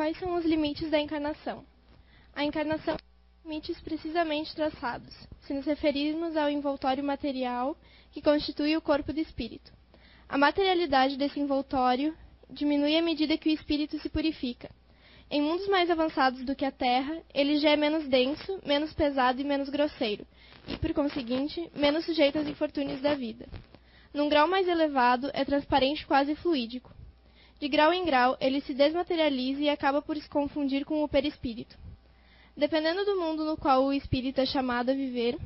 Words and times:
quais 0.00 0.18
são 0.18 0.34
os 0.34 0.46
limites 0.46 0.90
da 0.90 0.98
encarnação? 0.98 1.62
A 2.34 2.42
encarnação 2.42 2.96
tem 2.96 3.06
limites 3.44 3.78
precisamente 3.82 4.54
traçados, 4.54 5.14
se 5.42 5.52
nos 5.52 5.66
referirmos 5.66 6.38
ao 6.38 6.48
envoltório 6.48 7.04
material 7.04 7.76
que 8.10 8.22
constitui 8.22 8.74
o 8.78 8.80
corpo 8.80 9.12
do 9.12 9.20
espírito. 9.20 9.70
A 10.26 10.38
materialidade 10.38 11.18
desse 11.18 11.38
envoltório 11.38 12.16
diminui 12.48 12.96
à 12.96 13.02
medida 13.02 13.36
que 13.36 13.50
o 13.50 13.52
espírito 13.52 13.98
se 13.98 14.08
purifica. 14.08 14.70
Em 15.30 15.42
mundos 15.42 15.68
mais 15.68 15.90
avançados 15.90 16.46
do 16.46 16.56
que 16.56 16.64
a 16.64 16.72
Terra, 16.72 17.22
ele 17.34 17.58
já 17.58 17.68
é 17.68 17.76
menos 17.76 18.08
denso, 18.08 18.58
menos 18.64 18.94
pesado 18.94 19.38
e 19.38 19.44
menos 19.44 19.68
grosseiro, 19.68 20.26
e, 20.66 20.78
por 20.78 20.94
conseguinte, 20.94 21.70
menos 21.76 22.06
sujeito 22.06 22.38
aos 22.38 22.48
infortúnios 22.48 23.02
da 23.02 23.14
vida. 23.14 23.46
Num 24.14 24.30
grau 24.30 24.48
mais 24.48 24.66
elevado, 24.66 25.30
é 25.34 25.44
transparente 25.44 26.06
quase 26.06 26.34
fluídico. 26.36 26.90
De 27.60 27.68
grau 27.68 27.92
em 27.92 28.06
grau, 28.06 28.38
ele 28.40 28.62
se 28.62 28.72
desmaterializa 28.72 29.60
e 29.60 29.68
acaba 29.68 30.00
por 30.00 30.16
se 30.16 30.26
confundir 30.30 30.86
com 30.86 31.04
o 31.04 31.08
perispírito. 31.08 31.76
Dependendo 32.56 33.04
do 33.04 33.20
mundo 33.20 33.44
no 33.44 33.54
qual 33.54 33.84
o 33.84 33.92
espírito 33.92 34.40
é 34.40 34.46
chamado 34.46 34.90
a 34.90 34.94
viver, 34.94 35.38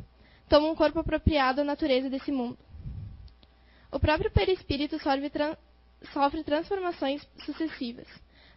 toma 0.48 0.68
um 0.68 0.76
corpo 0.76 1.00
apropriado 1.00 1.60
à 1.60 1.64
natureza 1.64 2.08
desse 2.08 2.30
mundo. 2.30 2.56
O 3.90 3.98
próprio 3.98 4.30
perispírito 4.30 4.96
sofre, 5.00 5.28
tran 5.28 5.56
sofre 6.12 6.44
transformações 6.44 7.26
sucessivas. 7.44 8.06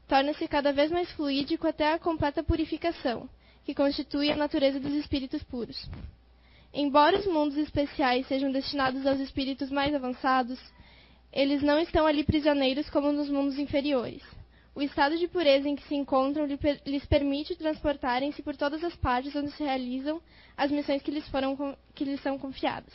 Torna-se 0.08 0.48
cada 0.48 0.72
vez 0.72 0.92
mais 0.92 1.12
fluídico 1.14 1.68
até 1.68 1.94
a 1.94 2.00
completa 2.00 2.44
purificação, 2.44 3.28
que 3.66 3.74
constitui 3.74 4.32
a 4.32 4.36
natureza 4.36 4.80
dos 4.80 4.94
espíritos 4.94 5.42
puros. 5.44 5.90
Embora 6.72 7.18
os 7.18 7.26
mundos 7.26 7.58
especiais 7.58 8.28
sejam 8.28 8.52
destinados 8.52 9.06
aos 9.06 9.20
espíritos 9.20 9.72
mais 9.72 9.96
avançados, 9.96 10.60
eles 11.32 11.62
não 11.62 11.80
estão 11.80 12.06
ali 12.06 12.24
prisioneiros 12.24 12.90
como 12.90 13.12
nos 13.12 13.30
mundos 13.30 13.60
inferiores. 13.60 14.24
O 14.74 14.82
estado 14.82 15.18
de 15.18 15.28
pureza 15.28 15.68
em 15.68 15.76
que 15.76 15.88
se 15.88 15.96
encontram 15.96 16.46
lhes 16.86 17.06
permite 17.06 17.56
transportarem-se 17.56 18.44
por 18.44 18.56
todas 18.56 18.84
as 18.84 18.96
partes 18.96 19.36
onde 19.36 19.52
se 19.52 19.64
realizam 19.64 20.22
as 20.56 20.70
missões 20.70 21.02
que 21.02 21.10
lhes, 21.10 21.28
foram, 21.30 21.76
que 21.96 22.06
lhes 22.06 22.22
são 22.22 22.38
confiadas. 22.38 22.94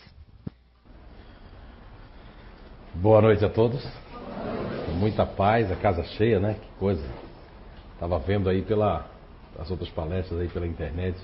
Boa 2.94 3.20
noite 3.20 3.44
a 3.44 3.48
todos. 3.48 3.84
Muita 4.98 5.26
paz, 5.26 5.72
a 5.72 5.76
casa 5.76 6.04
cheia, 6.04 6.38
né? 6.38 6.54
Que 6.54 6.68
coisa. 6.78 7.04
Estava 7.94 8.18
vendo 8.20 8.48
aí 8.48 8.62
pela 8.62 9.10
as 9.58 9.70
outras 9.70 9.90
palestras 9.90 10.40
aí 10.40 10.48
pela 10.48 10.66
internet. 10.66 11.18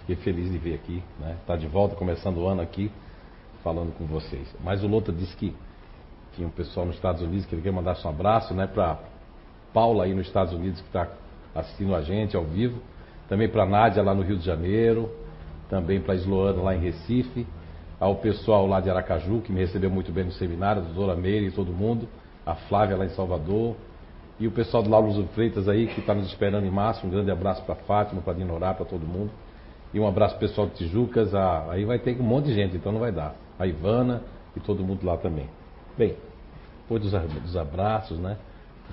Fiquei 0.00 0.16
feliz 0.16 0.50
de 0.50 0.58
ver 0.58 0.74
aqui, 0.74 1.02
né? 1.18 1.38
Tá 1.46 1.56
de 1.56 1.66
volta, 1.66 1.96
começando 1.96 2.38
o 2.38 2.46
ano 2.46 2.60
aqui, 2.60 2.90
falando 3.62 3.96
com 3.96 4.04
vocês. 4.06 4.46
Mas 4.62 4.82
o 4.82 4.86
Lota 4.86 5.12
disse 5.12 5.34
que 5.36 5.54
tinha 6.40 6.48
um 6.48 6.50
pessoal 6.50 6.86
nos 6.86 6.94
Estados 6.94 7.20
Unidos 7.20 7.44
que 7.44 7.54
ele 7.54 7.60
quer 7.60 7.70
mandar 7.70 7.96
um 8.02 8.08
abraço, 8.08 8.54
né? 8.54 8.66
Para 8.66 8.98
Paula 9.74 10.04
aí 10.04 10.14
nos 10.14 10.26
Estados 10.26 10.54
Unidos 10.54 10.80
que 10.80 10.86
está 10.86 11.06
assistindo 11.54 11.94
a 11.94 12.00
gente 12.00 12.34
ao 12.34 12.44
vivo. 12.44 12.80
Também 13.28 13.48
para 13.48 13.66
Nádia 13.66 14.02
lá 14.02 14.14
no 14.14 14.22
Rio 14.22 14.38
de 14.38 14.44
Janeiro. 14.44 15.10
Também 15.68 16.00
para 16.00 16.14
Sloana 16.14 16.62
lá 16.62 16.74
em 16.74 16.80
Recife. 16.80 17.46
Ao 17.98 18.16
pessoal 18.16 18.66
lá 18.66 18.80
de 18.80 18.88
Aracaju 18.88 19.42
que 19.42 19.52
me 19.52 19.60
recebeu 19.60 19.90
muito 19.90 20.10
bem 20.10 20.24
no 20.24 20.32
seminário, 20.32 20.80
a 20.80 20.84
doutora 20.86 21.14
Meire 21.14 21.46
e 21.46 21.50
todo 21.50 21.72
mundo. 21.72 22.08
A 22.46 22.54
Flávia 22.54 22.96
lá 22.96 23.04
em 23.04 23.10
Salvador. 23.10 23.76
E 24.38 24.46
o 24.46 24.50
pessoal 24.50 24.82
do 24.82 24.88
Laulo 24.88 25.28
Freitas 25.34 25.68
aí 25.68 25.86
que 25.88 26.00
está 26.00 26.14
nos 26.14 26.26
esperando 26.26 26.66
em 26.66 26.70
março. 26.70 27.06
Um 27.06 27.10
grande 27.10 27.30
abraço 27.30 27.62
para 27.64 27.74
Fátima, 27.74 28.22
para 28.22 28.32
Dinorá, 28.32 28.72
para 28.72 28.86
todo 28.86 29.02
mundo. 29.02 29.30
E 29.92 30.00
um 30.00 30.08
abraço 30.08 30.38
pessoal 30.38 30.66
de 30.68 30.74
Tijucas. 30.76 31.34
A... 31.34 31.70
Aí 31.70 31.84
vai 31.84 31.98
ter 31.98 32.18
um 32.18 32.24
monte 32.24 32.46
de 32.46 32.54
gente, 32.54 32.76
então 32.76 32.90
não 32.90 33.00
vai 33.00 33.12
dar. 33.12 33.36
A 33.58 33.66
Ivana 33.66 34.22
e 34.56 34.60
todo 34.60 34.82
mundo 34.82 35.04
lá 35.04 35.18
também. 35.18 35.46
Bem, 35.98 36.16
depois 36.90 37.02
dos, 37.02 37.42
dos 37.42 37.56
abraços, 37.56 38.18
né? 38.18 38.36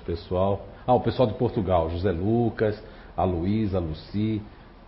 pessoal. 0.02 0.64
Ah, 0.86 0.94
o 0.94 1.00
pessoal 1.00 1.26
de 1.26 1.34
Portugal, 1.34 1.90
José 1.90 2.12
Lucas, 2.12 2.80
a 3.16 3.24
Luísa, 3.24 3.78
a 3.78 3.80
Luci, 3.80 4.40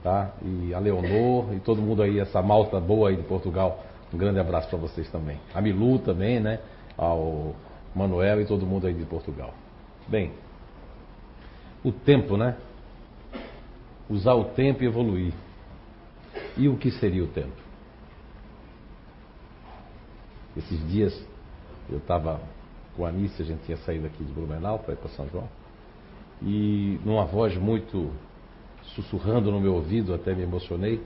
tá? 0.03 0.31
E 0.43 0.73
a 0.73 0.79
Leonor 0.79 1.53
e 1.53 1.61
todo 1.61 1.83
mundo 1.83 2.03
aí, 2.03 2.21
essa 2.21 2.41
malta 2.41 2.79
boa 2.79 3.09
aí 3.09 3.17
de 3.17 3.23
Portugal. 3.25 3.85
Um 4.15 4.17
grande 4.17 4.39
abraço 4.39 4.69
para 4.69 4.79
vocês 4.79 5.11
também. 5.11 5.39
A 5.53 5.61
Milu 5.61 5.99
também, 5.99 6.39
né? 6.39 6.61
Ao 6.97 7.55
Manuel 7.95 8.41
e 8.41 8.47
todo 8.47 8.65
mundo 8.65 8.87
aí 8.87 8.95
de 8.95 9.05
Portugal. 9.05 9.53
Bem, 10.07 10.33
o 11.85 11.91
tempo, 11.91 12.37
né? 12.37 12.57
Usar 14.09 14.35
o 14.35 14.45
tempo 14.45 14.85
e 14.85 14.87
evoluir. 14.87 15.33
E 16.57 16.69
o 16.69 16.77
que 16.77 16.91
seria 16.93 17.25
o 17.25 17.29
tempo? 17.29 17.61
Esses 20.57 20.89
dias 20.89 21.27
eu 21.89 21.99
estava 21.99 22.41
com 22.97 23.05
a 23.05 23.09
Anícia, 23.09 23.45
a 23.45 23.47
gente 23.47 23.65
tinha 23.65 23.77
saído 23.79 24.07
aqui 24.07 24.25
de 24.25 24.33
Blumenau 24.33 24.79
para 24.79 24.95
ir 24.95 24.97
para 24.97 25.09
São 25.11 25.29
João, 25.29 25.49
e 26.43 26.99
numa 27.05 27.25
voz 27.25 27.57
muito 27.57 28.11
sussurrando 28.95 29.51
no 29.51 29.61
meu 29.61 29.75
ouvido, 29.75 30.15
até 30.15 30.35
me 30.35 30.43
emocionei, 30.43 31.01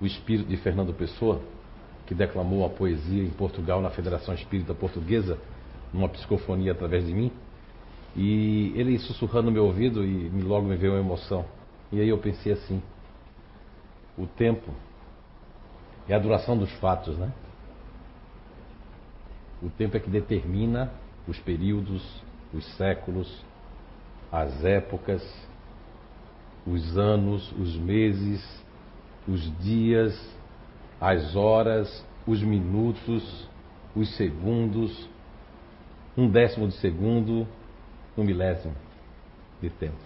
o 0.00 0.06
espírito 0.06 0.48
de 0.48 0.56
Fernando 0.56 0.92
Pessoa, 0.92 1.40
que 2.06 2.14
declamou 2.14 2.60
uma 2.60 2.68
poesia 2.68 3.22
em 3.22 3.30
Portugal 3.30 3.80
na 3.80 3.90
Federação 3.90 4.34
Espírita 4.34 4.74
Portuguesa, 4.74 5.38
numa 5.92 6.08
psicofonia 6.08 6.72
através 6.72 7.06
de 7.06 7.14
mim, 7.14 7.32
e 8.16 8.72
ele 8.76 8.98
sussurrando 8.98 9.46
no 9.46 9.52
meu 9.52 9.64
ouvido 9.64 10.04
e 10.04 10.28
logo 10.42 10.66
me 10.66 10.76
veio 10.76 10.92
uma 10.92 11.00
emoção. 11.00 11.44
E 11.90 12.00
aí 12.00 12.08
eu 12.08 12.18
pensei 12.18 12.52
assim: 12.52 12.82
o 14.16 14.26
tempo 14.26 14.70
é 16.08 16.14
a 16.14 16.18
duração 16.18 16.56
dos 16.56 16.70
fatos, 16.74 17.16
né? 17.16 17.32
O 19.62 19.70
tempo 19.70 19.96
é 19.96 20.00
que 20.00 20.10
determina 20.10 20.92
os 21.26 21.38
períodos, 21.40 22.22
os 22.52 22.64
séculos, 22.76 23.44
as 24.30 24.64
épocas, 24.64 25.22
os 26.66 26.96
anos, 26.96 27.52
os 27.52 27.76
meses, 27.76 28.64
os 29.26 29.40
dias, 29.58 30.18
as 31.00 31.36
horas, 31.36 32.04
os 32.26 32.42
minutos, 32.42 33.48
os 33.94 34.16
segundos, 34.16 35.08
um 36.16 36.28
décimo 36.28 36.68
de 36.68 36.74
segundo, 36.74 37.46
um 38.16 38.24
milésimo 38.24 38.74
de 39.60 39.70
tempo. 39.70 39.96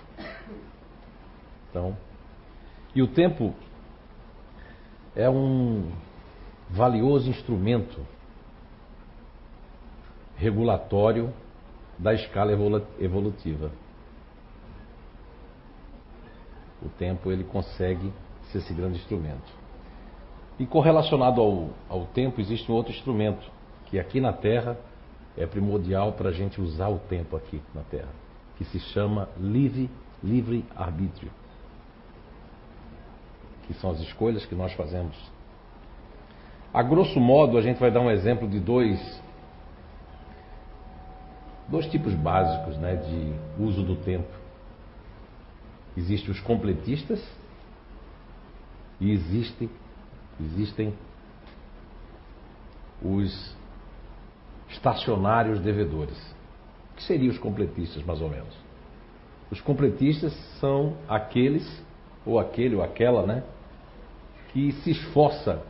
Então, 1.70 1.96
e 2.94 3.02
o 3.02 3.08
tempo 3.08 3.54
é 5.14 5.28
um 5.28 5.90
valioso 6.70 7.28
instrumento 7.30 8.00
regulatório 10.38 11.34
da 11.98 12.14
escala 12.14 12.52
evolutiva. 13.00 13.70
O 16.80 16.88
tempo 16.88 17.30
ele 17.32 17.42
consegue 17.42 18.12
ser 18.50 18.58
esse 18.58 18.72
grande 18.72 18.98
instrumento. 18.98 19.52
E 20.58 20.64
correlacionado 20.64 21.40
ao, 21.40 21.70
ao 21.88 22.06
tempo 22.06 22.40
existe 22.40 22.70
um 22.70 22.74
outro 22.74 22.92
instrumento 22.92 23.50
que 23.86 23.98
aqui 23.98 24.20
na 24.20 24.32
Terra 24.32 24.78
é 25.36 25.44
primordial 25.44 26.12
para 26.12 26.30
a 26.30 26.32
gente 26.32 26.60
usar 26.60 26.88
o 26.88 26.98
tempo 26.98 27.36
aqui 27.36 27.60
na 27.74 27.82
Terra, 27.82 28.10
que 28.56 28.64
se 28.64 28.78
chama 28.78 29.28
livre, 29.38 29.90
livre 30.22 30.64
arbítrio, 30.74 31.30
que 33.66 33.74
são 33.74 33.90
as 33.90 34.00
escolhas 34.00 34.46
que 34.46 34.54
nós 34.54 34.72
fazemos. 34.72 35.16
A 36.72 36.82
grosso 36.82 37.18
modo, 37.18 37.56
a 37.56 37.62
gente 37.62 37.78
vai 37.78 37.90
dar 37.90 38.00
um 38.00 38.10
exemplo 38.10 38.48
de 38.48 38.60
dois 38.60 39.00
dois 41.68 41.86
tipos 41.86 42.14
básicos 42.14 42.76
né, 42.78 42.96
de 42.96 43.62
uso 43.62 43.82
do 43.82 43.96
tempo. 43.96 44.28
Existem 45.96 46.30
os 46.30 46.40
completistas 46.40 47.22
e 49.00 49.10
existe, 49.10 49.68
existem 50.40 50.94
os 53.02 53.56
estacionários 54.68 55.60
devedores. 55.60 56.16
O 56.92 56.96
que 56.96 57.02
seriam 57.04 57.30
os 57.30 57.38
completistas, 57.38 58.02
mais 58.04 58.20
ou 58.20 58.28
menos? 58.28 58.54
Os 59.50 59.60
completistas 59.60 60.32
são 60.60 60.96
aqueles, 61.08 61.66
ou 62.24 62.38
aquele 62.38 62.76
ou 62.76 62.82
aquela, 62.82 63.26
né, 63.26 63.42
que 64.52 64.72
se 64.72 64.90
esforça, 64.90 65.62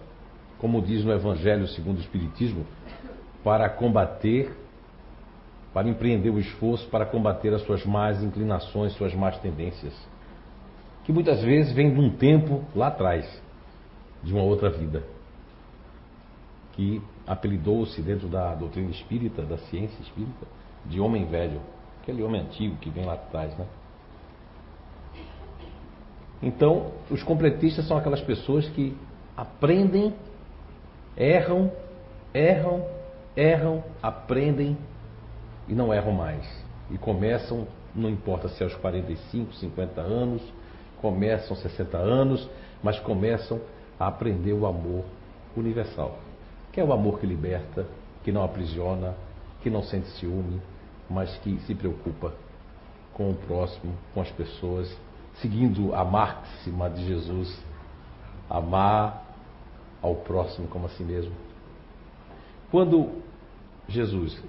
como 0.59 0.83
diz 0.83 1.05
no 1.05 1.13
Evangelho 1.13 1.67
segundo 1.69 1.99
o 1.99 2.01
Espiritismo, 2.01 2.67
para 3.45 3.69
combater 3.69 4.53
para 5.79 5.89
empreender 5.89 6.31
o 6.31 6.41
esforço 6.41 6.89
para 6.89 7.07
combater 7.07 7.55
as 7.55 7.63
suas 7.63 7.87
más 7.87 8.21
inclinações, 8.21 8.95
suas 8.95 9.15
más 9.15 9.39
tendências, 9.39 9.95
que 11.05 11.13
muitas 11.13 11.41
vezes 11.41 11.73
vêm 11.73 11.95
de 11.95 12.01
um 12.01 12.11
tempo 12.11 12.65
lá 12.75 12.89
atrás, 12.89 13.25
de 14.21 14.35
uma 14.35 14.43
outra 14.43 14.71
vida, 14.71 15.05
que 16.73 17.01
apelidou-se 17.25 18.03
dentro 18.03 18.27
da 18.27 18.57
doutrina 18.57 18.91
espírita, 18.91 19.43
da 19.43 19.57
ciência 19.57 20.03
espírita, 20.03 20.49
de 20.85 20.99
homem 20.99 21.27
velho, 21.27 21.61
aquele 22.03 22.25
homem 22.25 22.41
antigo 22.41 22.75
que 22.79 22.91
vem 22.91 23.05
lá 23.05 23.13
atrás, 23.13 23.57
né? 23.57 23.67
Então, 26.43 26.91
os 27.09 27.23
completistas 27.23 27.87
são 27.87 27.97
aquelas 27.97 28.21
pessoas 28.23 28.69
que 28.71 28.97
aprendem, 29.37 30.13
erram, 31.17 31.71
erram, 32.35 32.85
erram, 33.37 33.85
aprendem 34.03 34.77
e 35.69 35.75
não 35.75 35.93
erram 35.93 36.13
mais. 36.13 36.47
E 36.91 36.99
começam 36.99 37.67
não 37.95 38.09
importa 38.09 38.49
se 38.49 38.63
é 38.63 38.65
aos 38.65 38.75
45, 38.77 39.55
50 39.55 40.01
anos, 40.01 40.43
começam 41.01 41.57
60 41.57 41.97
anos, 41.97 42.49
mas 42.83 42.99
começam 43.01 43.61
a 43.99 44.07
aprender 44.07 44.53
o 44.53 44.67
amor 44.67 45.05
universal, 45.57 46.19
que 46.73 46.81
é 46.81 46.85
o 46.85 46.93
amor 46.93 47.19
que 47.19 47.27
liberta, 47.27 47.87
que 48.23 48.31
não 48.31 48.45
aprisiona, 48.45 49.15
que 49.63 49.71
não 49.71 49.83
sente 49.83 50.09
ciúme, 50.19 50.61
mas 51.11 51.37
que 51.39 51.59
se 51.61 51.75
preocupa 51.75 52.33
com 53.15 53.31
o 53.31 53.35
próximo, 53.35 53.93
com 54.15 54.21
as 54.21 54.31
pessoas, 54.31 54.95
seguindo 55.41 55.95
a 55.95 56.05
máxima 56.05 56.89
de 56.89 57.05
Jesus: 57.07 57.59
amar 58.49 59.25
ao 60.01 60.15
próximo 60.15 60.69
como 60.69 60.87
a 60.87 60.91
si 60.91 61.03
mesmo. 61.03 61.33
Quando 62.71 63.23
Jesus 63.89 64.41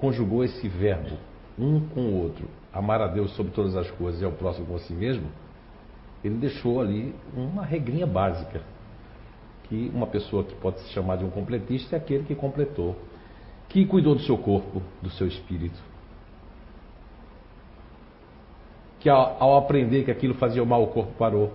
conjugou 0.00 0.44
esse 0.44 0.66
verbo, 0.68 1.16
um 1.58 1.80
com 1.88 2.00
o 2.00 2.22
outro, 2.22 2.48
amar 2.72 3.00
a 3.00 3.06
Deus 3.06 3.34
sobre 3.34 3.52
todas 3.52 3.76
as 3.76 3.90
coisas 3.92 4.20
e 4.20 4.24
ao 4.24 4.32
próximo 4.32 4.66
como 4.66 4.78
a 4.78 4.82
si 4.82 4.92
mesmo, 4.92 5.28
ele 6.22 6.36
deixou 6.36 6.80
ali 6.80 7.14
uma 7.34 7.64
regrinha 7.64 8.06
básica. 8.06 8.62
Que 9.64 9.90
uma 9.94 10.06
pessoa 10.06 10.44
que 10.44 10.54
pode 10.54 10.80
se 10.80 10.88
chamar 10.92 11.16
de 11.16 11.24
um 11.24 11.30
completista 11.30 11.96
é 11.96 11.98
aquele 11.98 12.24
que 12.24 12.34
completou, 12.34 12.96
que 13.68 13.84
cuidou 13.84 14.14
do 14.14 14.22
seu 14.22 14.38
corpo, 14.38 14.82
do 15.02 15.10
seu 15.10 15.26
espírito. 15.26 15.78
Que 18.98 19.08
ao, 19.10 19.36
ao 19.38 19.58
aprender 19.58 20.04
que 20.04 20.10
aquilo 20.10 20.34
fazia 20.34 20.64
mal, 20.64 20.82
o 20.82 20.88
corpo 20.88 21.12
parou. 21.18 21.52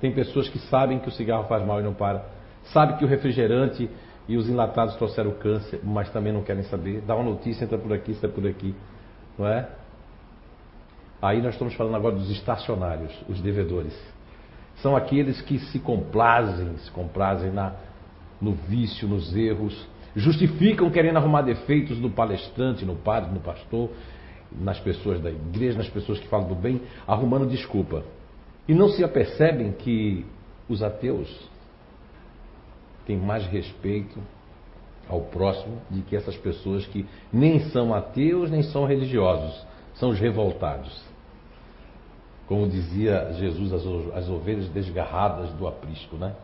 Tem 0.00 0.12
pessoas 0.12 0.48
que 0.48 0.58
sabem 0.58 0.98
que 0.98 1.08
o 1.08 1.12
cigarro 1.12 1.44
faz 1.44 1.64
mal 1.64 1.80
e 1.80 1.82
não 1.82 1.94
para. 1.94 2.24
Sabe 2.72 2.96
que 2.96 3.04
o 3.04 3.08
refrigerante 3.08 3.90
e 4.28 4.36
os 4.36 4.48
enlatados 4.48 4.96
trouxeram 4.96 5.32
câncer, 5.32 5.80
mas 5.82 6.10
também 6.10 6.32
não 6.32 6.42
querem 6.42 6.62
saber. 6.64 7.02
Dá 7.02 7.14
uma 7.14 7.24
notícia, 7.24 7.64
entra 7.64 7.76
por 7.76 7.92
aqui, 7.92 8.12
está 8.12 8.28
por 8.28 8.46
aqui. 8.46 8.74
Não 9.38 9.46
é? 9.46 9.68
Aí 11.20 11.42
nós 11.42 11.54
estamos 11.54 11.74
falando 11.74 11.96
agora 11.96 12.14
dos 12.14 12.30
estacionários, 12.30 13.12
os 13.28 13.40
devedores. 13.40 13.94
São 14.76 14.96
aqueles 14.96 15.40
que 15.42 15.58
se 15.58 15.78
complazem, 15.78 16.76
se 16.78 16.90
complazem 16.90 17.50
na, 17.50 17.74
no 18.40 18.52
vício, 18.52 19.06
nos 19.06 19.34
erros, 19.34 19.86
justificam 20.16 20.90
querendo 20.90 21.16
arrumar 21.16 21.42
defeitos 21.42 21.98
no 21.98 22.10
palestrante, 22.10 22.84
no 22.84 22.96
padre, 22.96 23.32
no 23.32 23.40
pastor, 23.40 23.90
nas 24.52 24.78
pessoas 24.80 25.20
da 25.20 25.30
igreja, 25.30 25.78
nas 25.78 25.88
pessoas 25.88 26.18
que 26.18 26.28
falam 26.28 26.48
do 26.48 26.54
bem, 26.54 26.80
arrumando 27.06 27.46
desculpa. 27.46 28.04
E 28.66 28.74
não 28.74 28.88
se 28.88 29.04
apercebem 29.04 29.72
que 29.72 30.24
os 30.68 30.82
ateus 30.82 31.28
têm 33.06 33.16
mais 33.16 33.46
respeito 33.46 34.18
ao 35.08 35.20
próximo 35.20 35.80
do 35.90 36.02
que 36.02 36.16
essas 36.16 36.36
pessoas 36.36 36.86
que 36.86 37.06
nem 37.32 37.60
são 37.70 37.94
ateus 37.94 38.50
nem 38.50 38.62
são 38.62 38.86
religiosos, 38.86 39.66
são 39.94 40.10
os 40.10 40.18
revoltados. 40.18 41.02
Como 42.46 42.68
dizia 42.68 43.32
Jesus, 43.34 43.72
as, 43.72 44.16
as 44.16 44.28
ovelhas 44.28 44.68
desgarradas 44.68 45.50
do 45.52 45.66
aprisco, 45.66 46.16
né? 46.16 46.34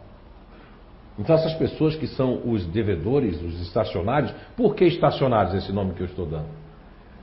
Então 1.18 1.34
essas 1.34 1.54
pessoas 1.54 1.94
que 1.96 2.06
são 2.06 2.40
os 2.50 2.64
devedores, 2.66 3.40
os 3.42 3.60
estacionários, 3.60 4.32
por 4.56 4.74
que 4.74 4.84
estacionários 4.84 5.54
esse 5.54 5.72
nome 5.72 5.92
que 5.94 6.00
eu 6.00 6.06
estou 6.06 6.24
dando? 6.24 6.48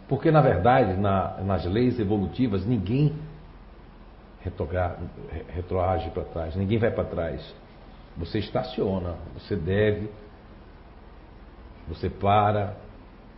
Porque 0.08 0.32
na 0.32 0.42
verdade, 0.42 1.00
na, 1.00 1.38
nas 1.44 1.66
leis 1.66 2.00
evolutivas, 2.00 2.66
ninguém 2.66 3.14
retroage 5.50 6.10
para 6.12 6.24
trás, 6.24 6.56
ninguém 6.56 6.78
vai 6.78 6.92
para 6.92 7.04
trás. 7.04 7.56
Você 8.18 8.40
estaciona, 8.40 9.16
você 9.34 9.56
deve, 9.56 10.10
você 11.88 12.10
para, 12.10 12.76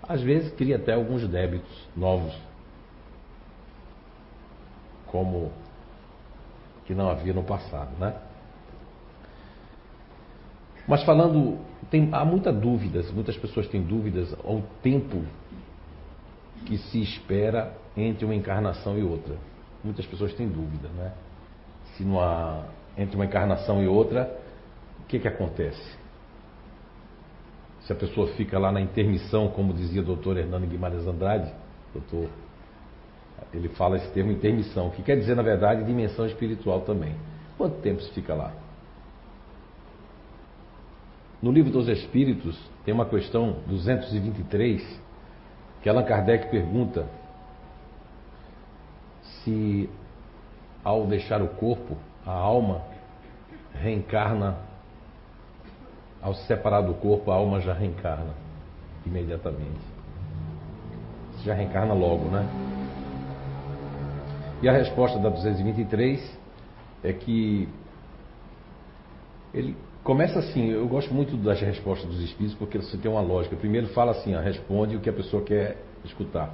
às 0.01 0.21
vezes 0.21 0.53
cria 0.53 0.77
até 0.77 0.93
alguns 0.93 1.27
débitos 1.27 1.87
novos 1.95 2.35
como 5.07 5.51
que 6.85 6.93
não 6.93 7.09
havia 7.09 7.33
no 7.33 7.43
passado, 7.43 7.91
né? 7.99 8.15
Mas 10.87 11.03
falando, 11.03 11.59
tem, 11.91 12.09
há 12.11 12.25
muitas 12.25 12.55
dúvidas, 12.55 13.11
muitas 13.11 13.37
pessoas 13.37 13.67
têm 13.67 13.81
dúvidas 13.81 14.33
ao 14.43 14.63
tempo 14.81 15.23
que 16.65 16.77
se 16.77 17.01
espera 17.01 17.75
entre 17.95 18.25
uma 18.25 18.33
encarnação 18.33 18.97
e 18.97 19.03
outra. 19.03 19.35
Muitas 19.83 20.05
pessoas 20.07 20.33
têm 20.33 20.47
dúvida, 20.47 20.87
né? 20.89 21.13
Se 21.95 22.03
não 22.03 22.19
há, 22.19 22.63
entre 22.97 23.15
uma 23.15 23.25
encarnação 23.25 23.83
e 23.83 23.87
outra, 23.87 24.38
que, 25.09 25.19
que 25.19 25.27
acontece? 25.27 25.97
Se 27.81 27.91
a 27.91 27.95
pessoa 27.95 28.27
fica 28.35 28.59
lá 28.59 28.71
na 28.71 28.79
intermissão, 28.79 29.49
como 29.49 29.73
dizia 29.73 30.01
o 30.01 30.05
doutor 30.05 30.37
Hernando 30.37 30.67
Guimarães 30.67 31.07
Andrade, 31.07 31.51
doutor 31.91 32.29
ele 33.51 33.69
fala 33.69 33.97
esse 33.97 34.11
termo 34.11 34.31
intermissão, 34.31 34.91
que 34.91 35.01
quer 35.01 35.17
dizer, 35.17 35.35
na 35.35 35.41
verdade, 35.41 35.83
dimensão 35.83 36.27
espiritual 36.27 36.81
também. 36.81 37.15
Quanto 37.57 37.81
tempo 37.81 38.01
se 38.01 38.11
fica 38.11 38.35
lá? 38.35 38.53
No 41.41 41.51
livro 41.51 41.71
dos 41.71 41.87
Espíritos, 41.87 42.59
tem 42.85 42.93
uma 42.93 43.05
questão 43.05 43.57
223, 43.65 45.01
que 45.81 45.89
Allan 45.89 46.03
Kardec 46.03 46.51
pergunta 46.51 47.07
se, 49.23 49.89
ao 50.83 51.07
deixar 51.07 51.41
o 51.41 51.47
corpo, 51.47 51.97
a 52.25 52.33
alma 52.33 52.83
reencarna, 53.73 54.68
ao 56.21 56.33
se 56.33 56.45
separar 56.45 56.81
do 56.81 56.93
corpo, 56.95 57.31
a 57.31 57.35
alma 57.35 57.59
já 57.61 57.73
reencarna 57.73 58.33
imediatamente. 59.05 59.79
Já 61.43 61.53
reencarna 61.53 61.93
logo, 61.93 62.25
né? 62.25 62.45
E 64.61 64.67
a 64.67 64.73
resposta 64.73 65.17
da 65.19 65.29
223 65.29 66.37
é 67.03 67.13
que 67.13 67.69
ele 69.53 69.75
começa 70.03 70.39
assim, 70.39 70.69
eu 70.69 70.87
gosto 70.87 71.13
muito 71.13 71.37
das 71.37 71.61
respostas 71.61 72.09
dos 72.09 72.21
espíritos 72.21 72.57
porque 72.57 72.77
você 72.77 72.97
tem 72.97 73.09
uma 73.09 73.21
lógica. 73.21 73.55
Primeiro 73.55 73.87
fala 73.89 74.11
assim, 74.11 74.35
responde 74.35 74.95
o 74.95 74.99
que 74.99 75.09
a 75.09 75.13
pessoa 75.13 75.43
quer 75.43 75.77
escutar. 76.03 76.53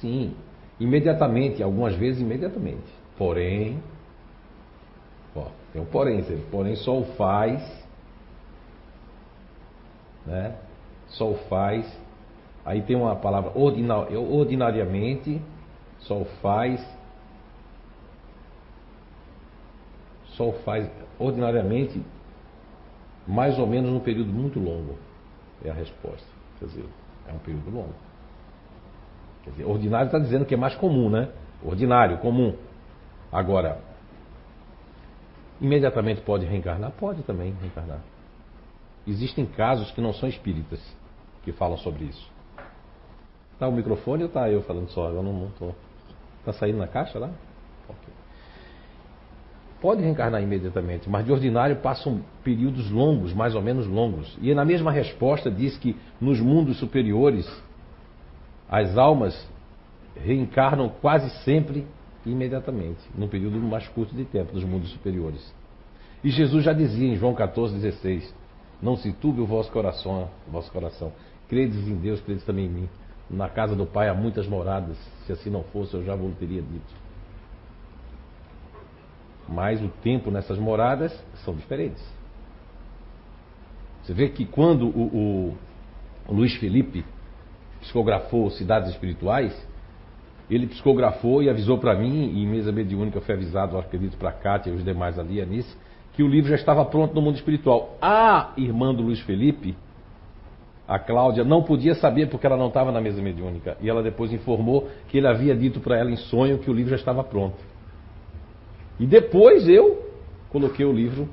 Sim, 0.00 0.34
imediatamente, 0.80 1.62
algumas 1.62 1.94
vezes 1.94 2.22
imediatamente. 2.22 2.82
Porém, 3.18 3.82
ó, 5.36 5.46
tem 5.72 5.82
um 5.82 5.84
porém, 5.84 6.24
porém 6.50 6.74
só 6.76 6.98
o 6.98 7.04
faz, 7.16 7.62
né? 10.26 10.54
Faz. 11.48 12.00
Aí 12.64 12.82
tem 12.82 12.96
uma 12.96 13.16
palavra 13.16 13.52
ordinariamente, 13.54 15.40
só 16.00 16.16
o 16.16 16.24
faz 16.40 16.80
o 20.38 20.52
faz 20.64 20.90
ordinariamente 21.18 22.02
mais 23.26 23.58
ou 23.58 23.66
menos 23.66 23.90
num 23.90 24.00
período 24.00 24.32
muito 24.32 24.58
longo. 24.58 24.96
É 25.64 25.70
a 25.70 25.74
resposta. 25.74 26.26
Quer 26.58 26.66
dizer, 26.66 26.84
é 27.28 27.32
um 27.32 27.38
período 27.38 27.70
longo. 27.70 27.94
Quer 29.44 29.50
dizer, 29.50 29.64
ordinário 29.64 30.06
está 30.06 30.18
dizendo 30.18 30.44
que 30.44 30.54
é 30.54 30.56
mais 30.56 30.74
comum, 30.74 31.08
né? 31.08 31.28
Ordinário, 31.64 32.18
comum. 32.18 32.56
Agora, 33.30 33.78
imediatamente 35.60 36.20
pode 36.22 36.44
reencarnar? 36.46 36.90
Pode 36.92 37.22
também 37.22 37.54
reencarnar. 37.60 38.00
Existem 39.06 39.44
casos 39.46 39.90
que 39.90 40.00
não 40.00 40.12
são 40.12 40.28
espíritas 40.28 40.80
que 41.42 41.52
falam 41.52 41.76
sobre 41.78 42.04
isso. 42.04 42.30
Tá 43.58 43.68
o 43.68 43.72
microfone 43.72 44.24
ou 44.24 44.28
tá 44.28 44.48
eu 44.50 44.62
falando 44.62 44.88
só? 44.90 45.08
Eu 45.08 45.22
não, 45.22 45.46
estou. 45.46 45.74
Tá 46.44 46.52
saindo 46.52 46.78
na 46.78 46.88
caixa 46.88 47.18
lá? 47.18 47.30
Ok 47.88 48.22
pode 49.82 50.00
reencarnar 50.00 50.40
imediatamente, 50.40 51.10
mas 51.10 51.26
de 51.26 51.32
ordinário 51.32 51.74
passam 51.76 52.22
períodos 52.44 52.88
longos, 52.88 53.34
mais 53.34 53.56
ou 53.56 53.60
menos 53.60 53.84
longos. 53.84 54.38
E 54.40 54.54
na 54.54 54.64
mesma 54.64 54.92
resposta 54.92 55.50
diz 55.50 55.76
que 55.76 55.96
nos 56.20 56.38
mundos 56.38 56.78
superiores 56.78 57.44
as 58.70 58.96
almas 58.96 59.36
reencarnam 60.16 60.88
quase 60.88 61.28
sempre 61.42 61.84
imediatamente, 62.24 63.00
num 63.18 63.26
período 63.26 63.58
mais 63.58 63.88
curto 63.88 64.14
de 64.14 64.24
tempo, 64.24 64.54
nos 64.54 64.62
mundos 64.62 64.88
superiores. 64.92 65.52
E 66.22 66.30
Jesus 66.30 66.64
já 66.64 66.72
dizia 66.72 67.08
em 67.08 67.16
João 67.16 67.34
14,16: 67.34 68.32
Não 68.82 68.96
se 68.96 69.12
turbe 69.12 69.40
o 69.40 69.46
vosso 69.46 69.70
coração, 69.70 70.28
o 70.48 70.50
vosso 70.50 70.70
coração. 70.72 71.12
Credes 71.48 71.86
em 71.86 71.94
Deus, 71.96 72.20
credes 72.20 72.44
também 72.44 72.66
em 72.66 72.70
mim. 72.70 72.88
Na 73.30 73.48
casa 73.48 73.76
do 73.76 73.86
Pai 73.86 74.08
há 74.08 74.14
muitas 74.14 74.46
moradas. 74.46 74.96
Se 75.24 75.32
assim 75.32 75.48
não 75.48 75.62
fosse, 75.62 75.94
eu 75.94 76.04
já 76.04 76.16
vos 76.16 76.34
teria 76.36 76.60
dito 76.60 77.02
mas 79.48 79.82
o 79.82 79.88
tempo 80.02 80.30
nessas 80.30 80.58
moradas 80.58 81.12
são 81.44 81.54
diferentes. 81.54 82.02
Você 84.02 84.14
vê 84.14 84.28
que 84.28 84.44
quando 84.44 84.86
o, 84.86 85.54
o, 86.28 86.32
Luiz 86.32 86.56
Felipe 86.56 87.04
psicografou 87.80 88.50
Cidades 88.50 88.90
Espirituais, 88.90 89.54
ele 90.50 90.66
psicografou 90.66 91.42
e 91.42 91.48
avisou 91.48 91.78
para 91.78 91.94
mim, 91.94 92.32
e 92.32 92.42
em 92.42 92.46
mesa 92.46 92.72
mediúnica 92.72 93.18
eu 93.18 93.22
fui 93.22 93.34
avisado, 93.34 93.78
acredito, 93.78 94.16
para 94.16 94.30
a 94.30 94.32
Kátia 94.32 94.70
e 94.70 94.74
os 94.74 94.84
demais 94.84 95.18
ali, 95.18 95.40
Anice, 95.40 95.76
que 96.12 96.22
o 96.22 96.28
livro 96.28 96.50
já 96.50 96.56
estava 96.56 96.84
pronto 96.84 97.14
no 97.14 97.22
mundo 97.22 97.36
espiritual. 97.36 97.96
A 98.00 98.52
irmã 98.56 98.94
do 98.94 99.02
Luiz 99.02 99.20
Felipe, 99.20 99.76
a 100.86 100.98
Cláudia 100.98 101.42
não 101.42 101.62
podia 101.62 101.94
saber 101.94 102.28
porque 102.28 102.46
ela 102.46 102.56
não 102.56 102.68
estava 102.68 102.92
na 102.92 103.00
mesa 103.00 103.22
mediúnica. 103.22 103.76
E 103.80 103.88
ela 103.88 104.02
depois 104.02 104.32
informou 104.32 104.90
que 105.08 105.18
ele 105.18 105.26
havia 105.26 105.56
dito 105.56 105.80
para 105.80 105.96
ela 105.96 106.10
em 106.10 106.16
sonho 106.16 106.58
que 106.58 106.70
o 106.70 106.74
livro 106.74 106.90
já 106.90 106.96
estava 106.96 107.24
pronto. 107.24 107.56
E 109.00 109.06
depois 109.06 109.68
eu 109.68 110.10
coloquei 110.50 110.84
o 110.84 110.92
livro 110.92 111.28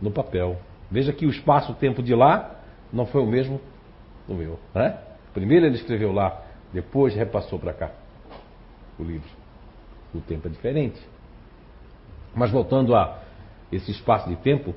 no 0.00 0.10
papel. 0.10 0.58
Veja 0.90 1.12
que 1.12 1.24
o 1.24 1.30
espaço-tempo 1.30 2.02
de 2.02 2.14
lá 2.14 2.60
não 2.92 3.06
foi 3.06 3.22
o 3.22 3.26
mesmo 3.26 3.60
do 4.28 4.34
meu. 4.34 4.58
Né? 4.74 4.98
Primeiro 5.32 5.64
ele 5.64 5.76
escreveu 5.76 6.12
lá, 6.12 6.42
depois 6.72 7.14
repassou 7.14 7.58
para 7.58 7.72
cá 7.72 7.90
o 8.98 9.02
livro. 9.02 9.28
O 10.14 10.20
tempo 10.20 10.46
é 10.46 10.50
diferente. 10.50 11.00
Mas 12.34 12.50
voltando 12.50 12.94
a 12.94 13.23
esse 13.72 13.90
espaço 13.90 14.28
de 14.28 14.36
tempo, 14.36 14.74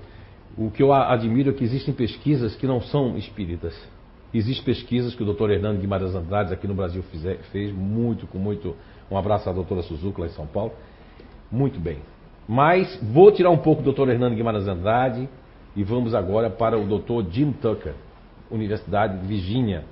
o 0.57 0.71
que 0.71 0.81
eu 0.81 0.91
admiro 0.91 1.51
é 1.51 1.53
que 1.53 1.63
existem 1.63 1.93
pesquisas 1.93 2.55
que 2.55 2.65
não 2.65 2.81
são 2.81 3.17
espíritas. 3.17 3.75
Existem 4.33 4.65
pesquisas 4.65 5.15
que 5.15 5.23
o 5.23 5.33
Dr. 5.33 5.51
Hernando 5.51 5.79
Guimarães 5.79 6.15
Andrade 6.15 6.53
aqui 6.53 6.67
no 6.67 6.73
Brasil 6.73 7.03
fez 7.51 7.71
muito, 7.71 8.27
com 8.27 8.37
muito. 8.37 8.75
Um 9.09 9.17
abraço 9.17 9.49
à 9.49 9.53
doutora 9.53 9.81
Suzuki 9.83 10.19
lá 10.19 10.27
em 10.27 10.31
São 10.31 10.47
Paulo. 10.47 10.73
Muito 11.51 11.79
bem. 11.79 11.99
Mas 12.47 12.99
vou 13.01 13.31
tirar 13.31 13.51
um 13.51 13.57
pouco 13.57 13.81
do 13.81 13.91
Dr. 13.91 14.09
Hernando 14.09 14.35
Guimarães 14.35 14.67
Andrade 14.67 15.29
e 15.75 15.83
vamos 15.83 16.15
agora 16.15 16.49
para 16.49 16.77
o 16.77 16.85
Dr. 16.85 17.29
Jim 17.29 17.51
Tucker, 17.51 17.93
Universidade 18.49 19.19
de 19.19 19.27
Virgínia, 19.27 19.85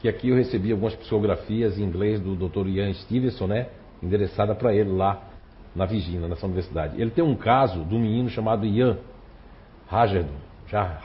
que 0.00 0.08
aqui 0.08 0.30
eu 0.30 0.36
recebi 0.36 0.72
algumas 0.72 0.94
psicografias 0.94 1.78
em 1.78 1.82
inglês 1.82 2.20
do 2.20 2.34
Dr. 2.34 2.66
Ian 2.68 2.92
Stevenson, 2.94 3.46
né? 3.46 3.68
Endereçada 4.02 4.54
para 4.54 4.74
ele 4.74 4.90
lá 4.90 5.29
na 5.74 5.84
Virgínia, 5.86 6.28
nessa 6.28 6.46
universidade. 6.46 7.00
Ele 7.00 7.10
tem 7.10 7.22
um 7.22 7.34
caso 7.34 7.84
de 7.84 7.94
um 7.94 8.00
menino 8.00 8.28
chamado 8.28 8.66
Ian 8.66 8.98
Hagerdon, 9.90 10.36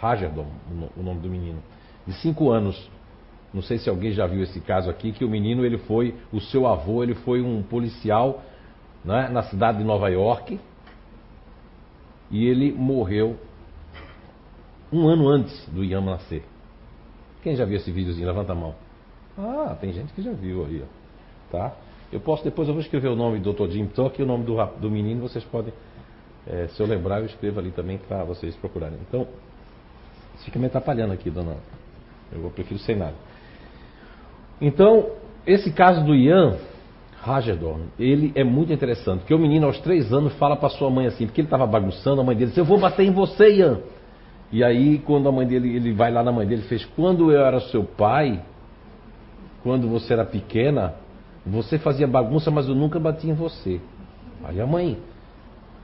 Hagerdon, 0.01 0.47
o 0.95 1.01
nome 1.01 1.19
do 1.19 1.29
menino, 1.29 1.59
de 2.05 2.13
5 2.13 2.49
anos. 2.49 2.89
Não 3.53 3.61
sei 3.61 3.77
se 3.77 3.89
alguém 3.89 4.11
já 4.11 4.27
viu 4.27 4.43
esse 4.43 4.59
caso 4.59 4.89
aqui, 4.89 5.11
que 5.11 5.23
o 5.23 5.29
menino 5.29 5.65
ele 5.65 5.77
foi, 5.77 6.15
o 6.31 6.41
seu 6.41 6.67
avô 6.67 7.03
ele 7.03 7.15
foi 7.15 7.41
um 7.41 7.63
policial 7.63 8.43
né, 9.03 9.29
na 9.29 9.43
cidade 9.43 9.77
de 9.77 9.83
Nova 9.83 10.09
York 10.09 10.59
e 12.29 12.45
ele 12.47 12.71
morreu 12.71 13.37
um 14.91 15.07
ano 15.07 15.27
antes 15.29 15.67
do 15.69 15.83
Ian 15.83 16.01
nascer. 16.01 16.43
Quem 17.41 17.55
já 17.55 17.65
viu 17.65 17.77
esse 17.77 17.91
videozinho? 17.91 18.27
Levanta 18.27 18.53
a 18.53 18.55
mão. 18.55 18.75
Ah, 19.37 19.75
tem 19.79 19.93
gente 19.93 20.11
que 20.13 20.21
já 20.21 20.31
viu 20.31 20.65
aí, 20.65 20.83
ó. 20.83 21.51
Tá? 21.51 21.75
Eu 22.11 22.19
posso, 22.19 22.43
depois 22.43 22.67
eu 22.67 22.73
vou 22.73 22.81
escrever 22.81 23.09
o 23.09 23.15
nome 23.15 23.39
do 23.39 23.51
Dr. 23.51 23.69
Jim 23.69 23.87
Tuck 23.87 24.19
e 24.19 24.23
o 24.23 24.25
nome 24.25 24.43
do, 24.43 24.55
do 24.79 24.89
menino, 24.89 25.21
vocês 25.21 25.43
podem, 25.45 25.73
é, 26.47 26.67
se 26.67 26.81
eu 26.81 26.87
lembrar, 26.87 27.19
eu 27.19 27.25
escrevo 27.25 27.59
ali 27.59 27.71
também 27.71 27.97
para 27.97 28.23
vocês 28.23 28.55
procurarem. 28.55 28.97
Então, 29.07 29.27
fica 30.43 30.59
me 30.59 30.67
atrapalhando 30.67 31.13
aqui, 31.13 31.29
dona. 31.29 31.57
Eu 32.31 32.49
prefiro 32.51 32.79
sem 32.79 32.95
nada. 32.95 33.15
Então, 34.61 35.11
esse 35.45 35.71
caso 35.71 36.03
do 36.03 36.15
Ian 36.15 36.57
Hagedorn, 37.25 37.85
ele 37.99 38.31
é 38.35 38.43
muito 38.43 38.71
interessante, 38.71 39.19
porque 39.21 39.33
o 39.33 39.39
menino 39.39 39.65
aos 39.65 39.79
três 39.79 40.13
anos 40.13 40.33
fala 40.35 40.55
para 40.55 40.69
sua 40.69 40.89
mãe 40.89 41.07
assim, 41.07 41.25
porque 41.25 41.41
ele 41.41 41.47
estava 41.47 41.65
bagunçando, 41.65 42.21
a 42.21 42.23
mãe 42.23 42.35
dele 42.35 42.49
disse, 42.49 42.59
eu 42.59 42.65
vou 42.65 42.79
bater 42.79 43.03
em 43.05 43.11
você, 43.11 43.55
Ian. 43.55 43.79
E 44.51 44.63
aí, 44.63 44.99
quando 44.99 45.27
a 45.27 45.31
mãe 45.31 45.45
dele, 45.45 45.75
ele 45.75 45.91
vai 45.91 46.11
lá 46.11 46.23
na 46.23 46.31
mãe 46.31 46.47
dele 46.47 46.61
fez, 46.63 46.85
quando 46.95 47.31
eu 47.31 47.43
era 47.43 47.59
seu 47.61 47.83
pai, 47.83 48.41
quando 49.63 49.89
você 49.89 50.13
era 50.13 50.23
pequena, 50.23 50.93
você 51.45 51.77
fazia 51.77 52.07
bagunça, 52.07 52.49
mas 52.49 52.67
eu 52.67 52.75
nunca 52.75 52.99
bati 52.99 53.29
em 53.29 53.33
você. 53.33 53.79
Aí 54.43 54.59
a 54.59 54.65
mãe 54.65 54.97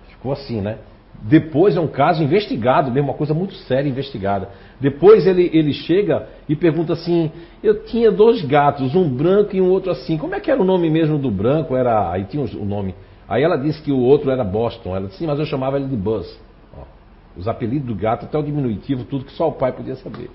ficou 0.09 0.31
assim, 0.31 0.59
né? 0.59 0.79
Depois 1.23 1.75
é 1.75 1.79
um 1.79 1.87
caso 1.87 2.23
investigado, 2.23 2.91
mesmo 2.91 3.09
uma 3.09 3.17
coisa 3.17 3.33
muito 3.33 3.53
séria 3.53 3.87
investigada. 3.87 4.49
Depois 4.79 5.27
ele, 5.27 5.51
ele 5.53 5.71
chega 5.71 6.27
e 6.49 6.55
pergunta 6.55 6.93
assim: 6.93 7.31
Eu 7.61 7.83
tinha 7.83 8.11
dois 8.11 8.43
gatos, 8.43 8.95
um 8.95 9.07
branco 9.07 9.55
e 9.55 9.61
um 9.61 9.69
outro 9.69 9.91
assim. 9.91 10.17
Como 10.17 10.33
é 10.33 10.39
que 10.39 10.49
era 10.49 10.59
o 10.59 10.65
nome 10.65 10.89
mesmo 10.89 11.19
do 11.19 11.29
branco? 11.29 11.75
Era 11.75 12.11
Aí 12.11 12.23
tinha 12.25 12.43
o 12.43 12.65
nome. 12.65 12.95
Aí 13.29 13.43
ela 13.43 13.55
disse 13.55 13.81
que 13.83 13.91
o 13.91 13.99
outro 13.99 14.31
era 14.31 14.43
Boston. 14.43 14.95
Ela 14.95 15.07
disse: 15.07 15.25
mas 15.27 15.37
eu 15.37 15.45
chamava 15.45 15.77
ele 15.77 15.87
de 15.87 15.95
Buzz. 15.95 16.39
Ó, 16.75 16.81
os 17.37 17.47
apelidos 17.47 17.87
do 17.87 17.95
gato, 17.95 18.25
até 18.25 18.37
o 18.37 18.41
diminutivo, 18.41 19.03
tudo 19.03 19.25
que 19.25 19.33
só 19.33 19.47
o 19.47 19.53
pai 19.53 19.71
podia 19.73 19.95
saber. 19.97 20.29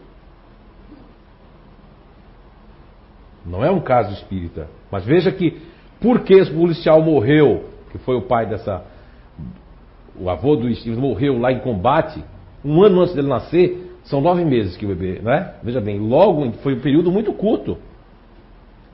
Não 3.47 3.65
é 3.65 3.71
um 3.71 3.81
caso 3.81 4.13
espírita. 4.13 4.69
Mas 4.91 5.05
veja 5.05 5.31
que, 5.31 5.61
porque 6.01 6.35
esse 6.35 6.51
policial 6.51 7.01
morreu, 7.01 7.65
que 7.91 7.99
foi 7.99 8.17
o 8.17 8.23
pai 8.23 8.47
dessa. 8.47 8.85
O 10.19 10.29
avô 10.31 10.57
do 10.57 10.73
Steve 10.75 10.97
morreu 10.97 11.39
lá 11.39 11.53
em 11.53 11.61
combate, 11.61 12.23
um 12.65 12.83
ano 12.83 13.03
antes 13.03 13.15
dele 13.15 13.29
nascer, 13.29 13.93
são 14.05 14.21
nove 14.21 14.45
meses 14.45 14.77
que 14.77 14.85
o 14.85 14.89
bebê, 14.89 15.21
né? 15.21 15.55
Veja 15.63 15.81
bem, 15.81 15.99
logo 15.99 16.51
foi 16.63 16.75
um 16.75 16.81
período 16.81 17.13
muito 17.13 17.33
curto. 17.35 17.77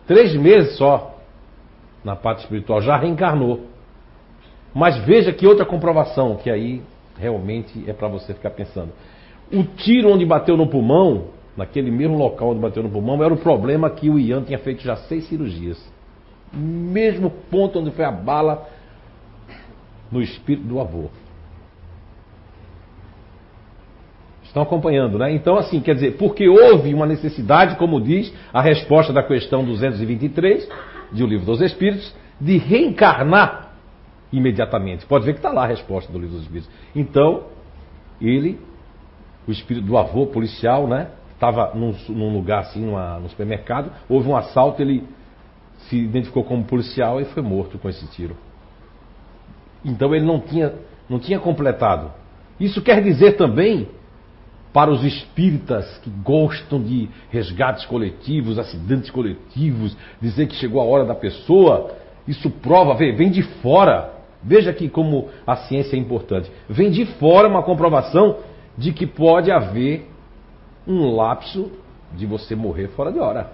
Três 0.06 0.34
meses 0.34 0.76
só 0.76 1.12
na 2.04 2.16
parte 2.16 2.40
espiritual, 2.40 2.80
já 2.80 2.96
reencarnou. 2.96 3.60
Mas 4.74 4.96
veja 5.04 5.32
que 5.32 5.46
outra 5.46 5.64
comprovação, 5.64 6.36
que 6.36 6.50
aí 6.50 6.82
realmente 7.18 7.84
é 7.86 7.92
para 7.92 8.08
você 8.08 8.34
ficar 8.34 8.50
pensando. 8.50 8.90
O 9.52 9.62
tiro 9.62 10.10
onde 10.10 10.24
bateu 10.24 10.56
no 10.56 10.66
pulmão 10.66 11.26
naquele 11.56 11.90
mesmo 11.90 12.16
local 12.16 12.50
onde 12.50 12.60
bateu 12.60 12.82
no 12.82 12.90
pulmão, 12.90 13.22
era 13.22 13.32
o 13.32 13.36
problema 13.36 13.90
que 13.90 14.08
o 14.08 14.18
Ian 14.18 14.42
tinha 14.42 14.58
feito 14.58 14.82
já 14.82 14.96
seis 14.96 15.28
cirurgias. 15.28 15.78
Mesmo 16.52 17.30
ponto 17.50 17.78
onde 17.78 17.90
foi 17.90 18.04
a 18.04 18.10
bala 18.10 18.68
no 20.10 20.20
espírito 20.20 20.66
do 20.66 20.80
avô. 20.80 21.08
Estão 24.42 24.62
acompanhando, 24.62 25.18
né? 25.18 25.32
Então, 25.32 25.56
assim, 25.56 25.80
quer 25.80 25.94
dizer, 25.94 26.18
porque 26.18 26.46
houve 26.46 26.92
uma 26.92 27.06
necessidade, 27.06 27.76
como 27.76 27.98
diz 27.98 28.32
a 28.52 28.60
resposta 28.60 29.10
da 29.10 29.22
questão 29.22 29.64
223 29.64 30.68
de 31.10 31.24
O 31.24 31.26
Livro 31.26 31.46
dos 31.46 31.62
Espíritos, 31.62 32.14
de 32.38 32.58
reencarnar 32.58 33.72
imediatamente. 34.30 35.06
Pode 35.06 35.24
ver 35.24 35.32
que 35.32 35.38
está 35.38 35.50
lá 35.50 35.64
a 35.64 35.66
resposta 35.66 36.12
do 36.12 36.18
Livro 36.18 36.34
dos 36.34 36.42
Espíritos. 36.42 36.70
Então, 36.94 37.44
ele, 38.20 38.58
o 39.48 39.52
espírito 39.52 39.86
do 39.86 39.96
avô 39.96 40.26
policial, 40.26 40.86
né? 40.86 41.08
Estava 41.42 41.72
num, 41.74 41.92
num, 42.08 42.32
lugar 42.32 42.60
assim, 42.60 42.84
numa, 42.84 43.18
no 43.18 43.28
supermercado, 43.28 43.90
houve 44.08 44.28
um 44.28 44.36
assalto, 44.36 44.80
ele 44.80 45.02
se 45.88 45.96
identificou 45.96 46.44
como 46.44 46.62
policial 46.62 47.20
e 47.20 47.24
foi 47.24 47.42
morto 47.42 47.78
com 47.78 47.88
esse 47.88 48.06
tiro. 48.12 48.36
Então 49.84 50.14
ele 50.14 50.24
não 50.24 50.38
tinha, 50.38 50.72
não 51.10 51.18
tinha 51.18 51.40
completado. 51.40 52.12
Isso 52.60 52.80
quer 52.80 53.02
dizer 53.02 53.36
também, 53.36 53.88
para 54.72 54.88
os 54.88 55.02
espíritas 55.02 55.98
que 55.98 56.10
gostam 56.10 56.80
de 56.80 57.08
resgates 57.28 57.84
coletivos, 57.86 58.56
acidentes 58.56 59.10
coletivos, 59.10 59.96
dizer 60.20 60.46
que 60.46 60.54
chegou 60.54 60.80
a 60.80 60.84
hora 60.84 61.04
da 61.04 61.14
pessoa, 61.14 61.90
isso 62.26 62.48
prova, 62.48 62.94
vem 62.94 63.30
de 63.32 63.42
fora. 63.42 64.12
Veja 64.44 64.70
aqui 64.70 64.88
como 64.88 65.28
a 65.44 65.56
ciência 65.56 65.96
é 65.96 65.98
importante. 65.98 66.50
Vem 66.68 66.90
de 66.90 67.04
fora 67.04 67.48
uma 67.48 67.64
comprovação 67.64 68.38
de 68.78 68.92
que 68.92 69.06
pode 69.06 69.50
haver 69.50 70.11
um 70.86 71.14
lapso 71.14 71.70
de 72.14 72.26
você 72.26 72.54
morrer 72.54 72.88
fora 72.88 73.12
de 73.12 73.18
hora. 73.18 73.52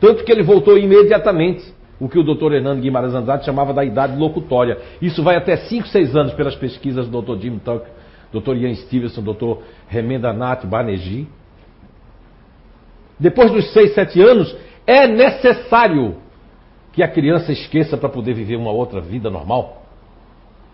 Tanto 0.00 0.24
que 0.24 0.32
ele 0.32 0.42
voltou 0.42 0.76
imediatamente, 0.76 1.72
o 2.00 2.08
que 2.08 2.18
o 2.18 2.24
Dr. 2.24 2.54
Hernando 2.54 2.80
Guimarães 2.80 3.14
Andrade 3.14 3.44
chamava 3.44 3.72
da 3.72 3.84
idade 3.84 4.16
locutória. 4.16 4.78
Isso 5.00 5.22
vai 5.22 5.36
até 5.36 5.56
5, 5.56 5.86
6 5.86 6.16
anos 6.16 6.34
pelas 6.34 6.56
pesquisas 6.56 7.08
do 7.08 7.22
Dr. 7.22 7.40
Jim 7.40 7.58
Tuck, 7.58 7.86
Dr. 8.32 8.56
Ian 8.56 8.74
Stevenson, 8.74 9.22
Dr. 9.22 9.62
Remendranath 9.86 10.66
Banerjee. 10.66 11.28
Depois 13.20 13.52
dos 13.52 13.72
6, 13.72 13.94
7 13.94 14.20
anos, 14.20 14.56
é 14.84 15.06
necessário 15.06 16.16
que 16.92 17.02
a 17.02 17.08
criança 17.08 17.52
esqueça 17.52 17.96
para 17.96 18.08
poder 18.08 18.34
viver 18.34 18.56
uma 18.56 18.72
outra 18.72 19.00
vida 19.00 19.30
normal, 19.30 19.84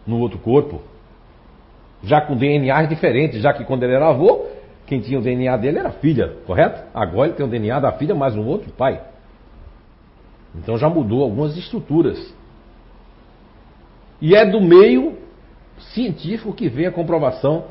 no 0.07 0.18
outro 0.18 0.38
corpo. 0.38 0.80
Já 2.02 2.23
com 2.23 2.37
DNA 2.37 2.85
diferentes, 2.85 3.42
já 3.42 3.52
que 3.52 3.64
quando 3.64 3.83
ele 3.83 3.92
era 3.92 4.09
avô, 4.09 4.47
quem 4.88 5.00
tinha 5.00 5.18
o 5.18 5.23
DNA 5.23 5.54
dele 5.59 5.78
era 5.78 5.90
a 5.90 5.92
filha, 5.92 6.38
correto? 6.47 6.83
Agora 6.95 7.28
ele 7.28 7.37
tem 7.37 7.45
o 7.45 7.49
DNA 7.49 7.78
da 7.78 7.92
filha 7.92 8.14
mais 8.14 8.35
um 8.35 8.47
outro 8.47 8.73
pai. 8.73 9.02
Então 10.54 10.78
já 10.78 10.88
mudou 10.88 11.23
algumas 11.23 11.59
estruturas. 11.59 12.35
E 14.21 14.35
é 14.35 14.47
do 14.47 14.62
meio 14.62 15.18
científico 15.92 16.54
que 16.54 16.71
vem 16.71 16.87
a 16.87 16.90
comprovação 16.90 17.66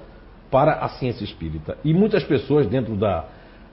para 0.52 0.74
a 0.74 0.90
ciência 0.90 1.24
espírita. 1.24 1.80
E 1.84 1.92
muitas 1.92 2.24
pessoas 2.24 2.68
dentro 2.68 2.96
da, 2.96 3.26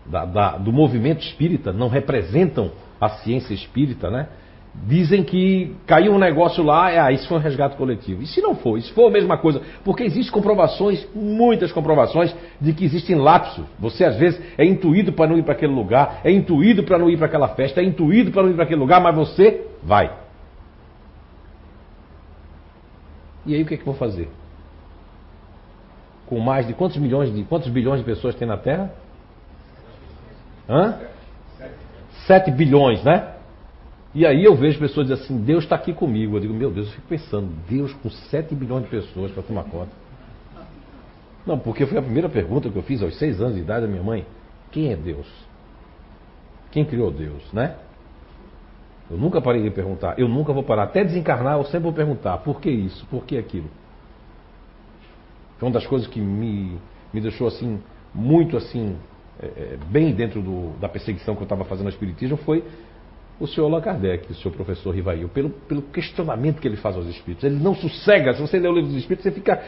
da, 0.07 0.25
da, 0.25 0.57
do 0.57 0.73
movimento 0.73 1.21
espírita 1.21 1.71
não 1.71 1.89
representam 1.89 2.73
a 2.99 3.11
ciência 3.11 3.53
espírita, 3.53 4.11
né? 4.11 4.29
Dizem 4.83 5.23
que 5.23 5.75
caiu 5.87 6.13
um 6.13 6.19
negócio 6.19 6.63
lá, 6.63 6.91
é, 6.91 6.99
ah, 6.99 7.13
isso 7.13 7.29
foi 7.29 7.39
um 7.39 7.41
resgate 7.41 7.77
coletivo. 7.77 8.23
E 8.23 8.27
se 8.27 8.41
não 8.41 8.55
for? 8.55 8.81
Se 8.81 8.93
for 8.93 9.09
a 9.09 9.11
mesma 9.11 9.39
coisa? 9.39 9.63
Porque 9.85 10.03
existem 10.03 10.33
comprovações, 10.33 11.07
muitas 11.15 11.73
comprovações, 11.73 12.35
de 12.61 12.73
que 12.73 12.85
existem 12.85 13.17
lapsos. 13.17 13.65
Você 13.79 14.05
às 14.05 14.17
vezes 14.17 14.41
é 14.59 14.65
intuído 14.65 15.13
para 15.13 15.29
não 15.29 15.39
ir 15.39 15.43
para 15.43 15.55
aquele 15.55 15.73
lugar, 15.73 16.21
é 16.25 16.31
intuído 16.31 16.83
para 16.83 16.99
não 16.99 17.09
ir 17.09 17.17
para 17.17 17.27
aquela 17.27 17.49
festa, 17.49 17.81
é 17.81 17.85
intuído 17.85 18.31
para 18.31 18.43
não 18.43 18.51
ir 18.51 18.55
para 18.55 18.65
aquele 18.65 18.81
lugar, 18.81 19.01
mas 19.01 19.15
você 19.15 19.67
vai. 19.83 20.13
E 23.47 23.55
aí 23.55 23.63
o 23.63 23.67
que 23.67 23.75
é 23.75 23.77
que 23.77 23.85
vou 23.85 23.95
fazer? 23.95 24.29
Com 26.27 26.41
mais 26.41 26.67
de 26.67 26.73
quantos 26.73 26.97
milhões 26.97 27.33
de 27.33 27.45
quantos 27.45 27.69
bilhões 27.69 28.01
de 28.01 28.07
pessoas 28.07 28.35
tem 28.35 28.49
na 28.49 28.57
Terra? 28.57 28.93
Hã? 30.69 30.99
7 32.27 32.51
bilhões, 32.51 33.05
né? 33.05 33.34
E 34.15 34.25
aí 34.25 34.45
eu 34.45 34.55
vejo 34.55 34.79
pessoas 34.79 35.09
dizendo 35.09 35.25
assim, 35.25 35.39
Deus 35.45 35.65
está 35.65 35.75
aqui 35.75 35.93
comigo. 35.93 36.37
Eu 36.37 36.41
digo, 36.41 36.55
meu 36.55 36.71
Deus, 36.71 36.87
eu 36.87 36.93
fico 36.93 37.09
pensando, 37.09 37.51
Deus 37.69 37.93
com 37.95 38.09
7 38.09 38.55
bilhões 38.55 38.85
de 38.85 38.91
pessoas 38.91 39.33
para 39.33 39.43
tomar 39.43 39.65
conta. 39.65 39.91
Não, 41.45 41.59
porque 41.59 41.85
foi 41.85 41.99
a 41.99 42.03
primeira 42.03 42.29
pergunta 42.29 42.71
que 42.71 42.77
eu 42.77 42.83
fiz 42.83 43.03
aos 43.03 43.19
6 43.19 43.41
anos 43.41 43.55
de 43.57 43.61
idade 43.61 43.87
da 43.87 43.91
minha 43.91 44.03
mãe. 44.03 44.25
Quem 44.71 44.93
é 44.93 44.97
Deus? 44.97 45.27
Quem 46.71 46.85
criou 46.85 47.11
Deus, 47.11 47.43
né? 47.53 47.77
Eu 49.11 49.19
nunca 49.19 49.41
parei 49.41 49.63
de 49.63 49.71
perguntar, 49.71 50.19
eu 50.19 50.29
nunca 50.29 50.53
vou 50.53 50.63
parar. 50.63 50.85
Até 50.85 51.05
desencarnar, 51.05 51.59
eu 51.59 51.65
sempre 51.65 51.81
vou 51.81 51.93
perguntar, 51.93 52.39
por 52.39 52.61
que 52.61 52.71
isso? 52.71 53.05
Por 53.07 53.25
que 53.25 53.37
aquilo? 53.37 53.69
Foi 55.59 55.69
uma 55.69 55.75
das 55.75 55.87
coisas 55.87 56.09
que 56.09 56.21
me, 56.21 56.79
me 57.13 57.21
deixou 57.21 57.47
assim, 57.47 57.81
muito 58.15 58.57
assim, 58.57 58.97
é, 59.41 59.47
é 59.47 59.79
bem 59.91 60.13
dentro 60.15 60.41
do, 60.41 60.71
da 60.81 60.89
perseguição 60.89 61.35
que 61.35 61.43
eu 61.43 61.45
estava 61.45 61.65
fazendo 61.65 61.87
ao 61.87 61.91
Espiritismo, 61.91 62.37
foi 62.39 62.65
o 63.39 63.49
senhor 63.49 63.67
Allan 63.67 63.81
Kardec, 63.81 64.31
o 64.31 64.35
senhor 64.35 64.55
professor 64.55 64.95
Rivail, 64.95 65.29
pelo, 65.29 65.51
pelo 65.51 65.83
questionamento 65.83 66.61
que 66.61 66.69
ele 66.69 66.77
faz 66.77 66.97
aos 66.97 67.07
espíritos. 67.07 67.45
Ele 67.45 67.59
não 67.59 67.75
sossega. 67.75 68.33
Se 68.33 68.41
você 68.41 68.59
lê 68.59 68.69
o 68.69 68.73
livro 68.73 68.91
dos 68.91 68.99
espíritos, 68.99 69.25
você 69.25 69.33
fica. 69.33 69.61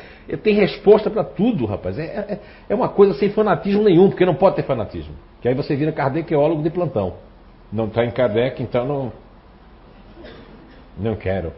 Tem 0.43 0.55
resposta 0.55 1.11
para 1.11 1.25
tudo, 1.25 1.67
rapaz. 1.67 1.99
É, 1.99 2.05
é, 2.05 2.41
é, 2.69 2.75
uma 2.75 2.89
coisa 2.89 3.15
sem 3.15 3.31
fanatismo 3.31 3.83
nenhum, 3.83 4.09
porque 4.09 4.25
não 4.25 4.37
pode 4.37 4.57
ter 4.57 4.63
fanatismo. 4.63 5.15
Que 5.41 5.49
aí 5.49 5.55
você 5.55 5.75
vira 5.75 5.91
kardekeólogo 5.91 6.63
de 6.63 6.71
plantão. 6.71 7.15
Não 7.73 7.87
está 7.87 8.05
em 8.05 8.11
Kardec, 8.13 8.63
então 8.63 8.87
não. 8.87 9.13
Não 10.97 11.17
quero. 11.17 11.53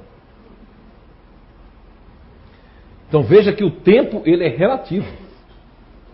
Então 3.06 3.22
veja 3.22 3.52
que 3.52 3.64
o 3.64 3.70
tempo 3.70 4.22
ele 4.24 4.44
é 4.44 4.48
relativo. 4.48 5.06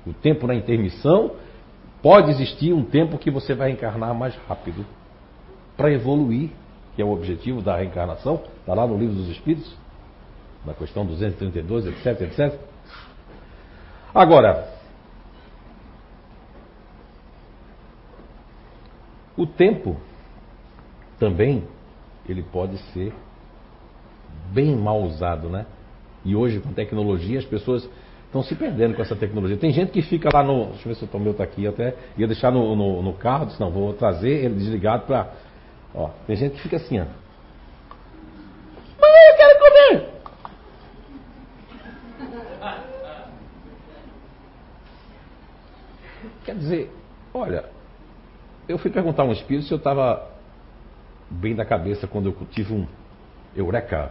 O 0.04 0.12
tempo 0.12 0.46
na 0.46 0.54
intermissão 0.54 1.32
pode 2.02 2.30
existir 2.32 2.72
um 2.72 2.84
tempo 2.84 3.16
que 3.16 3.30
você 3.30 3.54
vai 3.54 3.70
encarnar 3.70 4.12
mais 4.12 4.34
rápido 4.48 4.84
para 5.76 5.92
evoluir, 5.92 6.50
que 6.94 7.02
é 7.02 7.04
o 7.04 7.12
objetivo 7.12 7.60
da 7.60 7.76
reencarnação, 7.76 8.42
está 8.60 8.74
lá 8.74 8.86
no 8.86 8.96
livro 8.96 9.14
dos 9.14 9.28
Espíritos, 9.28 9.74
na 10.64 10.72
questão 10.74 11.04
232, 11.04 11.86
etc, 11.86 12.20
etc. 12.22 12.58
Agora, 14.14 14.68
o 19.36 19.46
tempo 19.46 19.96
também 21.18 21.64
ele 22.28 22.42
pode 22.42 22.78
ser 22.92 23.12
bem 24.52 24.74
mal 24.76 25.02
usado, 25.02 25.48
né? 25.48 25.66
E 26.24 26.34
hoje 26.34 26.60
com 26.60 26.72
tecnologia 26.72 27.38
as 27.38 27.44
pessoas 27.44 27.88
estão 28.26 28.42
se 28.42 28.54
perdendo 28.54 28.94
com 28.94 29.02
essa 29.02 29.14
tecnologia. 29.14 29.56
Tem 29.56 29.70
gente 29.70 29.92
que 29.92 30.02
fica 30.02 30.28
lá 30.32 30.42
no. 30.42 30.66
Deixa 30.66 30.88
eu 30.88 30.94
ver 30.94 30.94
se 30.94 31.16
o 31.16 31.18
meu 31.20 31.32
está 31.32 31.44
aqui, 31.44 31.66
até 31.66 31.94
ia 32.16 32.26
deixar 32.26 32.50
no, 32.50 32.74
no, 32.74 33.02
no 33.02 33.12
carro, 33.12 33.46
disse, 33.46 33.60
não, 33.60 33.70
vou 33.70 33.92
trazer 33.92 34.44
ele 34.44 34.54
desligado 34.54 35.06
para 35.06 35.32
Ó, 35.94 36.08
tem 36.26 36.34
gente 36.34 36.56
que 36.56 36.62
fica 36.62 36.76
assim, 36.76 36.98
ó. 36.98 37.04
Mãe, 39.00 39.10
eu 39.30 39.36
quero 39.36 39.58
comer! 39.60 40.14
Quer 46.44 46.56
dizer, 46.56 46.90
olha, 47.32 47.64
eu 48.68 48.76
fui 48.78 48.90
perguntar 48.90 49.22
a 49.22 49.26
um 49.26 49.32
espírito 49.32 49.66
se 49.66 49.72
eu 49.72 49.78
estava 49.78 50.30
bem 51.30 51.54
da 51.54 51.64
cabeça 51.64 52.06
quando 52.06 52.26
eu 52.28 52.46
tive 52.50 52.74
um 52.74 52.86
eureka. 53.54 54.10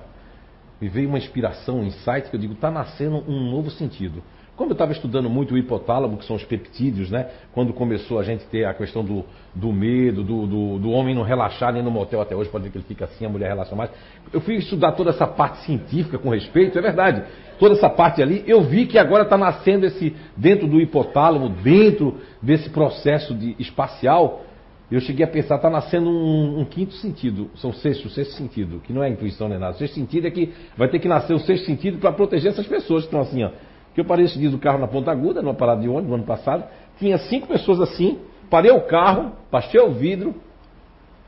Me 0.79 0.89
veio 0.89 1.09
uma 1.09 1.17
inspiração, 1.17 1.79
um 1.79 1.83
insight 1.83 2.29
que 2.29 2.35
eu 2.35 2.39
digo, 2.39 2.53
está 2.53 2.71
nascendo 2.71 3.17
um 3.29 3.51
novo 3.51 3.69
sentido. 3.69 4.23
Como 4.55 4.69
eu 4.69 4.73
estava 4.73 4.91
estudando 4.91 5.27
muito 5.31 5.55
o 5.55 5.57
hipotálamo, 5.57 6.15
que 6.17 6.25
são 6.25 6.35
os 6.35 6.43
peptídeos, 6.43 7.09
né? 7.09 7.27
Quando 7.53 7.73
começou 7.73 8.19
a 8.19 8.23
gente 8.23 8.45
ter 8.45 8.65
a 8.65 8.73
questão 8.73 9.03
do, 9.03 9.25
do 9.55 9.73
medo, 9.73 10.23
do, 10.23 10.45
do, 10.45 10.79
do, 10.79 10.91
homem 10.91 11.15
não 11.15 11.23
relaxar 11.23 11.73
nem 11.73 11.81
no 11.81 11.89
motel 11.89 12.21
até 12.21 12.35
hoje, 12.35 12.51
pode 12.51 12.65
ver 12.65 12.69
que 12.69 12.77
ele 12.77 12.85
fica 12.87 13.05
assim, 13.05 13.25
a 13.25 13.29
mulher 13.29 13.47
relaxa 13.47 13.75
mais. 13.75 13.89
Eu 14.31 14.39
fui 14.41 14.55
estudar 14.55 14.91
toda 14.91 15.09
essa 15.09 15.25
parte 15.25 15.65
científica 15.65 16.19
com 16.19 16.29
respeito, 16.29 16.77
é 16.77 16.81
verdade. 16.83 17.23
Toda 17.57 17.73
essa 17.73 17.89
parte 17.89 18.21
ali, 18.21 18.43
eu 18.45 18.61
vi 18.61 18.85
que 18.85 18.99
agora 18.99 19.23
está 19.23 19.35
nascendo 19.35 19.87
esse, 19.87 20.15
dentro 20.37 20.67
do 20.67 20.79
hipotálamo, 20.79 21.49
dentro 21.49 22.19
desse 22.39 22.69
processo 22.69 23.33
de 23.33 23.55
espacial, 23.57 24.43
eu 24.91 24.99
cheguei 24.99 25.25
a 25.25 25.27
pensar, 25.27 25.55
está 25.55 25.69
nascendo 25.71 26.11
um, 26.11 26.59
um, 26.59 26.65
quinto 26.65 26.93
sentido, 26.93 27.49
são 27.55 27.73
sexto, 27.73 28.07
sexto 28.09 28.33
sentido, 28.33 28.79
que 28.81 28.93
não 28.93 29.03
é 29.03 29.09
intuição 29.09 29.49
nem 29.49 29.57
nada. 29.57 29.73
O 29.73 29.77
sexto 29.79 29.95
sentido 29.95 30.27
é 30.27 30.29
que 30.29 30.53
vai 30.77 30.87
ter 30.89 30.99
que 30.99 31.07
nascer 31.07 31.33
o 31.33 31.39
sexto 31.39 31.65
sentido 31.65 31.97
para 31.97 32.11
proteger 32.11 32.51
essas 32.51 32.67
pessoas 32.67 33.01
que 33.01 33.07
estão 33.07 33.21
assim, 33.21 33.43
ó 33.43 33.49
que 33.93 34.01
eu 34.01 34.05
parei 34.05 34.25
esse 34.25 34.37
dia 34.37 34.49
do 34.49 34.57
carro 34.57 34.79
na 34.79 34.87
Ponta 34.87 35.11
Aguda, 35.11 35.41
numa 35.41 35.53
parada 35.53 35.81
de 35.81 35.87
ônibus, 35.87 36.09
no 36.09 36.15
ano 36.15 36.23
passado. 36.23 36.63
Tinha 36.97 37.17
cinco 37.17 37.47
pessoas 37.47 37.79
assim, 37.79 38.19
parei 38.49 38.71
o 38.71 38.81
carro, 38.81 39.33
baixei 39.51 39.79
o 39.79 39.91
vidro, 39.91 40.35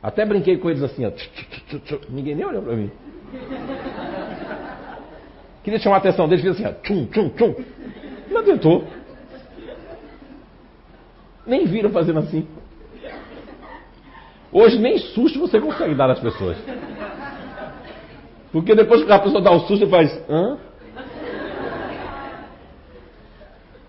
até 0.01 0.25
brinquei 0.25 0.57
com 0.57 0.69
eles 0.69 0.83
assim, 0.83 1.05
ó. 1.05 1.11
Ninguém 2.09 2.35
nem 2.35 2.45
olhou 2.45 2.61
para 2.61 2.75
mim. 2.75 2.91
Queria 5.63 5.79
chamar 5.79 5.95
a 5.95 5.99
atenção 5.99 6.27
deles, 6.27 6.43
fiz 6.43 6.53
assim, 6.53 6.65
ó. 6.65 6.73
Tchum, 6.81 7.05
tchum, 7.07 7.29
tchum. 7.29 7.55
Não 8.29 8.39
adiantou. 8.39 8.83
Nem 11.45 11.65
viram 11.65 11.89
fazendo 11.89 12.19
assim. 12.19 12.47
Hoje 14.51 14.79
nem 14.79 14.97
susto 14.97 15.39
você 15.39 15.59
consegue 15.59 15.95
dar 15.95 16.09
às 16.09 16.19
pessoas. 16.19 16.57
Porque 18.51 18.73
depois 18.73 19.03
que 19.03 19.11
a 19.11 19.19
pessoa 19.19 19.41
dá 19.41 19.51
o 19.51 19.61
susto, 19.61 19.87
faz. 19.87 20.17
Hã? 20.29 20.57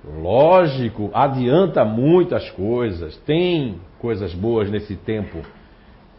Lógico, 0.07 1.11
adianta 1.13 1.85
muitas 1.85 2.49
coisas, 2.51 3.17
tem 3.19 3.81
coisas 3.99 4.33
boas 4.33 4.71
nesse 4.71 4.95
tempo, 4.95 5.43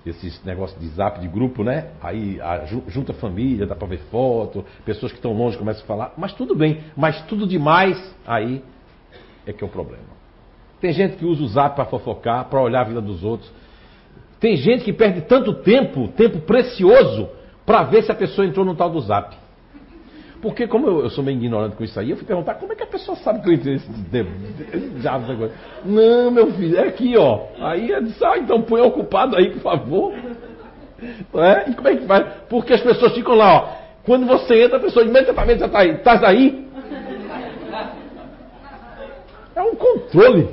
esses 0.06 0.44
negócios 0.44 0.78
de 0.80 0.88
zap 0.90 1.22
de 1.22 1.28
grupo, 1.28 1.64
né? 1.64 1.92
Aí 2.02 2.40
a, 2.42 2.66
junta 2.66 3.14
família, 3.14 3.66
dá 3.66 3.76
para 3.76 3.88
ver 3.88 4.00
foto, 4.12 4.66
pessoas 4.84 5.14
que 5.14 5.18
estão 5.18 5.32
longe 5.32 5.58
começam 5.58 5.84
a 5.84 5.88
falar, 5.88 6.14
mas 6.18 6.34
tudo 6.34 6.54
bem, 6.54 6.84
mas 6.98 7.22
tudo 7.28 7.48
demais, 7.48 7.98
aí 8.26 8.62
é 9.46 9.54
que 9.54 9.64
é 9.64 9.68
o 9.68 9.70
problema. 9.70 10.18
Tem 10.82 10.92
gente 10.92 11.16
que 11.16 11.26
usa 11.26 11.42
o 11.42 11.48
zap 11.48 11.76
para 11.76 11.86
fofocar, 11.86 12.46
para 12.50 12.62
olhar 12.62 12.82
a 12.82 12.90
vida 12.90 13.02
dos 13.02 13.24
outros. 13.24 13.50
Tem 14.38 14.58
gente 14.58 14.84
que 14.84 14.92
perde 14.92 15.22
tanto 15.22 15.54
tempo, 15.54 16.10
tempo 16.10 16.42
precioso, 16.42 17.30
para 17.66 17.84
ver 17.84 18.04
se 18.04 18.12
a 18.12 18.16
pessoa 18.16 18.46
entrou 18.46 18.66
no 18.66 18.76
tal 18.76 18.90
do 18.90 19.00
zap. 19.00 19.36
Porque 20.42 20.68
como 20.68 20.88
eu, 20.88 21.04
eu, 21.04 21.10
sou 21.10 21.24
meio 21.24 21.38
ignorante 21.38 21.76
com 21.76 21.84
isso 21.84 22.00
aí, 22.00 22.12
eu 22.12 22.18
fui 22.18 22.26
perguntar 22.26 22.56
como 22.56 22.72
é 22.72 22.76
que 22.76 22.84
a 22.84 22.88
pessoa 22.88 23.18
sabe 23.18 23.42
que 23.42 23.50
eu 23.50 23.54
entrei 23.54 23.74
nesse 23.74 24.90
diabo. 25.00 25.50
Não, 25.84 26.32
meu 26.32 26.52
filho, 26.54 26.78
é 26.78 26.88
aqui, 26.88 27.18
ó. 27.18 27.48
Aí 27.60 27.90
eu 27.90 28.04
disse, 28.04 28.24
ah, 28.24 28.38
então 28.38 28.62
põe 28.62 28.82
ocupado 28.82 29.36
aí, 29.36 29.52
por 29.52 29.62
favor. 29.62 30.14
É? 31.36 31.70
E 31.70 31.76
como 31.76 31.88
é 31.88 31.96
que 31.96 32.06
faz? 32.06 32.26
Porque 32.50 32.74
as 32.74 32.82
pessoas 32.82 33.14
ficam 33.14 33.36
lá, 33.36 33.56
ó. 33.56 33.70
Quando 34.04 34.26
você 34.26 34.64
entra, 34.64 34.78
a 34.78 34.82
pessoa 34.82 35.06
imediatamente 35.06 35.60
já 35.60 35.66
está 35.66 35.80
aí. 35.80 35.92
Estás 35.92 36.24
aí? 36.24 36.68
É 39.56 39.62
um 39.62 39.76
controle. 39.76 40.48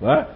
Não 0.00 0.12
é? 0.12 0.26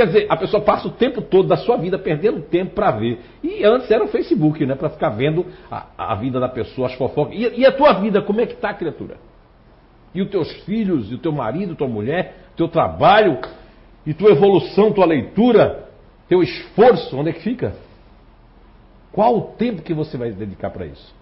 Quer 0.00 0.06
dizer, 0.06 0.26
a 0.30 0.36
pessoa 0.38 0.62
passa 0.62 0.88
o 0.88 0.92
tempo 0.92 1.20
todo 1.20 1.46
da 1.46 1.58
sua 1.58 1.76
vida 1.76 1.98
perdendo 1.98 2.40
tempo 2.40 2.74
para 2.74 2.90
ver. 2.92 3.20
E 3.44 3.62
antes 3.66 3.90
era 3.90 4.02
o 4.02 4.08
Facebook, 4.08 4.64
né? 4.64 4.74
Para 4.74 4.88
ficar 4.88 5.10
vendo 5.10 5.44
a, 5.70 5.88
a, 5.98 6.14
vida 6.14 6.40
da 6.40 6.48
pessoa, 6.48 6.88
as 6.88 6.94
fofocas. 6.94 7.34
E, 7.36 7.60
e, 7.60 7.66
a 7.66 7.70
tua 7.70 7.92
vida, 8.00 8.22
como 8.22 8.40
é 8.40 8.46
que 8.46 8.54
tá, 8.54 8.72
criatura? 8.72 9.18
E 10.14 10.22
os 10.22 10.30
teus 10.30 10.50
filhos, 10.64 11.12
e 11.12 11.16
o 11.16 11.18
teu 11.18 11.32
marido, 11.32 11.74
tua 11.74 11.86
mulher, 11.86 12.34
teu 12.56 12.66
trabalho, 12.66 13.40
e 14.06 14.14
tua 14.14 14.30
evolução, 14.30 14.90
tua 14.90 15.04
leitura, 15.04 15.90
teu 16.26 16.42
esforço, 16.42 17.18
onde 17.18 17.28
é 17.28 17.32
que 17.34 17.42
fica? 17.42 17.74
Qual 19.12 19.36
o 19.36 19.42
tempo 19.58 19.82
que 19.82 19.92
você 19.92 20.16
vai 20.16 20.32
dedicar 20.32 20.70
para 20.70 20.86
isso? 20.86 21.14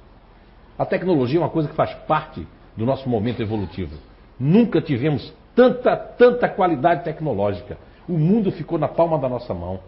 A 0.78 0.86
tecnologia 0.86 1.40
é 1.40 1.42
uma 1.42 1.50
coisa 1.50 1.68
que 1.68 1.74
faz 1.74 1.92
parte 2.06 2.46
do 2.76 2.86
nosso 2.86 3.08
momento 3.08 3.42
evolutivo. 3.42 3.96
Nunca 4.38 4.80
tivemos 4.80 5.34
tanta, 5.52 5.96
tanta 5.96 6.48
qualidade 6.48 7.02
tecnológica. 7.02 7.76
O 8.08 8.16
mundo 8.16 8.50
ficou 8.50 8.78
na 8.78 8.88
palma 8.88 9.18
da 9.18 9.28
nossa 9.28 9.52
mão. 9.52 9.80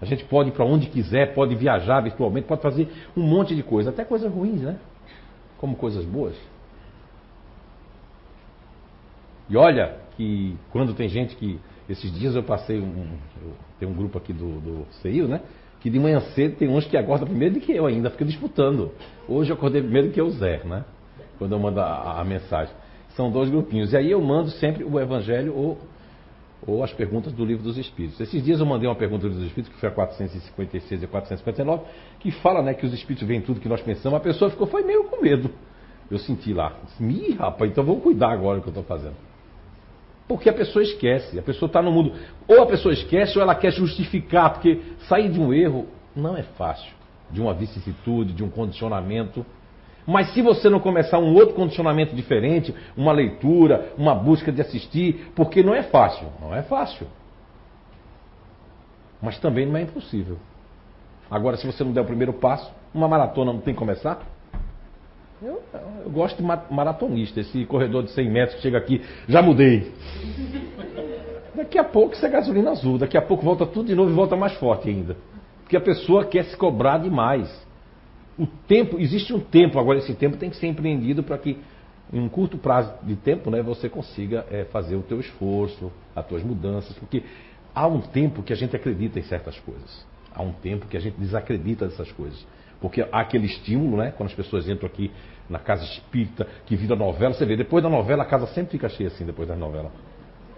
A 0.00 0.04
gente 0.04 0.24
pode 0.24 0.50
ir 0.50 0.52
para 0.52 0.64
onde 0.64 0.88
quiser, 0.88 1.34
pode 1.34 1.54
viajar 1.54 2.00
virtualmente, 2.00 2.46
pode 2.46 2.62
fazer 2.62 2.88
um 3.16 3.22
monte 3.22 3.54
de 3.54 3.62
coisa, 3.62 3.90
até 3.90 4.04
coisas 4.04 4.32
ruins, 4.32 4.60
né? 4.60 4.76
Como 5.58 5.76
coisas 5.76 6.04
boas. 6.04 6.36
E 9.48 9.56
olha 9.56 9.96
que 10.16 10.56
quando 10.70 10.94
tem 10.94 11.08
gente 11.08 11.36
que. 11.36 11.58
Esses 11.88 12.12
dias 12.12 12.34
eu 12.34 12.42
passei 12.42 12.80
um. 12.80 13.06
Tem 13.78 13.88
um 13.88 13.92
grupo 13.92 14.16
aqui 14.18 14.32
do, 14.32 14.60
do 14.60 14.86
CEIU, 15.02 15.28
né? 15.28 15.40
Que 15.80 15.90
de 15.90 15.98
manhã 15.98 16.20
cedo 16.34 16.56
tem 16.56 16.68
uns 16.68 16.86
que 16.86 16.96
acordam 16.96 17.26
primeiro 17.26 17.54
do 17.54 17.60
que 17.60 17.72
eu 17.72 17.86
ainda, 17.86 18.08
fica 18.08 18.24
disputando. 18.24 18.92
Hoje 19.28 19.50
eu 19.50 19.56
acordei 19.56 19.82
primeiro 19.82 20.08
do 20.08 20.14
que 20.14 20.22
o 20.22 20.30
Zé, 20.30 20.62
né? 20.64 20.84
Quando 21.38 21.52
eu 21.52 21.58
mando 21.58 21.80
a, 21.80 22.20
a 22.20 22.24
mensagem. 22.24 22.72
São 23.10 23.30
dois 23.30 23.50
grupinhos. 23.50 23.92
E 23.92 23.96
aí 23.96 24.10
eu 24.10 24.20
mando 24.20 24.50
sempre 24.50 24.84
o 24.84 24.98
Evangelho 24.98 25.54
ou 25.54 25.78
ou 26.66 26.84
as 26.84 26.92
perguntas 26.92 27.32
do 27.32 27.44
Livro 27.44 27.64
dos 27.64 27.76
Espíritos. 27.76 28.20
Esses 28.20 28.42
dias 28.42 28.60
eu 28.60 28.66
mandei 28.66 28.88
uma 28.88 28.94
pergunta 28.94 29.22
do 29.22 29.28
Livro 29.28 29.40
dos 29.40 29.48
Espíritos, 29.48 29.74
que 29.74 29.80
foi 29.80 29.88
a 29.88 29.92
456 29.92 31.02
e 31.02 31.06
459, 31.06 31.84
que 32.20 32.30
fala 32.30 32.62
né, 32.62 32.74
que 32.74 32.86
os 32.86 32.92
Espíritos 32.92 33.26
veem 33.26 33.40
tudo 33.40 33.60
que 33.60 33.68
nós 33.68 33.80
pensamos. 33.80 34.16
A 34.16 34.20
pessoa 34.20 34.50
ficou, 34.50 34.66
foi 34.66 34.82
meio 34.82 35.04
com 35.04 35.20
medo. 35.20 35.50
Eu 36.10 36.18
senti 36.18 36.52
lá. 36.52 36.74
Ih, 37.00 37.32
rapaz, 37.32 37.70
então 37.70 37.84
vamos 37.84 38.02
cuidar 38.02 38.30
agora 38.32 38.58
do 38.58 38.62
que 38.62 38.68
eu 38.68 38.72
estou 38.72 38.84
fazendo. 38.84 39.16
Porque 40.28 40.48
a 40.48 40.52
pessoa 40.52 40.82
esquece, 40.82 41.38
a 41.38 41.42
pessoa 41.42 41.66
está 41.66 41.82
no 41.82 41.90
mundo. 41.90 42.12
Ou 42.46 42.62
a 42.62 42.66
pessoa 42.66 42.92
esquece 42.92 43.36
ou 43.36 43.42
ela 43.42 43.54
quer 43.54 43.72
justificar, 43.72 44.52
porque 44.52 44.80
sair 45.08 45.30
de 45.30 45.40
um 45.40 45.52
erro 45.52 45.86
não 46.14 46.36
é 46.36 46.42
fácil. 46.42 46.92
De 47.30 47.40
uma 47.40 47.54
vicissitude, 47.54 48.32
de 48.32 48.44
um 48.44 48.50
condicionamento. 48.50 49.44
Mas 50.06 50.32
se 50.32 50.42
você 50.42 50.68
não 50.68 50.80
começar 50.80 51.18
um 51.18 51.34
outro 51.34 51.54
condicionamento 51.54 52.14
diferente, 52.14 52.74
uma 52.96 53.12
leitura, 53.12 53.92
uma 53.96 54.14
busca 54.14 54.50
de 54.50 54.60
assistir, 54.60 55.30
porque 55.34 55.62
não 55.62 55.74
é 55.74 55.82
fácil, 55.82 56.28
não 56.40 56.54
é 56.54 56.62
fácil. 56.62 57.06
Mas 59.20 59.38
também 59.38 59.64
não 59.64 59.76
é 59.76 59.82
impossível. 59.82 60.38
Agora, 61.30 61.56
se 61.56 61.66
você 61.66 61.84
não 61.84 61.92
der 61.92 62.00
o 62.00 62.04
primeiro 62.04 62.32
passo, 62.32 62.72
uma 62.92 63.06
maratona 63.06 63.52
não 63.52 63.60
tem 63.60 63.72
que 63.72 63.78
começar? 63.78 64.20
Eu, 65.40 65.62
eu 66.04 66.10
gosto 66.10 66.36
de 66.36 66.42
maratonista, 66.42 67.40
esse 67.40 67.64
corredor 67.66 68.04
de 68.04 68.10
100 68.10 68.30
metros 68.30 68.56
que 68.56 68.62
chega 68.62 68.78
aqui, 68.78 69.02
já 69.28 69.40
mudei. 69.40 69.92
Daqui 71.54 71.78
a 71.78 71.84
pouco 71.84 72.14
isso 72.14 72.24
é 72.24 72.28
gasolina 72.28 72.70
azul, 72.70 72.98
daqui 72.98 73.16
a 73.16 73.22
pouco 73.22 73.44
volta 73.44 73.66
tudo 73.66 73.86
de 73.86 73.94
novo 73.94 74.10
e 74.10 74.14
volta 74.14 74.36
mais 74.36 74.54
forte 74.54 74.88
ainda. 74.88 75.16
Porque 75.62 75.76
a 75.76 75.80
pessoa 75.80 76.24
quer 76.24 76.44
se 76.44 76.56
cobrar 76.56 76.98
demais. 76.98 77.48
O 78.38 78.46
tempo, 78.46 78.98
existe 78.98 79.32
um 79.32 79.40
tempo, 79.40 79.78
agora 79.78 79.98
esse 79.98 80.14
tempo 80.14 80.36
tem 80.36 80.48
que 80.48 80.56
ser 80.56 80.66
empreendido 80.66 81.22
para 81.22 81.36
que 81.38 81.58
em 82.12 82.20
um 82.20 82.28
curto 82.28 82.58
prazo 82.58 82.92
de 83.02 83.16
tempo 83.16 83.50
né, 83.50 83.62
você 83.62 83.88
consiga 83.88 84.46
é, 84.50 84.64
fazer 84.64 84.96
o 84.96 85.02
teu 85.02 85.20
esforço, 85.20 85.90
as 86.14 86.26
tuas 86.26 86.42
mudanças, 86.42 86.96
porque 86.98 87.22
há 87.74 87.86
um 87.86 88.00
tempo 88.00 88.42
que 88.42 88.52
a 88.52 88.56
gente 88.56 88.76
acredita 88.76 89.18
em 89.18 89.22
certas 89.22 89.58
coisas. 89.60 90.06
Há 90.34 90.42
um 90.42 90.52
tempo 90.52 90.86
que 90.86 90.96
a 90.96 91.00
gente 91.00 91.18
desacredita 91.18 91.86
dessas 91.86 92.10
coisas. 92.12 92.46
Porque 92.80 93.02
há 93.02 93.20
aquele 93.20 93.46
estímulo, 93.46 93.98
né? 93.98 94.12
Quando 94.16 94.30
as 94.30 94.34
pessoas 94.34 94.68
entram 94.68 94.88
aqui 94.88 95.10
na 95.48 95.58
casa 95.58 95.84
espírita, 95.84 96.46
que 96.66 96.74
vira 96.74 96.96
novela, 96.96 97.32
você 97.32 97.46
vê, 97.46 97.56
depois 97.56 97.82
da 97.82 97.88
novela 97.88 98.24
a 98.24 98.26
casa 98.26 98.46
sempre 98.48 98.72
fica 98.72 98.88
cheia 98.88 99.08
assim, 99.08 99.24
depois 99.24 99.46
da 99.46 99.54
novela. 99.54 99.92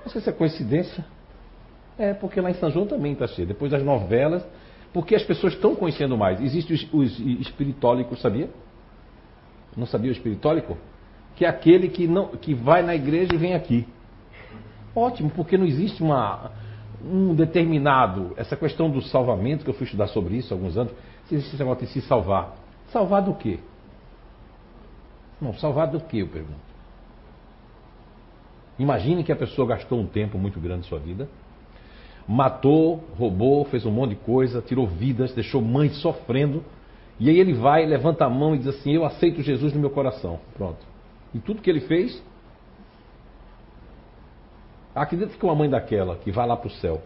Não 0.05 0.11
sei 0.11 0.21
se 0.21 0.31
é 0.31 0.33
coincidência. 0.33 1.05
É, 1.99 2.13
porque 2.15 2.41
lá 2.41 2.51
em 2.51 2.55
São 2.55 2.71
João 2.71 2.87
também 2.87 3.13
está 3.13 3.27
cheio. 3.27 3.47
Depois 3.47 3.71
das 3.71 3.83
novelas, 3.83 4.45
porque 4.95 5.17
as 5.17 5.25
pessoas 5.25 5.55
estão 5.55 5.75
conhecendo 5.75 6.17
mais. 6.17 6.41
Existem 6.41 6.77
os, 6.77 6.89
os 6.93 7.19
espiritólicos, 7.41 8.21
sabia? 8.21 8.49
Não 9.77 9.87
sabia 9.87 10.09
o 10.09 10.13
espiritólico? 10.13 10.79
Que 11.35 11.45
é 11.45 11.49
aquele 11.49 11.89
que, 11.89 12.07
não, 12.07 12.29
que 12.29 12.55
vai 12.55 12.81
na 12.81 12.95
igreja 12.95 13.35
e 13.35 13.37
vem 13.37 13.55
aqui. 13.55 13.89
Ótimo, 14.95 15.31
porque 15.31 15.59
não 15.59 15.67
existe 15.67 16.01
uma, 16.01 16.53
um 17.05 17.35
determinado. 17.35 18.35
Essa 18.37 18.57
questão 18.57 18.89
do 18.89 19.03
salvamento, 19.03 19.65
que 19.65 19.71
eu 19.71 19.75
fui 19.75 19.85
estudar 19.85 20.07
sobre 20.07 20.37
isso 20.37 20.55
há 20.55 20.57
alguns 20.57 20.77
anos, 20.77 20.93
se 21.25 21.35
existe 21.35 21.55
esse 21.55 21.59
negócio 21.61 21.85
de 21.85 21.93
se 21.93 22.01
salvar. 22.03 22.55
Salvar 22.93 23.23
do 23.23 23.35
quê? 23.35 23.59
Não, 25.41 25.53
salvar 25.55 25.89
do 25.89 25.99
quê, 25.99 26.19
eu 26.19 26.29
pergunto. 26.29 26.55
Imagine 28.79 29.25
que 29.25 29.33
a 29.33 29.37
pessoa 29.37 29.67
gastou 29.67 29.99
um 29.99 30.07
tempo 30.07 30.39
muito 30.39 30.61
grande 30.61 30.83
de 30.83 30.87
sua 30.87 31.01
vida 31.01 31.29
matou, 32.27 33.05
roubou, 33.17 33.65
fez 33.67 33.85
um 33.85 33.91
monte 33.91 34.11
de 34.11 34.17
coisa, 34.17 34.63
tirou 34.63 34.87
vidas, 34.87 35.33
deixou 35.35 35.61
mães 35.61 35.97
sofrendo. 36.01 36.65
E 37.19 37.31
aí 37.31 37.39
ele 37.39 37.53
vai, 37.53 37.87
levanta 37.87 38.25
a 38.25 38.31
mão 38.31 38.55
e 38.55 38.59
diz 38.59 38.69
assim: 38.69 38.93
Eu 38.93 39.05
aceito 39.05 39.43
Jesus 39.43 39.73
no 39.73 39.81
meu 39.81 39.91
coração. 39.91 40.41
Pronto. 40.57 40.85
E 41.35 41.39
tudo 41.39 41.63
que 41.63 41.71
ele 41.71 41.81
fez. 41.81 42.23
Acredita 44.95 45.37
que 45.37 45.45
uma 45.45 45.55
mãe 45.55 45.69
daquela 45.69 46.17
que 46.17 46.31
vai 46.31 46.47
lá 46.47 46.57
para 46.57 46.69
o 46.69 46.71
céu 46.71 47.03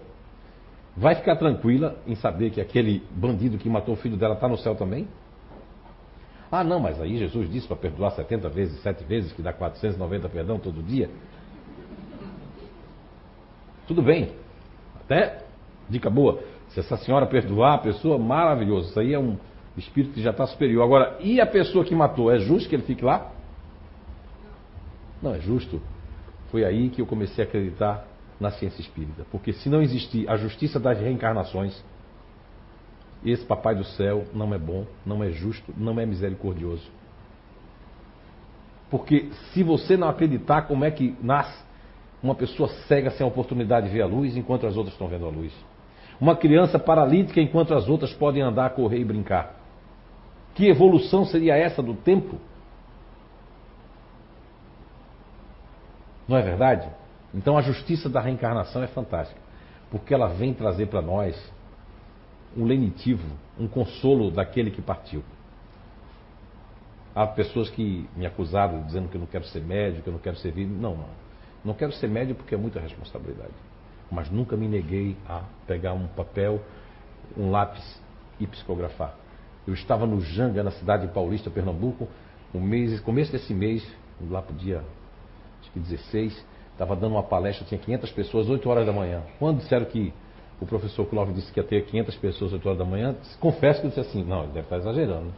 vai 0.95 1.15
ficar 1.15 1.37
tranquila 1.37 1.97
em 2.07 2.15
saber 2.17 2.51
que 2.51 2.61
aquele 2.61 3.03
bandido 3.11 3.57
que 3.57 3.69
matou 3.69 3.95
o 3.95 3.97
filho 3.97 4.17
dela 4.17 4.35
está 4.35 4.49
no 4.49 4.59
céu 4.59 4.75
também? 4.75 5.09
Ah, 6.51 6.65
não, 6.65 6.81
mas 6.81 7.01
aí 7.01 7.17
Jesus 7.17 7.51
disse 7.51 7.67
para 7.67 7.77
perdoar 7.77 8.11
70 8.13 8.49
vezes, 8.49 8.83
7 8.83 9.05
vezes, 9.05 9.33
que 9.33 9.43
dá 9.43 9.53
490 9.53 10.29
perdão 10.29 10.59
todo 10.59 10.83
dia. 10.83 11.09
Tudo 13.87 14.03
bem, 14.03 14.33
até, 15.09 15.39
dica 15.89 16.11
boa, 16.11 16.43
se 16.69 16.81
essa 16.81 16.99
senhora 16.99 17.27
perdoar 17.27 17.77
a 17.77 17.79
pessoa, 17.79 18.19
maravilhoso. 18.19 18.91
Isso 18.91 19.01
aí 19.01 19.15
é 19.15 19.19
um 19.19 19.39
espírito 19.75 20.13
que 20.13 20.23
já 20.23 20.31
está 20.31 20.47
superior. 20.47 20.85
Agora, 20.85 21.17
e 21.21 21.41
a 21.41 21.47
pessoa 21.47 21.83
que 21.83 21.95
matou? 21.95 22.31
É 22.31 22.39
justo 22.39 22.69
que 22.69 22.77
ele 22.77 22.83
fique 22.83 23.03
lá? 23.03 23.33
Não 25.23 25.35
é 25.35 25.41
justo. 25.41 25.81
Foi 26.51 26.63
aí 26.65 26.91
que 26.91 27.01
eu 27.01 27.07
comecei 27.07 27.43
a 27.43 27.49
acreditar 27.49 28.07
na 28.39 28.51
ciência 28.51 28.83
espírita. 28.83 29.25
Porque 29.31 29.53
se 29.55 29.71
não 29.71 29.81
existir 29.81 30.29
a 30.29 30.37
justiça 30.37 30.79
das 30.79 30.99
reencarnações, 31.01 31.83
esse 33.25 33.45
papai 33.45 33.75
do 33.75 33.85
céu 33.85 34.27
não 34.35 34.53
é 34.53 34.59
bom, 34.59 34.87
não 35.07 35.25
é 35.25 35.31
justo, 35.31 35.73
não 35.77 35.99
é 35.99 36.05
misericordioso. 36.05 36.89
Porque 38.91 39.31
se 39.53 39.63
você 39.63 39.97
não 39.97 40.09
acreditar 40.09 40.63
como 40.63 40.85
é 40.85 40.91
que 40.91 41.17
nasce 41.23 41.68
uma 42.23 42.35
pessoa 42.35 42.69
cega 42.87 43.11
sem 43.11 43.25
a 43.25 43.29
oportunidade 43.29 43.87
de 43.87 43.93
ver 43.93 44.03
a 44.03 44.07
luz 44.07 44.37
enquanto 44.37 44.67
as 44.67 44.77
outras 44.77 44.95
estão 44.95 45.09
vendo 45.09 45.27
a 45.27 45.31
luz. 45.31 45.53
Uma 46.21 46.37
criança 46.37 46.79
paralítica 46.79 47.41
enquanto 47.41 47.75
as 47.75 47.89
outras 47.89 48.13
podem 48.13 48.43
andar, 48.43 48.71
correr 48.71 48.99
e 48.99 49.05
brincar. 49.05 49.55
Que 50.55 50.67
evolução 50.67 51.25
seria 51.25 51.57
essa 51.57 51.81
do 51.81 51.95
tempo? 51.95 52.39
Não 56.27 56.37
é 56.37 56.43
verdade? 56.43 56.89
Então 57.33 57.57
a 57.57 57.63
justiça 57.63 58.09
da 58.09 58.21
reencarnação 58.21 58.83
é 58.83 58.89
fantástica, 58.89 59.41
porque 59.91 60.13
ela 60.13 60.27
vem 60.29 60.53
trazer 60.53 60.87
para 60.87 61.01
nós 61.01 61.41
um 62.57 62.65
lenitivo, 62.65 63.29
um 63.59 63.69
consolo 63.69 64.31
daquele 64.31 64.71
que 64.71 64.83
partiu. 64.83 65.23
Há 67.15 67.27
pessoas 67.27 67.71
que 67.71 68.09
me 68.17 68.27
acusaram 68.27 68.83
dizendo 68.83 69.09
que 69.09 69.17
eu 69.17 69.21
não 69.21 69.27
quero 69.27 69.45
ser 69.45 69.63
médico, 69.63 70.03
que 70.03 70.09
eu 70.09 70.13
não 70.13 70.21
quero 70.21 70.37
ser 70.37 70.53
vivo. 70.53 70.73
Não, 70.73 70.97
não. 70.97 71.28
Não 71.69 71.75
quero 71.75 71.93
ser 71.93 72.09
médio 72.09 72.35
porque 72.35 72.55
é 72.55 72.59
muita 72.59 72.81
responsabilidade. 72.81 73.53
Mas 74.11 74.31
nunca 74.31 74.57
me 74.57 74.67
neguei 74.67 75.15
a 75.29 75.43
pegar 75.67 75.93
um 75.93 76.07
papel, 76.07 76.63
um 77.37 77.51
lápis 77.51 78.01
e 78.41 78.47
psicografar. 78.47 79.15
Eu 79.67 79.75
estava 79.75 80.07
no 80.07 80.19
Janga, 80.19 80.63
na 80.63 80.71
cidade 80.71 81.07
de 81.07 81.13
Paulista, 81.13 81.51
Pernambuco, 81.51 82.09
um 82.55 82.61
mês, 82.61 82.99
começo 83.01 83.31
desse 83.31 83.53
mês, 83.53 83.87
lá 84.31 84.41
para 84.41 84.55
o 84.55 84.57
dia 84.57 84.83
acho 85.61 85.71
que 85.73 85.79
16, 85.79 86.43
estava 86.73 86.97
dando 86.97 87.17
uma 87.17 87.23
palestra, 87.23 87.67
tinha 87.67 87.79
500 87.79 88.13
pessoas, 88.13 88.49
8 88.49 88.71
horas 88.71 88.87
da 88.87 88.93
manhã. 88.93 89.23
Quando 89.39 89.59
disseram 89.59 89.85
que 89.85 90.11
o 90.59 90.65
professor 90.65 91.05
Clóvis 91.05 91.35
disse 91.35 91.53
que 91.53 91.61
ia 91.61 91.67
ter 91.67 91.85
500 91.85 92.17
pessoas 92.17 92.53
8 92.55 92.67
horas 92.67 92.79
da 92.79 92.87
manhã, 92.87 93.15
confesso 93.39 93.83
que 93.83 93.89
eu 93.89 93.91
disse 93.91 94.01
assim, 94.01 94.25
não, 94.25 94.45
ele 94.45 94.53
deve 94.53 94.61
estar 94.61 94.79
exagerando. 94.79 95.35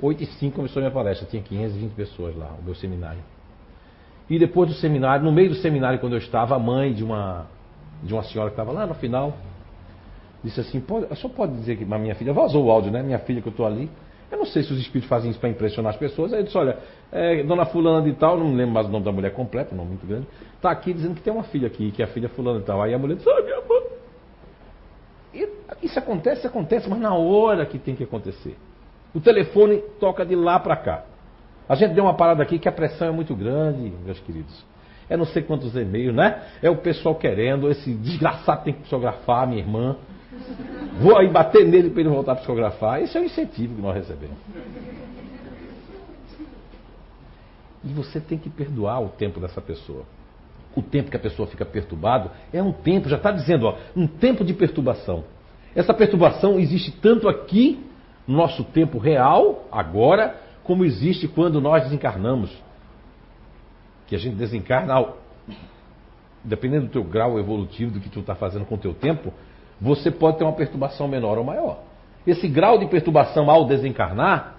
8 0.00 0.22
e 0.22 0.26
5 0.26 0.56
começou 0.56 0.80
a 0.80 0.84
minha 0.84 0.94
palestra, 0.94 1.28
tinha 1.28 1.42
520 1.42 1.92
pessoas 1.92 2.34
lá, 2.34 2.56
o 2.58 2.62
meu 2.62 2.74
seminário. 2.74 3.33
E 4.28 4.38
depois 4.38 4.68
do 4.68 4.74
seminário, 4.76 5.24
no 5.24 5.32
meio 5.32 5.50
do 5.50 5.56
seminário, 5.56 5.98
quando 5.98 6.14
eu 6.14 6.18
estava, 6.18 6.54
a 6.54 6.58
mãe 6.58 6.92
de 6.92 7.04
uma, 7.04 7.46
de 8.02 8.12
uma 8.12 8.22
senhora 8.22 8.50
que 8.50 8.54
estava 8.54 8.72
lá 8.72 8.86
no 8.86 8.94
final, 8.94 9.34
disse 10.42 10.60
assim: 10.60 10.80
pode, 10.80 11.14
só 11.16 11.28
pode 11.28 11.54
dizer 11.54 11.76
que 11.76 11.84
a 11.92 11.98
minha 11.98 12.14
filha, 12.14 12.32
vazou 12.32 12.64
o 12.64 12.70
áudio, 12.70 12.90
né? 12.90 13.02
Minha 13.02 13.18
filha 13.18 13.42
que 13.42 13.48
eu 13.48 13.50
estou 13.50 13.66
ali. 13.66 13.90
Eu 14.30 14.38
não 14.38 14.46
sei 14.46 14.62
se 14.62 14.72
os 14.72 14.80
espíritos 14.80 15.08
fazem 15.08 15.30
isso 15.30 15.38
para 15.38 15.48
impressionar 15.48 15.92
as 15.92 15.98
pessoas. 15.98 16.32
Aí 16.32 16.40
eu 16.40 16.44
disse: 16.44 16.56
olha, 16.56 16.78
é, 17.12 17.42
dona 17.42 17.66
Fulana 17.66 18.02
de 18.02 18.14
Tal, 18.14 18.38
não 18.38 18.54
lembro 18.54 18.72
mais 18.72 18.86
o 18.86 18.90
nome 18.90 19.04
da 19.04 19.12
mulher 19.12 19.32
completo, 19.32 19.74
um 19.74 19.76
nome 19.76 19.90
muito 19.90 20.06
grande, 20.06 20.26
está 20.56 20.70
aqui 20.70 20.92
dizendo 20.92 21.14
que 21.14 21.20
tem 21.20 21.32
uma 21.32 21.44
filha 21.44 21.66
aqui, 21.66 21.90
que 21.90 22.02
é 22.02 22.06
a 22.06 22.08
filha 22.08 22.28
Fulana 22.30 22.60
de 22.60 22.64
Tal. 22.64 22.82
Aí 22.82 22.94
a 22.94 22.98
mulher 22.98 23.16
disse: 23.16 23.28
ah, 23.28 23.42
minha 23.42 23.60
mãe. 23.60 23.84
E 25.34 25.86
isso 25.86 25.98
acontece, 25.98 26.46
acontece, 26.46 26.88
mas 26.88 26.98
na 26.98 27.14
hora 27.14 27.66
que 27.66 27.78
tem 27.78 27.94
que 27.94 28.04
acontecer. 28.04 28.56
O 29.14 29.20
telefone 29.20 29.82
toca 30.00 30.24
de 30.24 30.34
lá 30.34 30.58
para 30.58 30.76
cá. 30.76 31.04
A 31.68 31.74
gente 31.74 31.94
deu 31.94 32.04
uma 32.04 32.14
parada 32.14 32.42
aqui 32.42 32.58
que 32.58 32.68
a 32.68 32.72
pressão 32.72 33.08
é 33.08 33.10
muito 33.10 33.34
grande, 33.34 33.92
meus 34.04 34.20
queridos. 34.20 34.64
É 35.08 35.16
não 35.16 35.24
sei 35.24 35.42
quantos 35.42 35.74
e-mails, 35.74 36.14
né? 36.14 36.42
É 36.62 36.70
o 36.70 36.76
pessoal 36.76 37.14
querendo, 37.14 37.70
esse 37.70 37.92
desgraçado 37.94 38.64
tem 38.64 38.74
que 38.74 38.80
psicografar, 38.80 39.46
minha 39.46 39.60
irmã. 39.60 39.96
Vou 40.98 41.16
aí 41.16 41.28
bater 41.28 41.66
nele 41.66 41.90
para 41.90 42.00
ele 42.00 42.08
voltar 42.08 42.32
a 42.32 42.36
psicografar. 42.36 43.02
Esse 43.02 43.16
é 43.16 43.20
o 43.20 43.24
incentivo 43.24 43.76
que 43.76 43.82
nós 43.82 43.94
recebemos. 43.94 44.36
E 47.84 47.88
você 47.88 48.18
tem 48.18 48.38
que 48.38 48.48
perdoar 48.48 49.02
o 49.02 49.08
tempo 49.08 49.40
dessa 49.40 49.60
pessoa. 49.60 50.04
O 50.74 50.82
tempo 50.82 51.10
que 51.10 51.16
a 51.16 51.20
pessoa 51.20 51.46
fica 51.46 51.64
perturbado 51.64 52.30
é 52.52 52.62
um 52.62 52.72
tempo, 52.72 53.08
já 53.08 53.16
está 53.16 53.30
dizendo, 53.30 53.66
ó, 53.66 53.76
um 53.94 54.06
tempo 54.06 54.44
de 54.44 54.54
perturbação. 54.54 55.24
Essa 55.74 55.92
perturbação 55.92 56.58
existe 56.58 56.90
tanto 56.90 57.28
aqui, 57.28 57.84
no 58.26 58.36
nosso 58.36 58.64
tempo 58.64 58.98
real, 58.98 59.66
agora, 59.70 60.40
como 60.64 60.84
existe 60.84 61.28
quando 61.28 61.60
nós 61.60 61.84
desencarnamos. 61.84 62.50
Que 64.06 64.16
a 64.16 64.18
gente 64.18 64.34
desencarna, 64.34 65.12
dependendo 66.42 66.86
do 66.86 66.92
teu 66.92 67.04
grau 67.04 67.38
evolutivo, 67.38 67.92
do 67.92 68.00
que 68.00 68.08
tu 68.08 68.20
está 68.20 68.34
fazendo 68.34 68.64
com 68.64 68.74
o 68.74 68.78
teu 68.78 68.92
tempo, 68.92 69.32
você 69.80 70.10
pode 70.10 70.38
ter 70.38 70.44
uma 70.44 70.52
perturbação 70.52 71.06
menor 71.06 71.38
ou 71.38 71.44
maior. 71.44 71.80
Esse 72.26 72.48
grau 72.48 72.78
de 72.78 72.86
perturbação 72.86 73.50
ao 73.50 73.66
desencarnar, 73.66 74.56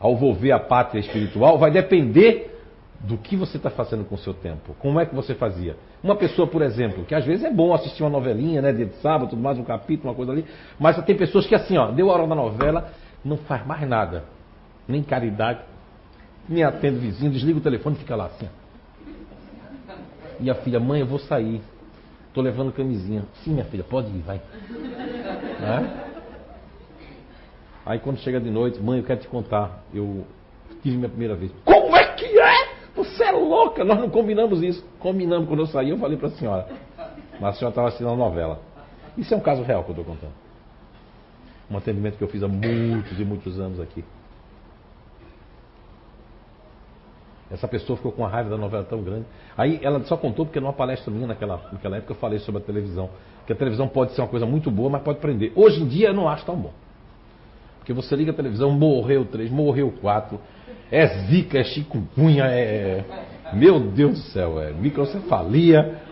ao 0.00 0.16
volver 0.16 0.52
a 0.52 0.60
pátria 0.60 1.00
espiritual, 1.00 1.58
vai 1.58 1.70
depender 1.70 2.56
do 3.00 3.16
que 3.16 3.36
você 3.36 3.56
está 3.56 3.70
fazendo 3.70 4.04
com 4.04 4.16
o 4.16 4.18
seu 4.18 4.34
tempo. 4.34 4.74
Como 4.80 4.98
é 4.98 5.06
que 5.06 5.14
você 5.14 5.34
fazia? 5.34 5.76
Uma 6.02 6.16
pessoa, 6.16 6.48
por 6.48 6.62
exemplo, 6.62 7.04
que 7.04 7.14
às 7.14 7.24
vezes 7.24 7.44
é 7.44 7.50
bom 7.50 7.72
assistir 7.72 8.02
uma 8.02 8.10
novelinha, 8.10 8.60
né, 8.60 8.72
dia 8.72 8.86
de 8.86 8.96
sábado, 8.96 9.30
tudo 9.30 9.42
mais, 9.42 9.56
um 9.56 9.64
capítulo, 9.64 10.08
uma 10.08 10.16
coisa 10.16 10.32
ali, 10.32 10.44
mas 10.80 11.00
tem 11.04 11.16
pessoas 11.16 11.46
que 11.46 11.54
assim, 11.54 11.76
ó, 11.76 11.92
deu 11.92 12.10
a 12.10 12.14
hora 12.14 12.26
da 12.26 12.34
novela, 12.34 12.90
não 13.24 13.36
faz 13.36 13.64
mais 13.64 13.88
nada 13.88 14.24
nem 14.88 15.02
caridade, 15.02 15.60
nem 16.48 16.64
atende 16.64 16.98
vizinho, 16.98 17.30
desliga 17.30 17.58
o 17.58 17.62
telefone 17.62 17.94
e 17.96 17.98
fica 17.98 18.16
lá 18.16 18.26
assim. 18.26 18.48
E 20.40 20.50
a 20.50 20.54
filha, 20.54 20.80
mãe, 20.80 21.00
eu 21.00 21.06
vou 21.06 21.18
sair. 21.18 21.60
Estou 22.28 22.42
levando 22.42 22.72
camisinha. 22.72 23.24
Sim, 23.42 23.52
minha 23.52 23.64
filha, 23.64 23.84
pode 23.84 24.08
ir, 24.08 24.20
vai. 24.20 24.40
Né? 25.60 26.04
Aí 27.84 27.98
quando 27.98 28.18
chega 28.18 28.40
de 28.40 28.50
noite, 28.50 28.80
mãe, 28.80 28.98
eu 28.98 29.04
quero 29.04 29.20
te 29.20 29.28
contar. 29.28 29.82
Eu 29.92 30.24
tive 30.82 30.96
minha 30.96 31.08
primeira 31.08 31.34
vez. 31.34 31.52
Como 31.64 31.96
é 31.96 32.12
que 32.14 32.38
é? 32.38 32.68
Você 32.94 33.24
é 33.24 33.32
louca! 33.32 33.84
Nós 33.84 33.98
não 33.98 34.08
combinamos 34.08 34.62
isso. 34.62 34.84
Combinamos 34.98 35.48
quando 35.48 35.60
eu 35.60 35.66
saí, 35.66 35.90
eu 35.90 35.98
falei 35.98 36.16
para 36.16 36.28
a 36.28 36.32
senhora. 36.32 36.68
Mas 37.40 37.54
a 37.54 37.58
senhora 37.58 37.72
estava 37.72 37.88
assistindo 37.88 38.10
a 38.10 38.16
novela. 38.16 38.60
Isso 39.16 39.34
é 39.34 39.36
um 39.36 39.40
caso 39.40 39.62
real 39.62 39.82
que 39.84 39.90
eu 39.90 39.96
estou 39.96 40.04
contando. 40.04 40.32
Um 41.70 41.76
atendimento 41.76 42.16
que 42.16 42.24
eu 42.24 42.28
fiz 42.28 42.42
há 42.42 42.48
muitos 42.48 43.18
e 43.18 43.24
muitos 43.24 43.58
anos 43.58 43.80
aqui. 43.80 44.04
Essa 47.50 47.66
pessoa 47.66 47.96
ficou 47.96 48.12
com 48.12 48.24
a 48.26 48.28
raiva 48.28 48.50
da 48.50 48.58
novela 48.58 48.84
tão 48.84 49.02
grande. 49.02 49.24
Aí 49.56 49.80
ela 49.82 50.02
só 50.04 50.16
contou 50.16 50.44
porque 50.44 50.60
numa 50.60 50.72
palestra 50.72 51.10
minha 51.10 51.26
naquela, 51.26 51.60
naquela 51.72 51.96
época 51.96 52.12
eu 52.12 52.16
falei 52.16 52.38
sobre 52.40 52.60
a 52.60 52.64
televisão. 52.64 53.08
Que 53.46 53.52
a 53.52 53.56
televisão 53.56 53.88
pode 53.88 54.12
ser 54.12 54.20
uma 54.20 54.28
coisa 54.28 54.44
muito 54.44 54.70
boa, 54.70 54.90
mas 54.90 55.02
pode 55.02 55.18
prender. 55.18 55.52
Hoje 55.56 55.82
em 55.82 55.88
dia 55.88 56.08
eu 56.08 56.14
não 56.14 56.28
acho 56.28 56.44
tão 56.44 56.56
bom. 56.56 56.72
Porque 57.78 57.92
você 57.94 58.14
liga 58.14 58.32
a 58.32 58.34
televisão, 58.34 58.70
morreu 58.70 59.24
três, 59.24 59.50
morreu 59.50 59.90
quatro. 59.98 60.38
É 60.92 61.06
zika, 61.26 61.58
é 61.58 61.64
chikungunya, 61.64 62.44
é. 62.44 63.04
Meu 63.54 63.80
Deus 63.80 64.12
do 64.12 64.18
céu, 64.26 64.60
é 64.60 64.72
microcefalia, 64.72 66.02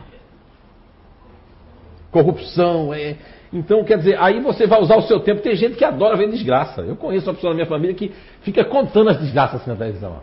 corrupção, 2.11 2.95
é. 2.95 3.17
Então, 3.53 3.85
quer 3.85 3.99
dizer, 3.99 4.19
aí 4.19 4.41
você 4.41 4.67
vai 4.67 4.81
usar 4.81 4.97
o 4.97 5.03
seu 5.03 5.21
tempo. 5.21 5.43
Tem 5.43 5.55
gente 5.55 5.77
que 5.77 5.85
adora 5.85 6.17
ver 6.17 6.31
desgraça. 6.31 6.81
Eu 6.81 6.97
conheço 6.97 7.29
uma 7.29 7.35
pessoa 7.35 7.51
na 7.51 7.57
minha 7.57 7.67
família 7.67 7.95
que 7.95 8.11
fica 8.41 8.65
contando 8.65 9.11
as 9.11 9.19
desgraças 9.19 9.61
assim 9.61 9.71
na 9.71 9.77
televisão. 9.77 10.21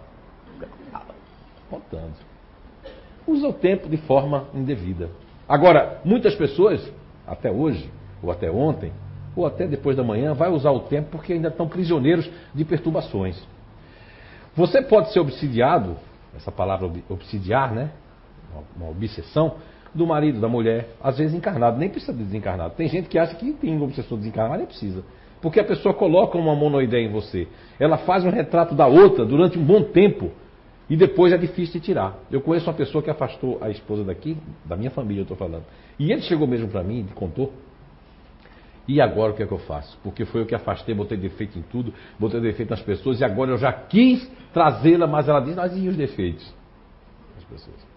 Contando. 1.74 2.14
Usa 3.26 3.48
o 3.48 3.54
tempo 3.54 3.90
de 3.90 3.98
forma 3.98 4.46
indevida. 4.54 5.10
Agora, 5.50 6.00
muitas 6.06 6.36
pessoas, 6.36 6.88
até 7.26 7.50
hoje, 7.50 7.90
ou 8.22 8.32
até 8.32 8.52
ontem, 8.52 8.92
ou 9.36 9.44
até 9.44 9.66
depois 9.66 9.98
da 9.98 10.04
manhã, 10.04 10.36
vai 10.36 10.52
usar 10.52 10.70
o 10.70 10.82
tempo 10.82 11.10
porque 11.10 11.34
ainda 11.34 11.48
estão 11.48 11.68
prisioneiros 11.68 12.30
de 12.54 12.64
perturbações. 12.64 13.42
Você 14.56 14.84
pode 14.84 15.12
ser 15.12 15.20
obsidiado, 15.20 15.98
essa 16.36 16.52
palavra 16.52 16.92
obsidiar, 17.10 17.74
né? 17.74 17.90
Uma 18.76 18.92
obsessão, 18.92 19.56
do 19.96 20.06
marido, 20.06 20.40
da 20.40 20.48
mulher, 20.48 20.90
às 21.02 21.18
vezes 21.18 21.34
encarnado, 21.34 21.80
nem 21.80 21.90
precisa 21.90 22.14
de 22.14 22.24
desencarnado. 22.24 22.76
Tem 22.76 22.88
gente 22.88 23.10
que 23.10 23.18
acha 23.18 23.34
que 23.36 23.52
tem 23.54 23.76
uma 23.76 23.86
obsessão 23.86 24.16
desencarnado, 24.16 24.60
nem 24.60 24.68
precisa. 24.68 25.04
Porque 25.42 25.60
a 25.60 25.64
pessoa 25.64 25.94
coloca 25.96 26.38
uma 26.38 26.56
monoideia 26.56 27.04
em 27.04 27.12
você. 27.12 27.48
Ela 27.80 27.98
faz 27.98 28.24
um 28.24 28.30
retrato 28.30 28.76
da 28.76 28.86
outra 28.86 29.26
durante 29.26 29.58
um 29.58 29.64
bom 29.64 29.84
tempo. 29.84 30.32
E 30.94 30.96
depois 30.96 31.34
é 31.34 31.38
difícil 31.40 31.80
de 31.80 31.88
tirar. 31.88 32.20
Eu 32.30 32.40
conheço 32.40 32.68
uma 32.68 32.76
pessoa 32.76 33.04
que 33.04 33.10
afastou 33.10 33.58
a 33.60 33.72
esposa 33.72 34.04
daqui, 34.04 34.38
da 34.64 34.76
minha 34.76 34.92
família 34.92 35.22
eu 35.22 35.24
estou 35.24 35.36
falando. 35.36 35.64
E 35.98 36.12
ele 36.12 36.22
chegou 36.22 36.46
mesmo 36.46 36.68
para 36.68 36.84
mim 36.84 37.08
e 37.10 37.14
contou. 37.16 37.52
E 38.88 39.02
agora 39.02 39.32
o 39.32 39.36
que 39.36 39.42
é 39.42 39.48
que 39.48 39.52
eu 39.52 39.58
faço? 39.58 39.98
Porque 40.04 40.24
foi 40.24 40.42
eu 40.42 40.46
que 40.46 40.54
afastei, 40.54 40.94
botei 40.94 41.18
defeito 41.18 41.58
em 41.58 41.64
tudo, 41.64 41.92
botei 42.20 42.40
defeito 42.40 42.70
nas 42.70 42.82
pessoas 42.84 43.20
e 43.20 43.26
agora 43.26 43.50
eu 43.50 43.58
já 43.58 43.74
quis 43.74 44.32
trazê-la, 44.54 45.08
mas 45.08 45.28
ela 45.28 45.40
diz, 45.40 45.56
mas 45.56 45.76
e 45.76 45.88
os 45.88 45.98
defeitos? 45.98 46.54
As 47.40 47.44
pessoas. 47.44 47.88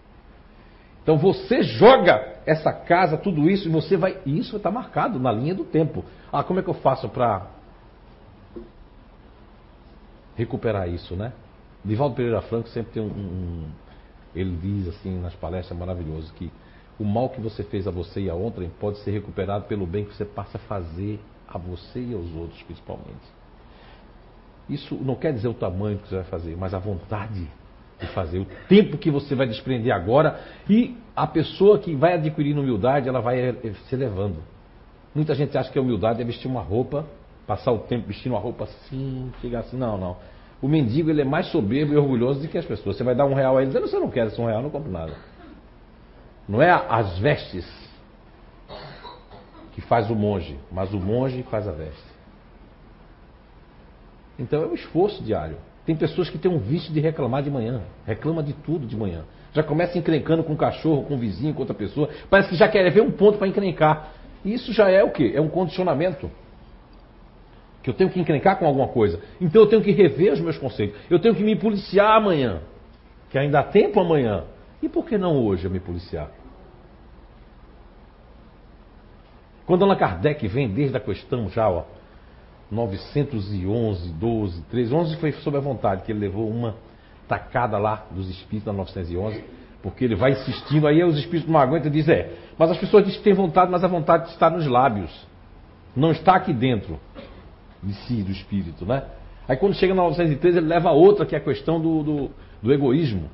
Então 1.03 1.19
você 1.19 1.61
joga 1.61 2.39
essa 2.47 2.73
casa, 2.73 3.15
tudo 3.15 3.47
isso, 3.47 3.67
e 3.67 3.71
você 3.71 3.95
vai. 3.95 4.17
E 4.25 4.39
isso 4.39 4.57
está 4.57 4.71
marcado 4.71 5.19
na 5.19 5.31
linha 5.31 5.53
do 5.53 5.65
tempo. 5.65 6.03
Ah, 6.33 6.43
como 6.43 6.59
é 6.59 6.63
que 6.63 6.69
eu 6.69 6.73
faço 6.73 7.07
para 7.09 7.45
recuperar 10.35 10.89
isso, 10.89 11.15
né? 11.15 11.31
Divaldo 11.87 12.15
Pereira 12.15 12.41
Franco 12.41 12.67
sempre 12.69 12.93
tem 12.93 13.01
um, 13.01 13.07
um, 13.07 13.65
Ele 14.35 14.57
diz 14.61 14.89
assim 14.89 15.19
nas 15.19 15.33
palestras 15.35 15.77
maravilhoso 15.77 16.33
que 16.33 16.51
o 16.99 17.05
mal 17.05 17.29
que 17.29 17.39
você 17.39 17.63
fez 17.63 17.87
a 17.87 17.91
você 17.91 18.21
e 18.21 18.29
a 18.29 18.33
outra 18.33 18.67
pode 18.79 18.97
ser 18.99 19.11
recuperado 19.11 19.65
pelo 19.65 19.87
bem 19.87 20.03
que 20.03 20.13
você 20.15 20.25
passa 20.25 20.57
a 20.57 20.61
fazer 20.61 21.19
a 21.47 21.57
você 21.57 21.99
e 21.99 22.13
aos 22.13 22.33
outros, 22.35 22.61
principalmente. 22.63 23.37
Isso 24.69 24.95
não 24.95 25.15
quer 25.15 25.31
dizer 25.31 25.47
o 25.47 25.53
tamanho 25.53 25.97
que 25.99 26.09
você 26.09 26.15
vai 26.15 26.25
fazer, 26.25 26.57
mas 26.57 26.73
a 26.73 26.79
vontade 26.79 27.47
de 27.99 28.07
fazer, 28.07 28.39
o 28.39 28.45
tempo 28.67 28.97
que 28.97 29.09
você 29.09 29.33
vai 29.33 29.47
desprender 29.47 29.93
agora 29.93 30.39
e 30.69 30.97
a 31.15 31.25
pessoa 31.25 31.79
que 31.79 31.95
vai 31.95 32.13
adquirindo 32.15 32.61
humildade, 32.61 33.07
ela 33.07 33.21
vai 33.21 33.39
eh, 33.39 33.73
se 33.87 33.95
elevando. 33.95 34.43
Muita 35.15 35.33
gente 35.33 35.57
acha 35.57 35.71
que 35.71 35.79
a 35.79 35.81
humildade 35.81 36.21
é 36.21 36.25
vestir 36.25 36.47
uma 36.47 36.61
roupa, 36.61 37.05
passar 37.47 37.71
o 37.71 37.79
tempo 37.79 38.07
vestindo 38.07 38.33
uma 38.33 38.41
roupa 38.41 38.65
assim, 38.65 39.31
chegar 39.41 39.59
assim. 39.61 39.77
Não, 39.77 39.97
não. 39.97 40.17
O 40.61 40.67
mendigo 40.67 41.09
ele 41.09 41.21
é 41.21 41.25
mais 41.25 41.47
soberbo 41.47 41.93
e 41.93 41.97
orgulhoso 41.97 42.41
do 42.41 42.47
que 42.47 42.57
as 42.57 42.65
pessoas. 42.65 42.97
Você 42.97 43.03
vai 43.03 43.13
dar 43.13 43.25
um 43.25 43.33
real 43.33 43.57
a 43.57 43.61
ele, 43.61 43.67
dizendo, 43.67 43.87
você 43.87 43.99
não 43.99 44.09
quer 44.09 44.27
esse 44.27 44.41
um 44.41 44.45
real, 44.45 44.61
não 44.61 44.69
compro 44.69 44.91
nada. 44.91 45.13
Não 46.47 46.61
é 46.61 46.71
as 46.71 47.19
vestes 47.19 47.67
que 49.73 49.81
faz 49.81 50.09
o 50.09 50.15
monge, 50.15 50.57
mas 50.71 50.93
o 50.93 50.99
monge 50.99 51.43
faz 51.43 51.67
a 51.67 51.71
veste. 51.71 52.17
Então 54.39 54.63
é 54.63 54.67
um 54.67 54.73
esforço 54.73 55.23
diário. 55.23 55.57
Tem 55.85 55.95
pessoas 55.95 56.29
que 56.29 56.37
têm 56.37 56.51
um 56.51 56.57
vício 56.57 56.91
de 56.91 56.99
reclamar 56.99 57.43
de 57.43 57.49
manhã. 57.49 57.81
Reclama 58.05 58.41
de 58.43 58.53
tudo 58.53 58.85
de 58.85 58.95
manhã. 58.95 59.23
Já 59.53 59.63
começa 59.63 59.97
encrencando 59.97 60.43
com 60.43 60.53
o 60.53 60.57
cachorro, 60.57 61.03
com 61.03 61.15
o 61.15 61.17
vizinho, 61.17 61.53
com 61.53 61.61
outra 61.61 61.75
pessoa. 61.75 62.09
Parece 62.29 62.49
que 62.49 62.55
já 62.55 62.67
quer 62.67 62.89
ver 62.91 63.01
um 63.01 63.11
ponto 63.11 63.37
para 63.37 63.47
encrencar. 63.47 64.11
E 64.43 64.53
isso 64.53 64.73
já 64.73 64.89
é 64.89 65.03
o 65.03 65.11
quê? 65.11 65.31
É 65.33 65.41
um 65.41 65.49
condicionamento. 65.49 66.29
Que 67.87 67.91
eu 67.91 67.93
tenho 67.93 68.09
que 68.09 68.19
encrencar 68.19 68.59
com 68.59 68.65
alguma 68.65 68.89
coisa. 68.89 69.21
Então 69.39 69.61
eu 69.61 69.67
tenho 69.69 69.81
que 69.81 69.91
rever 69.91 70.33
os 70.33 70.41
meus 70.41 70.57
conceitos. 70.57 70.99
Eu 71.09 71.19
tenho 71.19 71.33
que 71.33 71.41
me 71.41 71.55
policiar 71.55 72.17
amanhã. 72.17 72.59
Que 73.29 73.37
ainda 73.37 73.61
há 73.61 73.63
tempo 73.63 73.97
amanhã. 74.01 74.43
E 74.83 74.89
por 74.89 75.05
que 75.05 75.17
não 75.17 75.41
hoje 75.41 75.63
eu 75.63 75.71
me 75.71 75.79
policiar? 75.79 76.29
Quando 79.65 79.83
Allan 79.85 79.95
Kardec 79.95 80.45
vem 80.49 80.67
desde 80.67 80.97
a 80.97 80.99
questão 80.99 81.47
já, 81.47 81.69
ó, 81.69 81.85
911, 82.69 84.11
12, 84.11 84.61
13. 84.63 84.93
11 84.93 85.15
foi 85.15 85.31
sob 85.31 85.55
a 85.55 85.61
vontade, 85.61 86.01
que 86.03 86.11
ele 86.11 86.19
levou 86.19 86.49
uma 86.49 86.75
tacada 87.25 87.77
lá 87.77 88.05
dos 88.11 88.29
espíritos 88.29 88.65
na 88.65 88.73
911, 88.73 89.45
porque 89.81 90.03
ele 90.03 90.15
vai 90.15 90.31
insistindo, 90.31 90.87
aí 90.87 91.01
os 91.05 91.17
espíritos 91.17 91.49
não 91.49 91.57
aguentam 91.57 91.87
e 91.87 91.91
dizem, 91.91 92.15
é, 92.15 92.33
mas 92.57 92.69
as 92.69 92.77
pessoas 92.77 93.05
dizem 93.05 93.19
que 93.19 93.23
têm 93.23 93.33
vontade, 93.33 93.71
mas 93.71 93.81
a 93.81 93.87
vontade 93.87 94.29
está 94.31 94.49
nos 94.49 94.67
lábios, 94.67 95.25
não 95.95 96.11
está 96.11 96.35
aqui 96.35 96.51
dentro 96.51 96.99
de 97.81 97.93
si, 97.93 98.23
do 98.23 98.31
espírito, 98.31 98.85
né? 98.85 99.03
Aí 99.47 99.55
quando 99.55 99.75
chega 99.75 99.93
na 99.93 100.03
913, 100.03 100.57
ele 100.57 100.67
leva 100.67 100.89
a 100.89 100.93
outra, 100.93 101.25
que 101.25 101.35
é 101.35 101.37
a 101.37 101.41
questão 101.41 101.79
do, 101.79 102.03
do, 102.03 102.31
do 102.61 102.73
egoísmo. 102.73 103.29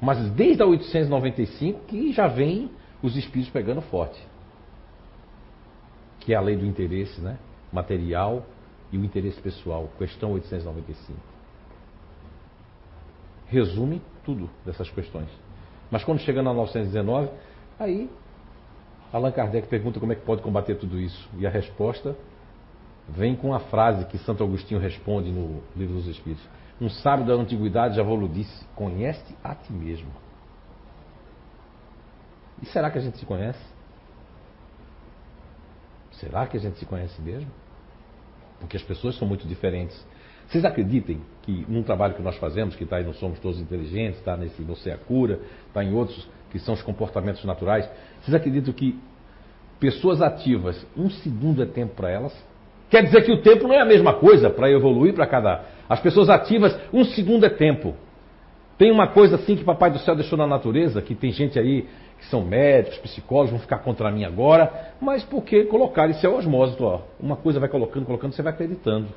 Mas 0.00 0.30
desde 0.32 0.62
a 0.62 0.66
895 0.66 1.86
que 1.86 2.12
já 2.12 2.26
vem 2.26 2.70
os 3.02 3.16
espíritos 3.16 3.52
pegando 3.52 3.80
forte 3.82 4.20
que 6.24 6.32
é 6.32 6.36
a 6.36 6.40
lei 6.40 6.56
do 6.56 6.64
interesse 6.64 7.20
né? 7.20 7.38
material 7.72 8.44
e 8.92 8.98
o 8.98 9.04
interesse 9.04 9.40
pessoal, 9.40 9.90
questão 9.98 10.32
895. 10.32 11.18
Resume 13.46 14.00
tudo 14.24 14.48
dessas 14.64 14.88
questões. 14.90 15.28
Mas 15.90 16.04
quando 16.04 16.20
chega 16.20 16.42
na 16.42 16.52
919, 16.52 17.28
aí 17.78 18.08
Allan 19.12 19.32
Kardec 19.32 19.66
pergunta 19.68 19.98
como 19.98 20.12
é 20.12 20.14
que 20.14 20.24
pode 20.24 20.42
combater 20.42 20.76
tudo 20.76 20.98
isso. 20.98 21.28
E 21.38 21.46
a 21.46 21.50
resposta 21.50 22.16
vem 23.08 23.34
com 23.34 23.52
a 23.54 23.60
frase 23.60 24.04
que 24.06 24.18
Santo 24.18 24.42
Agostinho 24.42 24.80
responde 24.80 25.30
no 25.30 25.62
Livro 25.76 25.96
dos 25.96 26.06
Espíritos. 26.06 26.44
Um 26.80 26.88
sábio 26.88 27.26
da 27.26 27.34
antiguidade 27.34 27.96
já 27.96 28.02
vos 28.02 28.32
disse: 28.32 28.64
conhece 28.74 29.36
a 29.42 29.54
ti 29.54 29.72
mesmo. 29.72 30.10
E 32.62 32.66
será 32.66 32.90
que 32.90 32.98
a 32.98 33.00
gente 33.00 33.18
se 33.18 33.26
conhece? 33.26 33.60
Será 36.12 36.46
que 36.46 36.56
a 36.56 36.60
gente 36.60 36.78
se 36.78 36.86
conhece 36.86 37.20
mesmo? 37.20 37.50
Porque 38.60 38.76
as 38.76 38.82
pessoas 38.82 39.16
são 39.16 39.26
muito 39.26 39.46
diferentes. 39.46 40.06
Vocês 40.46 40.64
acreditem 40.64 41.20
que 41.42 41.64
num 41.68 41.82
trabalho 41.82 42.14
que 42.14 42.22
nós 42.22 42.36
fazemos, 42.36 42.76
que 42.76 42.84
está 42.84 42.96
aí 42.96 43.04
no 43.04 43.14
Somos 43.14 43.38
Todos 43.40 43.60
Inteligentes, 43.60 44.18
está 44.18 44.36
nesse 44.36 44.62
Você 44.62 44.90
é 44.90 44.94
a 44.94 44.98
Cura, 44.98 45.40
está 45.66 45.82
em 45.82 45.94
outros 45.94 46.28
que 46.50 46.58
são 46.58 46.74
os 46.74 46.82
comportamentos 46.82 47.42
naturais, 47.44 47.88
vocês 48.20 48.34
acreditam 48.34 48.74
que 48.74 49.00
pessoas 49.80 50.20
ativas, 50.20 50.86
um 50.96 51.08
segundo 51.08 51.62
é 51.62 51.66
tempo 51.66 51.94
para 51.94 52.10
elas? 52.10 52.51
Quer 52.92 53.04
dizer 53.04 53.24
que 53.24 53.32
o 53.32 53.40
tempo 53.40 53.66
não 53.66 53.74
é 53.74 53.80
a 53.80 53.86
mesma 53.86 54.12
coisa 54.12 54.50
para 54.50 54.70
evoluir 54.70 55.14
para 55.14 55.26
cada. 55.26 55.64
As 55.88 55.98
pessoas 56.00 56.28
ativas, 56.28 56.78
um 56.92 57.06
segundo 57.06 57.46
é 57.46 57.48
tempo. 57.48 57.94
Tem 58.76 58.90
uma 58.90 59.06
coisa 59.06 59.36
assim 59.36 59.56
que 59.56 59.64
Papai 59.64 59.90
do 59.90 59.98
Céu 60.00 60.14
deixou 60.14 60.36
na 60.36 60.46
natureza, 60.46 61.00
que 61.00 61.14
tem 61.14 61.32
gente 61.32 61.58
aí 61.58 61.86
que 62.18 62.26
são 62.26 62.44
médicos, 62.44 62.98
psicólogos, 62.98 63.52
vão 63.52 63.60
ficar 63.60 63.78
contra 63.78 64.10
mim 64.10 64.24
agora, 64.24 64.92
mas 65.00 65.24
porque 65.24 65.64
colocar 65.64 66.10
isso 66.10 66.26
é 66.26 66.28
osmose, 66.28 66.76
ó. 66.80 67.00
Uma 67.18 67.34
coisa 67.34 67.58
vai 67.58 67.70
colocando, 67.70 68.04
colocando, 68.04 68.34
você 68.34 68.42
vai 68.42 68.52
acreditando. 68.52 69.08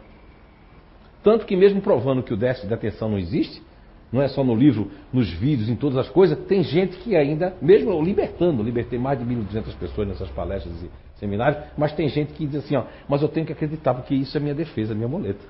Tanto 1.22 1.46
que 1.46 1.58
mesmo 1.58 1.82
provando 1.82 2.24
que 2.24 2.34
o 2.34 2.38
déficit 2.38 2.70
de 2.70 2.74
atenção 2.74 3.10
não 3.10 3.20
existe, 3.20 3.62
não 4.10 4.22
é 4.22 4.30
só 4.30 4.42
no 4.42 4.56
livro, 4.56 4.90
nos 5.12 5.30
vídeos, 5.30 5.68
em 5.68 5.76
todas 5.76 5.98
as 5.98 6.08
coisas, 6.08 6.40
tem 6.46 6.64
gente 6.64 6.96
que 7.00 7.14
ainda, 7.14 7.54
mesmo 7.62 8.02
libertando, 8.02 8.64
libertei 8.64 8.98
mais 8.98 9.20
de 9.20 9.26
1.200 9.26 9.76
pessoas 9.78 10.08
nessas 10.08 10.30
palestras 10.30 10.74
e 10.82 11.05
seminários, 11.16 11.64
mas 11.78 11.94
tem 11.94 12.10
gente 12.10 12.34
que 12.34 12.46
diz 12.46 12.64
assim, 12.64 12.76
ó, 12.76 12.84
mas 13.08 13.22
eu 13.22 13.28
tenho 13.28 13.46
que 13.46 13.54
acreditar, 13.54 13.94
porque 13.94 14.14
isso 14.14 14.36
é 14.38 14.40
minha 14.40 14.56
defesa, 14.56 14.94
minha 14.94 15.08
moleta. 15.08 15.44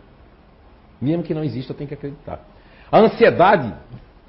Mesmo 1.02 1.24
que 1.24 1.34
não 1.34 1.44
exista, 1.44 1.74
eu 1.74 1.78
tenho 1.78 1.88
que 1.88 1.94
acreditar. 1.94 2.40
A 2.92 3.00
ansiedade 3.00 3.74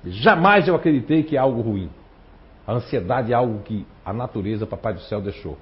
Jamais 0.07 0.69
eu 0.69 0.77
acreditei 0.77 1.25
que 1.25 1.37
é 1.37 1.39
algo 1.39 1.61
ruim. 1.61 1.91
A 2.67 2.75
ansiedade 2.75 3.33
é 3.33 3.35
algo 3.35 3.61
que 3.63 3.85
a 4.05 4.13
natureza, 4.13 4.67
Papai 4.67 4.95
do 4.95 5.01
Céu, 5.01 5.21
deixou. 5.21 5.59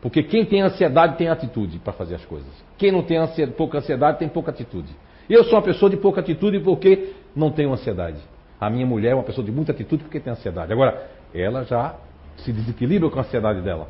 Porque 0.00 0.22
quem 0.22 0.44
tem 0.44 0.62
ansiedade 0.62 1.16
tem 1.16 1.28
atitude 1.28 1.78
para 1.78 1.92
fazer 1.92 2.14
as 2.14 2.24
coisas. 2.24 2.48
Quem 2.76 2.90
não 2.90 3.02
tem 3.02 3.18
ansiedade, 3.18 3.56
pouca 3.56 3.78
ansiedade 3.78 4.18
tem 4.18 4.28
pouca 4.28 4.50
atitude. 4.50 4.94
Eu 5.28 5.44
sou 5.44 5.54
uma 5.54 5.62
pessoa 5.62 5.90
de 5.90 5.96
pouca 5.96 6.20
atitude 6.20 6.60
porque 6.60 7.14
não 7.34 7.50
tenho 7.50 7.72
ansiedade. 7.72 8.18
A 8.60 8.68
minha 8.70 8.86
mulher 8.86 9.12
é 9.12 9.14
uma 9.14 9.22
pessoa 9.22 9.44
de 9.44 9.52
muita 9.52 9.72
atitude 9.72 10.02
porque 10.02 10.20
tem 10.20 10.32
ansiedade. 10.32 10.72
Agora, 10.72 11.06
ela 11.34 11.64
já 11.64 11.94
se 12.38 12.52
desequilibra 12.52 13.08
com 13.10 13.18
a 13.18 13.22
ansiedade 13.22 13.60
dela. 13.62 13.88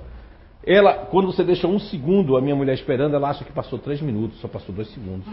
Ela, 0.67 0.95
quando 1.11 1.27
você 1.27 1.45
deixa 1.45 1.67
um 1.67 1.79
segundo 1.79 2.37
a 2.37 2.41
minha 2.41 2.57
mulher 2.57 2.75
esperando, 2.75 3.15
ela 3.15 3.29
acha 3.29 3.45
que 3.45 3.53
passou 3.53 3.79
três 3.79 4.01
minutos, 4.01 4.41
só 4.41 4.49
passou 4.49 4.75
dois 4.75 4.89
segundos. 4.93 5.27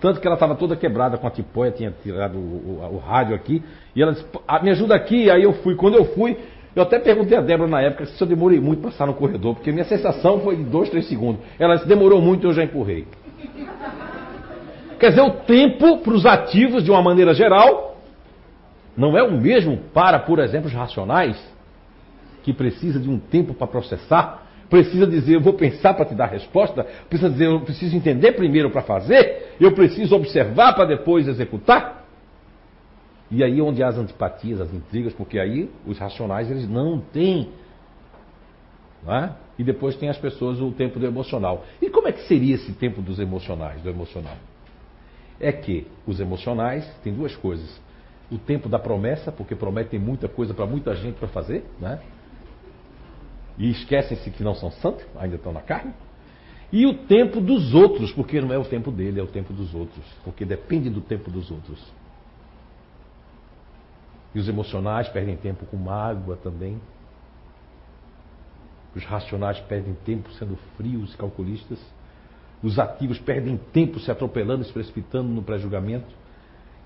Tanto 0.00 0.20
que 0.20 0.26
ela 0.26 0.34
estava 0.34 0.54
toda 0.54 0.76
quebrada 0.76 1.16
com 1.16 1.26
a 1.26 1.30
tipóia, 1.30 1.70
tinha 1.70 1.90
tirado 2.02 2.36
o, 2.36 2.40
o, 2.40 2.94
o, 2.94 2.98
rádio 2.98 3.34
aqui. 3.34 3.62
E 3.94 4.02
ela 4.02 4.12
disse, 4.12 4.26
ah, 4.46 4.62
me 4.62 4.70
ajuda 4.70 4.94
aqui. 4.94 5.30
Aí 5.30 5.42
eu 5.42 5.52
fui. 5.54 5.76
Quando 5.76 5.94
eu 5.94 6.04
fui, 6.06 6.36
eu 6.74 6.82
até 6.82 6.98
perguntei 6.98 7.38
a 7.38 7.40
Débora 7.40 7.70
na 7.70 7.80
época 7.80 8.06
se 8.06 8.20
eu 8.20 8.26
demorei 8.26 8.60
muito 8.60 8.82
para 8.82 8.90
passar 8.90 9.06
no 9.06 9.14
corredor, 9.14 9.54
porque 9.54 9.70
minha 9.70 9.84
sensação 9.84 10.40
foi 10.40 10.56
de 10.56 10.64
dois, 10.64 10.90
três 10.90 11.06
segundos. 11.08 11.40
Ela 11.58 11.76
disse, 11.76 11.86
demorou 11.88 12.20
muito, 12.20 12.46
eu 12.46 12.52
já 12.52 12.64
empurrei. 12.64 13.06
Quer 14.98 15.10
dizer, 15.10 15.22
o 15.22 15.30
tempo 15.30 15.98
para 15.98 16.12
os 16.12 16.26
ativos, 16.26 16.82
de 16.82 16.90
uma 16.90 17.00
maneira 17.00 17.32
geral, 17.32 17.96
não 18.96 19.16
é 19.16 19.22
o 19.22 19.32
mesmo 19.32 19.78
para, 19.92 20.18
por 20.18 20.38
exemplo, 20.38 20.66
os 20.66 20.74
racionais, 20.74 21.53
que 22.44 22.52
precisa 22.52 23.00
de 23.00 23.08
um 23.08 23.18
tempo 23.18 23.54
para 23.54 23.66
processar, 23.66 24.46
precisa 24.68 25.06
dizer, 25.06 25.34
eu 25.34 25.40
vou 25.40 25.54
pensar 25.54 25.94
para 25.94 26.04
te 26.04 26.14
dar 26.14 26.26
resposta, 26.26 26.84
precisa 27.08 27.30
dizer, 27.30 27.46
eu 27.46 27.60
preciso 27.60 27.96
entender 27.96 28.32
primeiro 28.32 28.70
para 28.70 28.82
fazer, 28.82 29.54
eu 29.58 29.72
preciso 29.72 30.14
observar 30.14 30.74
para 30.74 30.84
depois 30.84 31.26
executar. 31.26 32.04
E 33.30 33.42
aí 33.42 33.60
onde 33.60 33.82
há 33.82 33.88
as 33.88 33.96
antipatias, 33.96 34.60
as 34.60 34.72
intrigas, 34.72 35.12
porque 35.14 35.38
aí 35.38 35.70
os 35.86 35.98
racionais 35.98 36.50
eles 36.50 36.68
não 36.68 37.00
têm. 37.00 37.48
Não 39.04 39.14
é? 39.14 39.32
E 39.58 39.64
depois 39.64 39.96
tem 39.96 40.08
as 40.08 40.18
pessoas 40.18 40.60
o 40.60 40.70
tempo 40.72 40.98
do 40.98 41.06
emocional. 41.06 41.64
E 41.80 41.88
como 41.88 42.06
é 42.06 42.12
que 42.12 42.22
seria 42.26 42.54
esse 42.54 42.72
tempo 42.72 43.00
dos 43.00 43.18
emocionais, 43.18 43.80
do 43.80 43.88
emocional? 43.88 44.36
É 45.40 45.50
que 45.50 45.86
os 46.06 46.20
emocionais 46.20 46.86
têm 47.02 47.12
duas 47.12 47.34
coisas. 47.36 47.80
O 48.30 48.38
tempo 48.38 48.68
da 48.68 48.78
promessa, 48.78 49.32
porque 49.32 49.54
prometem 49.54 49.98
muita 49.98 50.28
coisa 50.28 50.52
para 50.52 50.66
muita 50.66 50.94
gente 50.94 51.14
para 51.14 51.28
fazer, 51.28 51.64
né? 51.80 52.00
E 53.56 53.70
esquecem-se 53.70 54.30
que 54.30 54.42
não 54.42 54.54
são 54.54 54.70
santos, 54.70 55.04
ainda 55.16 55.36
estão 55.36 55.52
na 55.52 55.62
carne. 55.62 55.94
E 56.72 56.86
o 56.86 57.06
tempo 57.06 57.40
dos 57.40 57.72
outros, 57.72 58.12
porque 58.12 58.40
não 58.40 58.52
é 58.52 58.58
o 58.58 58.64
tempo 58.64 58.90
dele, 58.90 59.20
é 59.20 59.22
o 59.22 59.28
tempo 59.28 59.52
dos 59.52 59.74
outros. 59.74 60.04
Porque 60.24 60.44
depende 60.44 60.90
do 60.90 61.00
tempo 61.00 61.30
dos 61.30 61.50
outros. 61.50 61.80
E 64.34 64.40
os 64.40 64.48
emocionais 64.48 65.08
perdem 65.08 65.36
tempo 65.36 65.64
com 65.66 65.76
mágoa 65.76 66.36
também. 66.36 66.80
Os 68.94 69.04
racionais 69.04 69.60
perdem 69.60 69.94
tempo 70.04 70.32
sendo 70.32 70.56
frios 70.76 71.14
e 71.14 71.16
calculistas. 71.16 71.78
Os 72.60 72.78
ativos 72.78 73.18
perdem 73.20 73.56
tempo 73.72 74.00
se 74.00 74.10
atropelando, 74.10 74.64
se 74.64 74.72
precipitando 74.72 75.28
no 75.28 75.42
pré-julgamento. 75.42 76.12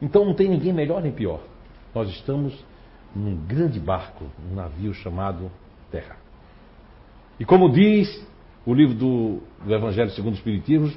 Então 0.02 0.24
não 0.24 0.34
tem 0.34 0.48
ninguém 0.48 0.72
melhor 0.72 1.00
nem 1.00 1.12
pior. 1.12 1.40
Nós 1.94 2.10
estamos 2.10 2.52
num 3.16 3.36
grande 3.46 3.80
barco, 3.80 4.26
um 4.50 4.54
navio 4.54 4.92
chamado 4.92 5.50
Terra. 5.90 6.27
E 7.38 7.44
como 7.44 7.70
diz 7.70 8.26
o 8.66 8.74
livro 8.74 8.94
do, 8.94 9.38
do 9.64 9.74
Evangelho 9.74 10.10
segundo 10.10 10.34
o 10.34 10.36
Espiritismo, 10.36 10.92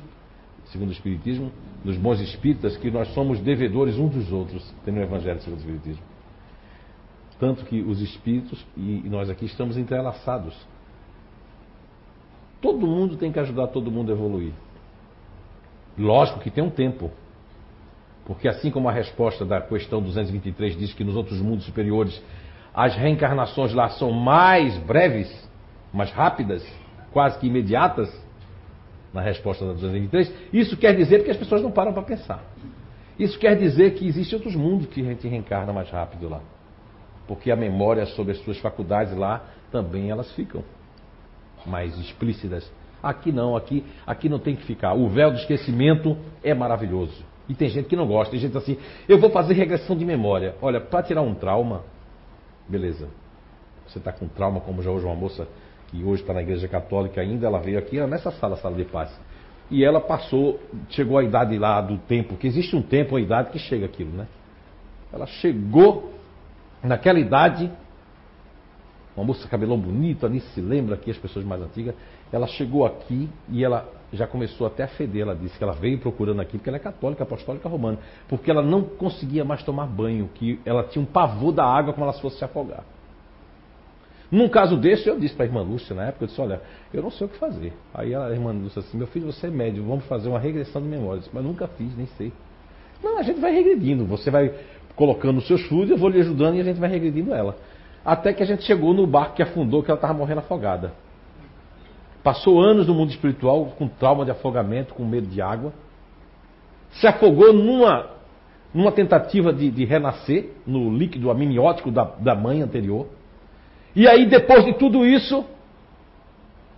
segundo 0.65 0.89
o 0.89 0.93
Espiritismo, 0.93 1.51
dos 1.84 1.97
bons 1.97 2.19
espíritas, 2.19 2.77
que 2.77 2.89
nós 2.89 3.08
somos 3.13 3.39
devedores 3.39 3.97
uns 3.97 4.13
dos 4.13 4.32
outros, 4.32 4.63
tem 4.84 4.93
no 4.93 5.01
Evangelho 5.01 5.39
segundo 5.41 5.60
o 5.60 5.62
Espiritismo. 5.62 6.04
Tanto 7.39 7.65
que 7.65 7.82
os 7.82 7.99
espíritos 8.01 8.63
e 8.77 9.01
nós 9.10 9.30
aqui 9.30 9.45
estamos 9.45 9.75
entrelaçados. 9.75 10.56
Todo 12.62 12.86
mundo 12.86 13.17
tem 13.17 13.32
que 13.32 13.39
ajudar 13.39 13.67
todo 13.67 13.89
mundo 13.89 14.12
a 14.12 14.15
evoluir. 14.15 14.54
Lógico 15.97 16.39
que 16.39 16.51
tem 16.51 16.63
um 16.63 16.69
tempo. 16.69 17.10
Porque 18.25 18.47
assim 18.47 18.69
como 18.69 18.88
a 18.88 18.91
resposta 18.91 19.43
da 19.43 19.60
questão 19.60 20.01
223 20.01 20.77
diz 20.77 20.93
que 20.93 21.04
nos 21.04 21.15
outros 21.15 21.41
mundos 21.41 21.65
superiores 21.65 22.21
as 22.73 22.95
reencarnações 22.95 23.73
lá 23.73 23.89
são 23.89 24.12
mais 24.12 24.77
breves, 24.77 25.27
mais 25.93 26.12
rápidas, 26.12 26.65
quase 27.12 27.39
que 27.39 27.47
imediatas, 27.47 28.10
na 29.13 29.21
resposta 29.21 29.65
da 29.65 29.73
223, 29.73 30.34
isso 30.54 30.77
quer 30.77 30.95
dizer 30.95 31.23
que 31.23 31.32
as 31.32 31.38
pessoas 31.38 31.62
não 31.62 31.71
param 31.71 31.93
para 31.93 32.04
pensar. 32.04 32.43
Isso 33.19 33.38
quer 33.38 33.58
dizer 33.58 33.93
que 33.95 34.08
existem 34.08 34.38
outros 34.38 34.56
mundos 34.56 34.88
que 34.88 35.01
a 35.01 35.04
gente 35.04 35.27
reencarna 35.27 35.73
mais 35.73 35.89
rápido 35.89 36.30
lá 36.30 36.41
porque 37.32 37.49
a 37.49 37.56
memória 37.56 38.06
sobre 38.08 38.34
as 38.34 38.39
suas 38.39 38.58
faculdades 38.60 39.15
lá 39.15 39.45
também 39.71 40.10
elas 40.10 40.30
ficam 40.34 40.65
mais 41.65 41.97
explícitas. 41.97 42.69
Aqui 43.01 43.32
não, 43.32 43.56
aqui, 43.56 43.86
aqui 44.06 44.27
não 44.27 44.38
tem 44.38 44.54
que 44.54 44.65
ficar. 44.65 44.93
O 44.95 45.08
véu 45.08 45.32
do 45.32 45.38
esquecimento 45.38 46.17
é 46.43 46.54
maravilhoso. 46.54 47.23
E 47.47 47.56
tem 47.56 47.69
gente 47.69 47.88
que 47.88 47.95
não 47.95 48.06
gosta, 48.06 48.32
tem 48.32 48.39
gente 48.41 48.58
assim, 48.58 48.77
eu 49.08 49.17
vou 49.17 49.30
fazer 49.30 49.54
regressão 49.54 49.95
de 49.95 50.04
memória. 50.04 50.56
Olha, 50.62 50.82
para 50.82 51.04
tirar 51.04 51.21
um 51.21 51.34
trauma, 51.34 51.84
beleza. 52.67 53.08
Você 53.88 53.97
está 53.97 54.12
com 54.12 54.27
trauma, 54.27 54.60
como 54.60 54.82
já 54.82 54.91
hoje 54.91 55.06
uma 55.06 55.15
moça 55.15 55.47
que 55.91 56.04
hoje 56.04 56.21
está 56.21 56.34
na 56.34 56.41
igreja 56.41 56.67
católica 56.67 57.21
ainda, 57.21 57.45
ela 57.45 57.60
veio 57.60 57.77
aqui 57.77 57.99
nessa 58.08 58.32
sala, 58.32 58.56
sala 58.56 58.75
de 58.75 58.86
paz. 58.86 59.12
E 59.69 59.84
ela 59.84 60.01
passou, 60.01 60.60
chegou 60.89 61.17
à 61.17 61.23
idade 61.23 61.58
lá 61.58 61.80
do 61.82 61.97
tempo, 61.97 62.36
que 62.36 62.47
existe 62.47 62.75
um 62.75 62.82
tempo, 62.82 63.15
uma 63.15 63.21
idade 63.21 63.51
que 63.51 63.60
chega 63.60 63.86
aquilo, 63.86 64.12
né? 64.12 64.27
Ela 65.13 65.25
chegou 65.25 66.12
Naquela 66.84 67.19
idade, 67.19 67.71
uma 69.15 69.23
moça 69.23 69.47
cabelão 69.47 69.77
bonito, 69.77 70.27
nem 70.27 70.39
se 70.39 70.60
lembra 70.60 70.95
aqui 70.95 71.12
as 71.12 71.17
pessoas 71.17 71.45
mais 71.45 71.62
antigas, 71.62 71.93
ela 72.32 72.47
chegou 72.47 72.86
aqui 72.86 73.30
e 73.49 73.63
ela 73.63 73.88
já 74.12 74.25
começou 74.25 74.65
até 74.65 74.84
a 74.84 74.88
feder. 74.88 75.21
Ela 75.21 75.36
disse 75.36 75.58
que 75.58 75.63
ela 75.63 75.73
veio 75.73 75.99
procurando 75.99 76.41
aqui 76.41 76.58
porque 76.58 76.69
ela 76.69 76.77
é 76.77 76.80
católica, 76.80 77.23
apostólica 77.23 77.69
romana, 77.69 77.99
porque 78.27 78.49
ela 78.49 78.63
não 78.63 78.82
conseguia 78.82 79.45
mais 79.45 79.62
tomar 79.63 79.86
banho, 79.86 80.27
que 80.34 80.60
ela 80.65 80.84
tinha 80.84 81.01
um 81.01 81.06
pavor 81.06 81.51
da 81.51 81.65
água 81.65 81.93
como 81.93 82.04
ela 82.04 82.13
se 82.13 82.21
fosse 82.21 82.38
se 82.38 82.45
afogar. 82.45 82.84
Num 84.32 84.48
caso 84.48 84.78
desse, 84.78 85.10
eu 85.10 85.20
disse 85.20 85.36
para 85.36 85.46
a 85.46 85.48
irmã 85.48 85.62
Lúcia 85.62 85.94
na 85.94 86.06
época, 86.06 86.24
eu 86.24 86.28
disse, 86.28 86.39
olha, 86.39 86.62
eu 86.94 87.04
não 87.04 87.12
sei 87.12 87.28
o 87.28 87.30
que 87.30 87.38
fazer. 87.38 87.74
Aí 87.94 88.15
a 88.15 88.30
irmã 88.30 88.54
Lúcia 88.54 88.82
disse 88.82 88.96
meu 88.96 89.08
filho, 89.08 89.26
você 89.26 89.48
é 89.48 89.50
médio, 89.50 89.84
vamos 89.84 90.06
fazer 90.06 90.30
uma 90.30 90.39
regressão 90.39 90.82
de 90.82 90.88
memória. 90.88 91.17
Eu 91.17 91.20
disse, 91.20 91.32
mas 91.34 91.44
nunca 91.44 91.67
fiz, 91.67 91.96
nem 91.98 92.06
sei. 92.17 92.32
Não, 93.04 93.17
a 93.17 93.24
gente 93.24 93.41
vai 93.41 93.52
regredindo, 93.52 94.06
você 94.06 94.32
vai 94.32 94.54
colocando 94.96 95.39
os 95.39 95.48
seus 95.48 95.62
fluidos, 95.63 95.91
eu 95.91 95.98
vou 95.98 96.10
lhe 96.10 96.20
ajudando 96.22 96.56
e 96.56 96.62
a 96.62 96.63
gente 96.63 96.80
vai 96.80 96.89
regredindo 96.89 97.34
ela. 97.34 97.58
Até 98.06 98.34
que 98.34 98.41
a 98.41 98.46
gente 98.46 98.63
chegou 98.63 98.94
no 98.94 99.06
barco 99.06 99.36
que 99.36 99.44
afundou, 99.44 99.84
que 99.84 99.91
ela 99.91 99.98
estava 99.98 100.13
morrendo 100.13 100.39
afogada. 100.39 100.94
Passou 102.24 102.62
anos 102.62 102.88
no 102.88 102.94
mundo 102.94 103.10
espiritual 103.10 103.65
com 103.78 103.88
trauma 103.88 104.24
de 104.24 104.32
afogamento, 104.32 104.94
com 104.94 105.04
medo 105.04 105.28
de 105.28 105.41
água. 105.41 105.74
Se 106.94 107.08
afogou 107.08 107.52
numa, 107.52 108.12
numa 108.74 108.91
tentativa 108.91 109.52
de, 109.52 109.72
de 109.72 109.86
renascer 109.86 110.52
no 110.65 110.96
líquido 110.96 111.32
amniótico 111.32 111.91
da, 111.91 112.04
da 112.04 112.36
mãe 112.36 112.62
anterior. 112.62 113.08
E 113.95 114.08
aí, 114.08 114.25
depois 114.25 114.63
de 114.63 114.73
tudo 114.73 115.06
isso, 115.06 115.45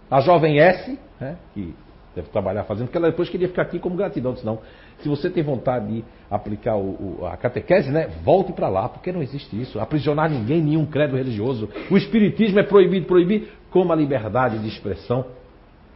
a 0.10 0.20
jovem 0.22 0.60
S, 0.60 1.00
né, 1.20 1.38
que 1.54 1.74
deve 2.16 2.30
trabalhar 2.30 2.64
fazendo, 2.64 2.86
porque 2.88 2.98
ela 2.98 3.10
depois 3.10 3.30
queria 3.30 3.48
ficar 3.48 3.64
aqui 3.64 3.80
como 3.80 3.96
gratidão. 3.96 4.34
Disse, 4.34 4.46
não, 4.46 4.60
se 5.00 5.10
você 5.10 5.30
tem 5.30 5.44
vontade 5.44 5.88
de 5.88 6.06
aplicar 6.30 6.76
o, 6.76 7.20
o, 7.20 7.26
a 7.26 7.36
catequese, 7.38 7.92
né, 7.92 8.08
volte 8.24 8.54
para 8.54 8.70
lá, 8.70 8.88
porque 8.88 9.12
não 9.12 9.22
existe 9.22 9.60
isso. 9.60 9.80
Aprisionar 9.80 10.30
ninguém, 10.30 10.62
nenhum 10.62 10.86
credo 10.86 11.16
religioso. 11.16 11.70
O 11.90 11.98
espiritismo 11.98 12.60
é 12.60 12.64
proibido, 12.64 13.06
proibir, 13.06 13.52
como 13.72 13.92
a 13.92 13.96
liberdade 13.96 14.60
de 14.60 14.68
expressão. 14.68 15.26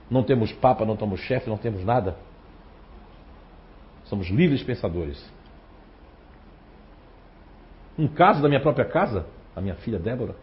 Não 0.09 0.23
temos 0.23 0.51
papa, 0.53 0.85
não 0.85 0.95
temos 0.95 1.19
chefe, 1.21 1.49
não 1.49 1.57
temos 1.57 1.83
nada. 1.83 2.15
Somos 4.05 4.27
livres 4.29 4.63
pensadores. 4.63 5.23
Um 7.99 8.07
caso 8.07 8.41
da 8.41 8.47
minha 8.47 8.61
própria 8.61 8.85
casa, 8.85 9.25
a 9.55 9.61
minha 9.61 9.75
filha 9.75 9.99
Débora, 9.99 10.35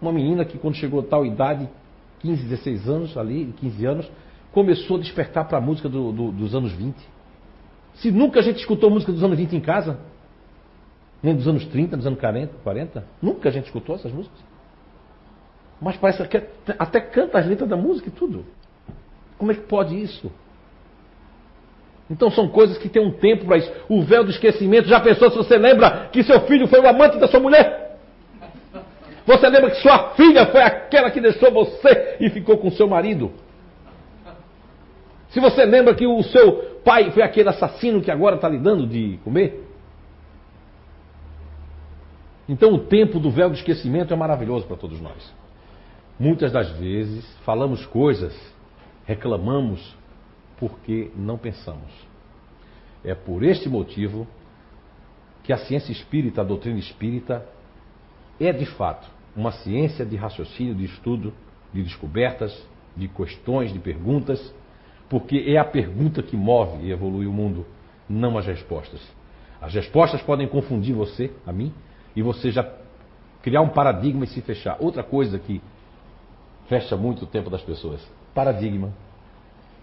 uma 0.00 0.12
menina 0.12 0.44
que 0.44 0.58
quando 0.58 0.74
chegou 0.74 1.00
a 1.00 1.02
tal 1.02 1.24
idade, 1.24 1.68
15, 2.20 2.42
16 2.42 2.88
anos 2.88 3.16
ali, 3.16 3.52
15 3.58 3.86
anos, 3.86 4.10
começou 4.52 4.96
a 4.96 5.00
despertar 5.00 5.46
para 5.46 5.58
a 5.58 5.60
música 5.60 5.88
do, 5.88 6.12
do, 6.12 6.32
dos 6.32 6.54
anos 6.54 6.72
20. 6.72 6.96
Se 7.94 8.10
nunca 8.10 8.40
a 8.40 8.42
gente 8.42 8.58
escutou 8.58 8.90
música 8.90 9.12
dos 9.12 9.22
anos 9.22 9.36
20 9.36 9.56
em 9.56 9.60
casa, 9.60 9.98
nem 11.22 11.34
dos 11.34 11.48
anos 11.48 11.64
30, 11.66 11.96
dos 11.96 12.06
anos 12.06 12.18
40, 12.18 12.54
40, 12.62 13.04
nunca 13.20 13.48
a 13.48 13.52
gente 13.52 13.66
escutou 13.66 13.96
essas 13.96 14.12
músicas. 14.12 14.38
Mas 15.80 15.96
parece 15.96 16.26
que 16.26 16.42
até 16.78 17.00
canta 17.00 17.38
as 17.38 17.46
letras 17.46 17.68
da 17.68 17.76
música 17.76 18.08
e 18.08 18.12
tudo. 18.12 18.44
Como 19.38 19.52
é 19.52 19.54
que 19.54 19.62
pode 19.62 20.00
isso? 20.00 20.30
Então 22.10 22.30
são 22.30 22.48
coisas 22.48 22.78
que 22.78 22.88
tem 22.88 23.04
um 23.04 23.12
tempo 23.12 23.44
para 23.44 23.58
isso. 23.58 23.70
O 23.88 24.02
véu 24.02 24.24
do 24.24 24.30
esquecimento, 24.30 24.88
já 24.88 25.00
pensou 25.00 25.30
se 25.30 25.36
você 25.36 25.58
lembra 25.58 26.08
que 26.12 26.22
seu 26.22 26.40
filho 26.42 26.66
foi 26.68 26.80
o 26.80 26.88
amante 26.88 27.18
da 27.18 27.28
sua 27.28 27.40
mulher? 27.40 27.85
Você 29.26 29.48
lembra 29.48 29.70
que 29.72 29.82
sua 29.82 30.10
filha 30.10 30.46
foi 30.46 30.62
aquela 30.62 31.10
que 31.10 31.20
deixou 31.20 31.50
você 31.50 32.16
e 32.20 32.30
ficou 32.30 32.58
com 32.58 32.70
seu 32.70 32.86
marido? 32.86 33.32
Se 35.30 35.40
você 35.40 35.64
lembra 35.64 35.96
que 35.96 36.06
o 36.06 36.22
seu 36.22 36.80
pai 36.84 37.10
foi 37.10 37.24
aquele 37.24 37.48
assassino 37.48 38.00
que 38.00 38.10
agora 38.10 38.36
está 38.36 38.48
lhe 38.48 38.58
dando 38.58 38.86
de 38.86 39.18
comer? 39.24 39.64
Então 42.48 42.72
o 42.72 42.78
tempo 42.78 43.18
do 43.18 43.28
véu 43.28 43.50
do 43.50 43.56
esquecimento 43.56 44.14
é 44.14 44.16
maravilhoso 44.16 44.64
para 44.66 44.76
todos 44.76 45.00
nós. 45.00 45.34
Muitas 46.18 46.52
das 46.52 46.70
vezes 46.78 47.26
falamos 47.44 47.84
coisas, 47.84 48.32
reclamamos 49.04 49.96
porque 50.56 51.10
não 51.16 51.36
pensamos. 51.36 51.92
É 53.04 53.14
por 53.14 53.42
este 53.42 53.68
motivo 53.68 54.26
que 55.42 55.52
a 55.52 55.58
ciência 55.58 55.90
espírita, 55.90 56.42
a 56.42 56.44
doutrina 56.44 56.78
espírita, 56.78 57.44
é 58.38 58.52
de 58.52 58.64
fato 58.66 59.15
uma 59.36 59.52
ciência 59.52 60.04
de 60.04 60.16
raciocínio, 60.16 60.74
de 60.74 60.86
estudo, 60.86 61.32
de 61.72 61.82
descobertas, 61.82 62.66
de 62.96 63.06
questões, 63.06 63.72
de 63.72 63.78
perguntas, 63.78 64.54
porque 65.08 65.44
é 65.46 65.58
a 65.58 65.64
pergunta 65.64 66.22
que 66.22 66.36
move 66.36 66.84
e 66.84 66.90
evolui 66.90 67.26
o 67.26 67.32
mundo, 67.32 67.66
não 68.08 68.38
as 68.38 68.46
respostas. 68.46 69.00
As 69.60 69.74
respostas 69.74 70.22
podem 70.22 70.48
confundir 70.48 70.94
você, 70.94 71.30
a 71.46 71.52
mim, 71.52 71.72
e 72.14 72.22
você 72.22 72.50
já 72.50 72.66
criar 73.42 73.60
um 73.60 73.68
paradigma 73.68 74.24
e 74.24 74.28
se 74.28 74.40
fechar. 74.40 74.76
Outra 74.80 75.02
coisa 75.02 75.38
que 75.38 75.60
fecha 76.68 76.96
muito 76.96 77.24
o 77.24 77.26
tempo 77.26 77.50
das 77.50 77.62
pessoas: 77.62 78.00
paradigma. 78.34 78.92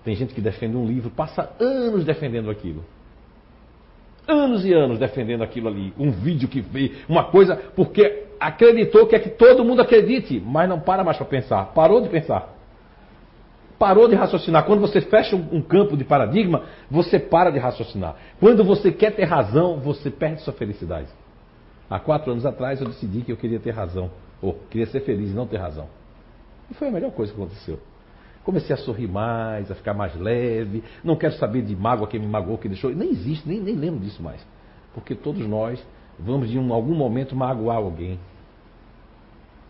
Tem 0.03 0.15
gente 0.15 0.33
que 0.33 0.41
defende 0.41 0.75
um 0.75 0.85
livro, 0.85 1.09
passa 1.09 1.55
anos 1.59 2.03
defendendo 2.03 2.49
aquilo. 2.49 2.83
Anos 4.27 4.65
e 4.65 4.73
anos 4.73 4.99
defendendo 4.99 5.43
aquilo 5.43 5.67
ali. 5.67 5.93
Um 5.97 6.11
vídeo 6.11 6.47
que 6.47 6.61
vê, 6.61 6.93
uma 7.09 7.25
coisa, 7.25 7.55
porque 7.75 8.23
acreditou 8.39 9.05
que 9.05 9.15
é 9.15 9.19
que 9.19 9.29
todo 9.29 9.63
mundo 9.63 9.81
acredite, 9.81 10.39
mas 10.39 10.67
não 10.67 10.79
para 10.79 11.03
mais 11.03 11.17
para 11.17 11.25
pensar. 11.25 11.65
Parou 11.73 12.01
de 12.01 12.09
pensar. 12.09 12.53
Parou 13.77 14.07
de 14.07 14.15
raciocinar. 14.15 14.65
Quando 14.65 14.79
você 14.79 15.01
fecha 15.01 15.35
um 15.35 15.61
campo 15.61 15.97
de 15.97 16.05
paradigma, 16.05 16.63
você 16.89 17.19
para 17.19 17.49
de 17.49 17.59
raciocinar. 17.59 18.15
Quando 18.39 18.63
você 18.63 18.91
quer 18.91 19.11
ter 19.11 19.25
razão, 19.25 19.77
você 19.79 20.09
perde 20.09 20.41
sua 20.41 20.53
felicidade. 20.53 21.07
Há 21.89 21.99
quatro 21.99 22.31
anos 22.31 22.45
atrás 22.45 22.79
eu 22.79 22.87
decidi 22.87 23.21
que 23.21 23.31
eu 23.31 23.37
queria 23.37 23.59
ter 23.59 23.71
razão. 23.71 24.09
Ou 24.41 24.53
queria 24.69 24.87
ser 24.87 25.01
feliz 25.01 25.31
e 25.31 25.33
não 25.33 25.45
ter 25.45 25.57
razão. 25.57 25.87
E 26.71 26.73
foi 26.73 26.87
a 26.87 26.91
melhor 26.91 27.11
coisa 27.11 27.33
que 27.33 27.39
aconteceu. 27.39 27.79
Comecei 28.43 28.73
a 28.73 28.77
sorrir 28.77 29.07
mais, 29.07 29.71
a 29.71 29.75
ficar 29.75 29.93
mais 29.93 30.15
leve. 30.15 30.83
Não 31.03 31.15
quero 31.15 31.33
saber 31.35 31.61
de 31.61 31.75
mágoa, 31.75 32.07
quem 32.07 32.19
me 32.19 32.27
magoou, 32.27 32.57
quem 32.57 32.69
deixou. 32.69 32.93
Nem 32.93 33.09
existe, 33.09 33.47
nem, 33.47 33.59
nem 33.59 33.75
lembro 33.75 33.99
disso 33.99 34.21
mais. 34.21 34.45
Porque 34.93 35.15
todos 35.15 35.45
nós 35.47 35.83
vamos 36.19 36.51
em 36.51 36.59
um, 36.59 36.73
algum 36.73 36.93
momento 36.93 37.35
magoar 37.35 37.77
alguém. 37.77 38.19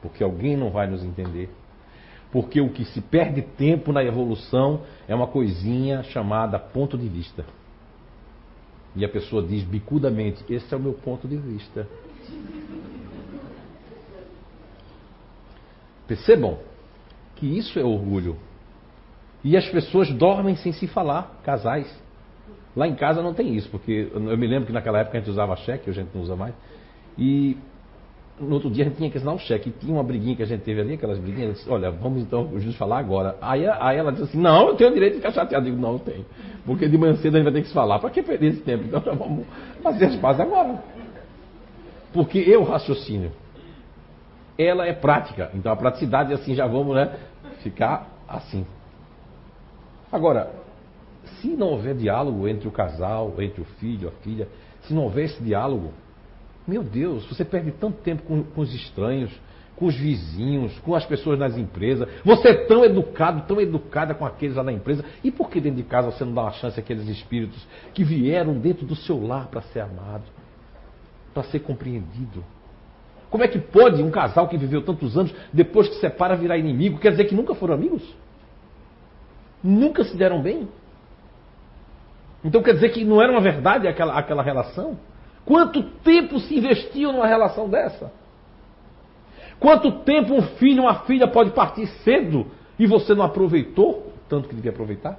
Porque 0.02 0.24
alguém 0.24 0.58
não 0.58 0.72
vai 0.72 0.88
nos 0.88 1.04
entender. 1.04 1.50
Porque 2.32 2.60
o 2.60 2.70
que 2.70 2.84
se 2.86 3.00
perde 3.00 3.44
tempo 3.44 3.92
na 3.92 4.04
evolução 4.04 4.82
é 5.08 5.14
uma 5.14 5.28
coisinha 5.28 6.02
chamada 6.04 6.58
ponto 6.58 6.98
de 6.98 7.08
vista. 7.08 7.46
E 8.96 9.06
a 9.06 9.10
pessoa 9.10 9.44
diz 9.44 9.64
bicudamente: 9.64 10.44
Esse 10.52 10.74
é 10.74 10.78
o 10.78 10.80
meu 10.80 10.94
ponto 10.94 11.28
de 11.28 11.38
vista. 11.38 11.88
Percebam 16.08 16.58
que 17.36 17.46
isso 17.46 17.80
é 17.80 17.84
orgulho. 17.84 18.36
E 19.44 19.58
as 19.58 19.68
pessoas 19.70 20.10
dormem 20.12 20.56
sem 20.56 20.72
se 20.72 20.88
falar, 20.88 21.40
casais. 21.44 21.88
Lá 22.76 22.88
em 22.88 22.96
casa 22.96 23.22
não 23.22 23.34
tem 23.34 23.56
isso, 23.56 23.70
porque 23.70 24.10
eu 24.12 24.20
me 24.20 24.48
lembro 24.48 24.66
que 24.66 24.74
naquela 24.74 25.00
época 25.00 25.18
a 25.18 25.20
gente 25.20 25.30
usava 25.30 25.56
cheque, 25.58 25.90
hoje 25.90 26.00
a 26.00 26.04
gente 26.04 26.16
não 26.16 26.24
usa 26.24 26.36
mais. 26.36 26.54
E 27.18 27.58
no 28.40 28.56
outro 28.56 28.70
dia 28.70 28.84
a 28.84 28.88
gente 28.88 28.98
tinha 28.98 29.10
que 29.10 29.18
assinar 29.18 29.36
um 29.36 29.40
cheque. 29.40 29.70
E 29.70 29.72
tinha 29.72 29.94
uma 29.94 30.04
briguinha 30.04 30.36
que 30.36 30.44
a 30.44 30.46
gente 30.46 30.62
teve 30.62 30.82
ali, 30.82 30.94
aquelas 30.94 31.20
briguinhas. 31.20 31.58
Disse, 31.58 31.70
olha, 31.70 31.92
vamos 31.92 32.22
então 32.22 32.50
o 32.52 32.60
juiz 32.60 32.76
falar 32.76 33.00
agora. 33.00 33.38
Aí, 33.42 33.68
aí 33.68 33.98
ela 33.98 34.12
disse 34.12 34.24
assim: 34.24 34.40
não, 34.40 34.70
eu 34.70 34.76
tenho 34.76 34.90
o 34.90 34.94
direito 34.94 35.14
de 35.14 35.20
ficar 35.20 35.32
chateado. 35.32 35.68
Eu 35.68 35.72
digo: 35.72 35.82
não, 35.82 35.94
eu 35.94 36.00
tenho. 36.00 36.26
Porque 36.66 36.88
de 36.88 36.98
manhã 36.98 37.16
cedo 37.16 37.36
a 37.36 37.38
gente 37.38 37.44
vai 37.46 37.54
ter 37.54 37.62
que 37.62 37.68
se 37.68 37.74
falar. 37.74 38.00
Para 38.00 38.10
que 38.10 38.24
perder 38.24 38.48
esse 38.48 38.62
tempo? 38.62 38.86
Então 38.86 39.02
vamos 39.02 39.46
fazer 39.82 40.06
as 40.06 40.16
pazes 40.16 40.42
agora. 40.42 40.82
Porque 42.12 42.40
eu 42.40 42.64
raciocínio. 42.64 43.32
Ela 44.58 44.88
é 44.88 44.94
prática. 44.94 45.52
Então 45.54 45.72
a 45.72 45.76
praticidade, 45.76 46.34
assim, 46.34 46.56
já 46.56 46.68
vamos 46.68 46.96
né, 46.96 47.16
ficar 47.62 48.08
assim. 48.28 48.66
Agora, 50.14 50.52
se 51.42 51.48
não 51.48 51.70
houver 51.70 51.96
diálogo 51.96 52.48
entre 52.48 52.68
o 52.68 52.72
casal, 52.72 53.34
entre 53.40 53.62
o 53.62 53.66
filho, 53.80 54.10
a 54.10 54.12
filha, 54.24 54.48
se 54.84 54.94
não 54.94 55.06
houver 55.06 55.26
esse 55.26 55.42
diálogo, 55.42 55.92
meu 56.68 56.84
Deus, 56.84 57.26
você 57.26 57.44
perde 57.44 57.72
tanto 57.72 57.98
tempo 58.04 58.22
com, 58.22 58.44
com 58.44 58.62
os 58.62 58.72
estranhos, 58.76 59.32
com 59.76 59.88
os 59.88 59.96
vizinhos, 59.96 60.78
com 60.82 60.94
as 60.94 61.04
pessoas 61.04 61.40
nas 61.40 61.58
empresas. 61.58 62.08
Você 62.24 62.50
é 62.50 62.54
tão 62.54 62.86
educado, 62.86 63.42
tão 63.48 63.60
educada 63.60 64.14
com 64.14 64.24
aqueles 64.24 64.56
lá 64.56 64.64
na 64.64 64.72
empresa. 64.72 65.04
E 65.24 65.32
por 65.32 65.50
que 65.50 65.60
dentro 65.60 65.78
de 65.78 65.84
casa 65.84 66.12
você 66.12 66.24
não 66.24 66.34
dá 66.36 66.44
uma 66.44 66.52
chance 66.52 66.80
àqueles 66.80 67.08
espíritos 67.08 67.68
que 67.92 68.04
vieram 68.04 68.54
dentro 68.54 68.86
do 68.86 68.96
seu 68.96 69.20
lar 69.26 69.48
para 69.48 69.62
ser 69.62 69.80
amado, 69.80 70.26
para 71.34 71.42
ser 71.46 71.62
compreendido? 71.62 72.46
Como 73.32 73.44
é 73.44 73.48
que 73.48 73.58
pode 73.58 74.04
um 74.04 74.12
casal 74.12 74.48
que 74.48 74.58
viveu 74.58 74.84
tantos 74.84 75.18
anos, 75.18 75.34
depois 75.52 75.90
que 75.90 75.96
separa, 75.96 76.36
virar 76.36 76.56
inimigo? 76.60 77.00
Quer 77.00 77.10
dizer 77.10 77.26
que 77.26 77.34
nunca 77.34 77.56
foram 77.56 77.74
amigos? 77.74 78.04
Nunca 79.64 80.04
se 80.04 80.16
deram 80.18 80.42
bem? 80.42 80.68
Então 82.44 82.62
quer 82.62 82.74
dizer 82.74 82.90
que 82.90 83.06
não 83.06 83.22
era 83.22 83.32
uma 83.32 83.40
verdade 83.40 83.88
aquela, 83.88 84.18
aquela 84.18 84.44
relação? 84.44 84.98
Quanto 85.46 85.84
tempo 85.84 86.40
se 86.40 86.58
investiu 86.58 87.12
numa 87.14 87.28
relação 87.28 87.70
dessa? 87.70 88.12
Quanto 89.60 89.92
tempo 90.04 90.34
um 90.34 90.42
filho, 90.42 90.84
uma 90.84 91.02
filha 91.02 91.28
pode 91.28 91.52
partir 91.52 91.88
cedo 92.04 92.48
e 92.78 92.86
você 92.86 93.14
não 93.14 93.24
aproveitou 93.24 94.12
tanto 94.28 94.50
que 94.50 94.56
devia 94.56 94.72
aproveitar? 94.72 95.18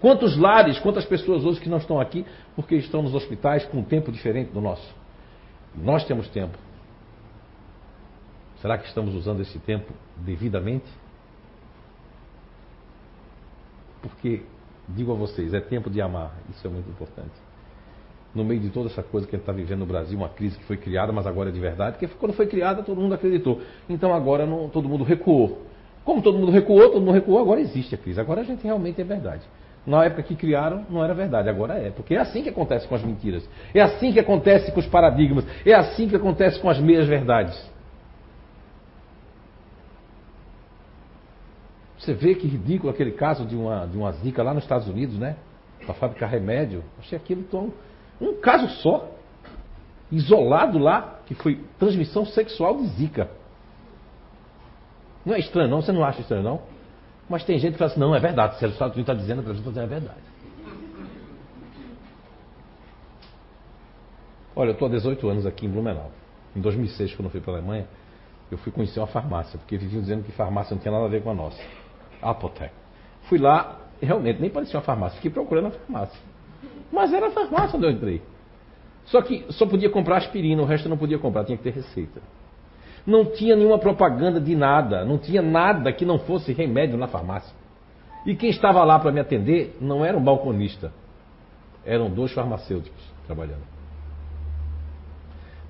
Quantos 0.00 0.36
lares, 0.36 0.80
quantas 0.80 1.04
pessoas 1.04 1.44
hoje 1.44 1.60
que 1.60 1.68
não 1.68 1.78
estão 1.78 2.00
aqui 2.00 2.26
porque 2.56 2.74
estão 2.74 3.02
nos 3.02 3.14
hospitais 3.14 3.64
com 3.66 3.78
um 3.78 3.84
tempo 3.84 4.10
diferente 4.10 4.50
do 4.50 4.60
nosso? 4.60 4.92
Nós 5.74 6.04
temos 6.04 6.28
tempo. 6.28 6.58
Será 8.60 8.76
que 8.76 8.86
estamos 8.86 9.14
usando 9.14 9.40
esse 9.40 9.58
tempo 9.60 9.92
devidamente? 10.16 10.86
Porque, 14.02 14.42
digo 14.88 15.12
a 15.12 15.14
vocês, 15.14 15.54
é 15.54 15.60
tempo 15.60 15.88
de 15.88 16.00
amar. 16.00 16.34
Isso 16.50 16.66
é 16.66 16.70
muito 16.70 16.90
importante. 16.90 17.32
No 18.34 18.44
meio 18.44 18.60
de 18.60 18.70
toda 18.70 18.88
essa 18.88 19.02
coisa 19.02 19.26
que 19.26 19.36
a 19.36 19.38
gente 19.38 19.44
está 19.44 19.52
vivendo 19.52 19.80
no 19.80 19.86
Brasil, 19.86 20.18
uma 20.18 20.28
crise 20.28 20.58
que 20.58 20.64
foi 20.64 20.76
criada, 20.76 21.12
mas 21.12 21.26
agora 21.26 21.50
é 21.50 21.52
de 21.52 21.60
verdade, 21.60 21.98
porque 21.98 22.14
quando 22.18 22.32
foi 22.32 22.46
criada 22.46 22.82
todo 22.82 23.00
mundo 23.00 23.14
acreditou. 23.14 23.60
Então 23.88 24.12
agora 24.14 24.46
não, 24.46 24.68
todo 24.68 24.88
mundo 24.88 25.04
recuou. 25.04 25.66
Como 26.04 26.22
todo 26.22 26.38
mundo 26.38 26.50
recuou, 26.50 26.90
todo 26.90 27.00
mundo 27.00 27.12
recuou, 27.12 27.38
agora 27.38 27.60
existe 27.60 27.94
a 27.94 27.98
crise. 27.98 28.20
Agora 28.20 28.40
a 28.40 28.44
gente 28.44 28.64
realmente 28.64 29.00
é 29.00 29.04
verdade. 29.04 29.42
Na 29.86 30.04
época 30.04 30.22
que 30.22 30.36
criaram, 30.36 30.86
não 30.88 31.02
era 31.02 31.12
verdade, 31.12 31.48
agora 31.48 31.74
é. 31.74 31.90
Porque 31.90 32.14
é 32.14 32.18
assim 32.18 32.42
que 32.42 32.48
acontece 32.48 32.86
com 32.88 32.94
as 32.94 33.02
mentiras. 33.02 33.48
É 33.74 33.80
assim 33.80 34.12
que 34.12 34.20
acontece 34.20 34.72
com 34.72 34.80
os 34.80 34.86
paradigmas. 34.86 35.44
É 35.66 35.74
assim 35.74 36.08
que 36.08 36.16
acontece 36.16 36.60
com 36.60 36.70
as 36.70 36.78
meias 36.80 37.06
verdades. 37.06 37.71
Você 42.02 42.14
vê 42.14 42.34
que 42.34 42.48
ridículo 42.48 42.90
aquele 42.90 43.12
caso 43.12 43.46
de 43.46 43.54
uma, 43.54 43.86
de 43.86 43.96
uma 43.96 44.10
zika 44.10 44.42
lá 44.42 44.52
nos 44.52 44.64
Estados 44.64 44.88
Unidos, 44.88 45.16
né? 45.16 45.36
Para 45.84 45.94
fabricar 45.94 46.28
remédio. 46.28 46.82
Achei 46.98 47.16
aquilo 47.16 47.44
tão. 47.44 47.72
Um 48.20 48.40
caso 48.40 48.68
só. 48.82 49.08
Isolado 50.10 50.78
lá, 50.78 51.20
que 51.26 51.34
foi 51.34 51.64
transmissão 51.78 52.26
sexual 52.26 52.76
de 52.76 52.88
zika. 52.88 53.30
Não 55.24 55.34
é 55.34 55.38
estranho, 55.38 55.70
não? 55.70 55.80
Você 55.80 55.92
não 55.92 56.04
acha 56.04 56.20
estranho, 56.20 56.42
não? 56.42 56.62
Mas 57.28 57.44
tem 57.44 57.56
gente 57.56 57.74
que 57.74 57.78
fala 57.78 57.92
assim: 57.92 58.00
não, 58.00 58.14
é 58.14 58.18
verdade. 58.18 58.58
Se 58.58 58.66
os 58.66 58.72
Estados 58.72 58.96
Unidos 58.96 59.08
está 59.08 59.14
dizendo, 59.14 59.38
a 59.38 59.42
Brasil 59.42 59.60
está 59.60 59.70
dizendo 59.70 59.84
é 59.84 60.00
verdade. 60.00 60.20
Olha, 64.56 64.70
eu 64.70 64.72
estou 64.72 64.88
há 64.88 64.90
18 64.90 65.28
anos 65.28 65.46
aqui 65.46 65.66
em 65.66 65.70
Blumenau. 65.70 66.10
Em 66.54 66.60
2006, 66.60 67.14
quando 67.14 67.26
eu 67.26 67.30
fui 67.30 67.40
para 67.40 67.52
a 67.52 67.56
Alemanha, 67.58 67.86
eu 68.50 68.58
fui 68.58 68.72
conhecer 68.72 68.98
uma 68.98 69.06
farmácia, 69.06 69.56
porque 69.56 69.78
viviam 69.78 70.02
dizendo 70.02 70.24
que 70.24 70.32
farmácia 70.32 70.74
não 70.74 70.82
tinha 70.82 70.92
nada 70.92 71.06
a 71.06 71.08
ver 71.08 71.22
com 71.22 71.30
a 71.30 71.34
nossa. 71.34 71.62
Apoteca. 72.22 72.72
Fui 73.22 73.38
lá, 73.38 73.80
realmente 74.00 74.40
nem 74.40 74.50
parecia 74.50 74.78
uma 74.78 74.84
farmácia, 74.84 75.16
fiquei 75.16 75.30
procurando 75.30 75.68
a 75.68 75.70
farmácia. 75.70 76.20
Mas 76.92 77.12
era 77.12 77.28
a 77.28 77.30
farmácia 77.30 77.76
onde 77.76 77.86
eu 77.86 77.90
entrei. 77.90 78.22
Só 79.06 79.20
que 79.20 79.44
só 79.50 79.66
podia 79.66 79.90
comprar 79.90 80.18
aspirina, 80.18 80.62
o 80.62 80.64
resto 80.64 80.86
eu 80.86 80.90
não 80.90 80.98
podia 80.98 81.18
comprar, 81.18 81.44
tinha 81.44 81.56
que 81.56 81.64
ter 81.64 81.72
receita. 81.72 82.20
Não 83.06 83.24
tinha 83.24 83.56
nenhuma 83.56 83.78
propaganda 83.78 84.40
de 84.40 84.54
nada, 84.54 85.04
não 85.04 85.18
tinha 85.18 85.42
nada 85.42 85.92
que 85.92 86.04
não 86.04 86.18
fosse 86.20 86.52
remédio 86.52 86.96
na 86.96 87.08
farmácia. 87.08 87.52
E 88.24 88.36
quem 88.36 88.50
estava 88.50 88.84
lá 88.84 88.98
para 88.98 89.10
me 89.10 89.18
atender 89.18 89.76
não 89.80 90.04
era 90.04 90.16
um 90.16 90.22
balconista, 90.22 90.92
eram 91.84 92.08
dois 92.08 92.32
farmacêuticos 92.32 93.02
trabalhando. 93.26 93.72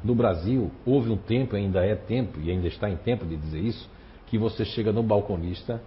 No 0.05 0.15
Brasil, 0.15 0.71
houve 0.85 1.11
um 1.11 1.17
tempo, 1.17 1.57
ainda 1.57 1.87
é 1.87 1.95
tempo, 1.95 2.39
e 2.41 2.51
ainda 2.51 2.67
está 2.67 2.91
em 2.91 2.97
tempo 2.97 3.25
de 3.25 3.37
dizer 3.37 3.61
isso, 3.61 3.89
que 4.27 4.37
você 4.37 4.65
chega 4.65 4.93
no 4.93 5.03
balconista 5.03 5.81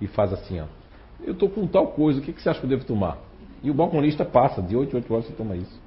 e 0.00 0.06
faz 0.06 0.32
assim, 0.32 0.60
ó. 0.60 0.66
Eu 1.22 1.32
estou 1.32 1.48
com 1.48 1.66
tal 1.66 1.88
coisa, 1.88 2.20
o 2.20 2.22
que, 2.22 2.32
que 2.32 2.42
você 2.42 2.48
acha 2.48 2.60
que 2.60 2.66
eu 2.66 2.70
devo 2.70 2.84
tomar? 2.84 3.18
E 3.62 3.70
o 3.70 3.74
balconista 3.74 4.24
passa, 4.24 4.60
de 4.60 4.76
8 4.76 4.92
em 4.92 4.96
8 4.96 5.14
horas 5.14 5.26
você 5.26 5.32
toma 5.32 5.56
isso. 5.56 5.80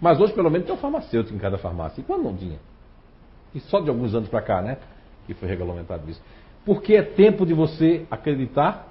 Mas 0.00 0.20
hoje 0.20 0.32
pelo 0.32 0.50
menos 0.50 0.66
tem 0.66 0.74
um 0.74 0.78
farmacêutico 0.78 1.34
em 1.34 1.38
cada 1.38 1.56
farmácia. 1.56 2.00
E 2.00 2.04
quando 2.04 2.24
não 2.24 2.36
tinha? 2.36 2.58
E 3.54 3.60
só 3.60 3.80
de 3.80 3.88
alguns 3.88 4.14
anos 4.14 4.28
para 4.28 4.42
cá, 4.42 4.60
né? 4.60 4.78
Que 5.26 5.34
foi 5.34 5.48
regulamentado 5.48 6.10
isso. 6.10 6.20
Porque 6.64 6.94
é 6.94 7.02
tempo 7.02 7.46
de 7.46 7.54
você 7.54 8.04
acreditar 8.10 8.88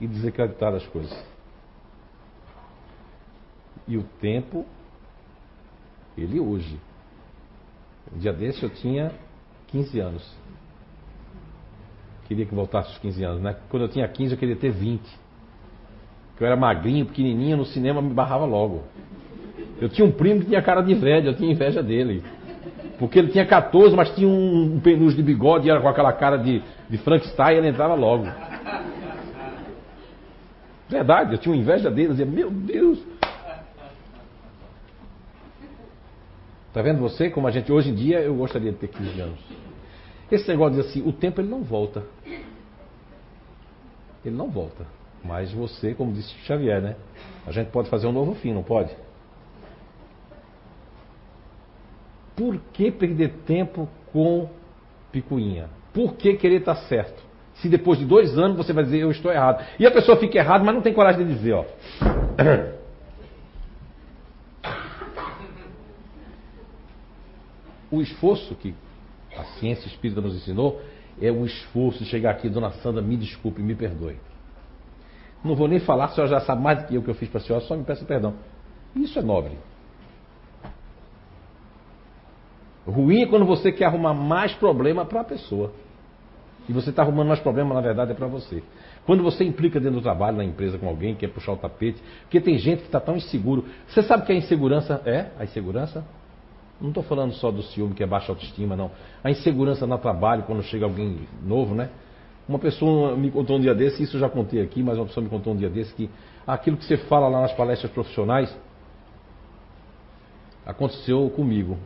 e 0.00 0.06
desacreditar 0.06 0.72
das 0.72 0.86
coisas. 0.86 1.24
E 3.88 3.96
o 3.96 4.02
tempo, 4.20 4.64
ele 6.16 6.40
hoje, 6.40 6.78
Um 8.14 8.18
dia 8.18 8.32
desse 8.32 8.62
eu 8.62 8.70
tinha 8.70 9.12
15 9.68 9.98
anos. 10.00 10.36
Queria 12.26 12.44
que 12.44 12.54
voltasse 12.54 12.90
os 12.90 12.98
15 12.98 13.24
anos, 13.24 13.42
né? 13.42 13.56
Quando 13.68 13.82
eu 13.84 13.88
tinha 13.88 14.06
15 14.06 14.32
eu 14.32 14.38
queria 14.38 14.56
ter 14.56 14.70
20. 14.70 15.00
Porque 16.30 16.44
eu 16.44 16.46
era 16.46 16.56
magrinho, 16.56 17.06
pequenininho, 17.06 17.56
no 17.56 17.64
cinema 17.64 18.02
me 18.02 18.12
barrava 18.12 18.44
logo. 18.44 18.82
Eu 19.80 19.88
tinha 19.88 20.06
um 20.06 20.10
primo 20.10 20.40
que 20.40 20.46
tinha 20.46 20.60
cara 20.60 20.80
de 20.80 20.94
velho, 20.94 21.28
eu 21.28 21.34
tinha 21.34 21.50
inveja 21.50 21.82
dele. 21.82 22.22
Porque 22.98 23.18
ele 23.18 23.28
tinha 23.28 23.46
14, 23.46 23.94
mas 23.94 24.14
tinha 24.14 24.26
um, 24.26 24.80
um 24.84 25.08
de 25.08 25.22
bigode 25.22 25.66
e 25.66 25.70
era 25.70 25.80
com 25.80 25.88
aquela 25.88 26.12
cara 26.12 26.36
de, 26.36 26.62
de 26.88 26.98
Frankenstein, 26.98 27.58
ele 27.58 27.68
entrava 27.68 27.94
logo. 27.94 28.26
Verdade, 30.88 31.34
eu 31.34 31.38
tinha 31.38 31.54
uma 31.54 31.60
inveja 31.60 31.90
dele, 31.90 32.08
eu 32.08 32.12
dizia, 32.12 32.26
meu 32.26 32.50
Deus. 32.50 32.98
Tá 36.72 36.82
vendo 36.82 37.00
você? 37.00 37.30
Como 37.30 37.46
a 37.46 37.50
gente, 37.50 37.72
hoje 37.72 37.90
em 37.90 37.94
dia, 37.94 38.20
eu 38.20 38.34
gostaria 38.34 38.70
de 38.70 38.78
ter 38.78 38.88
15 38.88 39.20
anos. 39.20 39.65
Esse 40.30 40.48
negócio 40.48 40.74
de 40.74 40.88
assim, 40.88 41.02
o 41.06 41.12
tempo 41.12 41.40
ele 41.40 41.48
não 41.48 41.62
volta. 41.62 42.04
Ele 44.24 44.34
não 44.34 44.50
volta. 44.50 44.84
Mas 45.24 45.52
você, 45.52 45.94
como 45.94 46.12
disse 46.12 46.34
Xavier, 46.44 46.80
né? 46.80 46.96
A 47.46 47.52
gente 47.52 47.70
pode 47.70 47.88
fazer 47.88 48.06
um 48.06 48.12
novo 48.12 48.34
fim, 48.34 48.52
não 48.52 48.62
pode? 48.62 48.94
Por 52.34 52.58
que 52.72 52.90
perder 52.90 53.32
tempo 53.46 53.88
com 54.12 54.48
picuinha? 55.10 55.70
Por 55.92 56.14
que 56.14 56.34
querer 56.34 56.60
estar 56.60 56.76
certo? 56.76 57.24
Se 57.54 57.68
depois 57.68 57.98
de 57.98 58.04
dois 58.04 58.36
anos 58.36 58.56
você 58.56 58.72
vai 58.72 58.84
dizer 58.84 58.98
eu 58.98 59.10
estou 59.10 59.32
errado. 59.32 59.64
E 59.78 59.86
a 59.86 59.90
pessoa 59.90 60.18
fica 60.18 60.38
errada, 60.38 60.62
mas 60.62 60.74
não 60.74 60.82
tem 60.82 60.92
coragem 60.92 61.26
de 61.26 61.34
dizer, 61.34 61.52
ó. 61.52 61.64
O 67.88 68.02
esforço 68.02 68.52
que 68.56 68.74
a 69.38 69.44
ciência 69.58 69.86
espírita 69.88 70.20
nos 70.20 70.34
ensinou 70.34 70.80
é 71.20 71.30
o 71.30 71.44
esforço 71.46 72.04
de 72.04 72.10
chegar 72.10 72.30
aqui, 72.30 72.48
dona 72.48 72.70
Sandra, 72.72 73.02
me 73.02 73.16
desculpe, 73.16 73.62
me 73.62 73.74
perdoe. 73.74 74.16
Não 75.44 75.54
vou 75.54 75.68
nem 75.68 75.78
falar, 75.78 76.06
a 76.06 76.08
senhora 76.08 76.30
já 76.30 76.40
sabe 76.40 76.62
mais 76.62 76.82
do 76.82 76.88
que 76.88 76.94
eu 76.94 77.02
que 77.02 77.10
eu 77.10 77.14
fiz 77.14 77.28
para 77.28 77.40
a 77.40 77.42
senhora, 77.42 77.64
só 77.64 77.76
me 77.76 77.84
peça 77.84 78.04
perdão. 78.04 78.34
Isso 78.94 79.18
é 79.18 79.22
nobre. 79.22 79.56
Ruim 82.86 83.22
é 83.22 83.26
quando 83.26 83.44
você 83.44 83.72
quer 83.72 83.86
arrumar 83.86 84.14
mais 84.14 84.54
problema 84.54 85.04
para 85.04 85.20
a 85.20 85.24
pessoa. 85.24 85.72
E 86.68 86.72
você 86.72 86.90
está 86.90 87.02
arrumando 87.02 87.28
mais 87.28 87.40
problema, 87.40 87.74
na 87.74 87.80
verdade, 87.80 88.12
é 88.12 88.14
para 88.14 88.26
você. 88.26 88.62
Quando 89.04 89.22
você 89.22 89.44
implica 89.44 89.78
dentro 89.78 89.98
do 89.98 90.02
trabalho, 90.02 90.36
na 90.36 90.44
empresa, 90.44 90.78
com 90.78 90.88
alguém, 90.88 91.14
quer 91.14 91.28
puxar 91.28 91.52
o 91.52 91.56
tapete, 91.56 92.02
porque 92.22 92.40
tem 92.40 92.58
gente 92.58 92.80
que 92.80 92.86
está 92.86 92.98
tão 92.98 93.16
inseguro. 93.16 93.64
Você 93.88 94.02
sabe 94.02 94.26
que 94.26 94.32
a 94.32 94.34
insegurança 94.34 95.00
é? 95.04 95.30
A 95.38 95.44
insegurança? 95.44 96.04
Não 96.80 96.88
estou 96.88 97.02
falando 97.02 97.32
só 97.32 97.50
do 97.50 97.62
ciúme, 97.62 97.94
que 97.94 98.02
é 98.02 98.06
baixa 98.06 98.30
autoestima, 98.30 98.76
não. 98.76 98.90
A 99.24 99.30
insegurança 99.30 99.86
no 99.86 99.98
trabalho, 99.98 100.42
quando 100.42 100.62
chega 100.62 100.84
alguém 100.84 101.20
novo, 101.42 101.74
né? 101.74 101.88
Uma 102.48 102.58
pessoa 102.58 103.16
me 103.16 103.30
contou 103.30 103.56
um 103.56 103.60
dia 103.60 103.74
desse, 103.74 104.02
isso 104.02 104.16
eu 104.16 104.20
já 104.20 104.28
contei 104.28 104.60
aqui, 104.60 104.82
mas 104.82 104.98
uma 104.98 105.06
pessoa 105.06 105.24
me 105.24 105.30
contou 105.30 105.52
um 105.52 105.56
dia 105.56 105.70
desse, 105.70 105.92
que 105.94 106.08
aquilo 106.46 106.76
que 106.76 106.84
você 106.84 106.96
fala 106.96 107.28
lá 107.28 107.40
nas 107.40 107.52
palestras 107.52 107.90
profissionais 107.90 108.54
aconteceu 110.64 111.28
comigo 111.30 111.76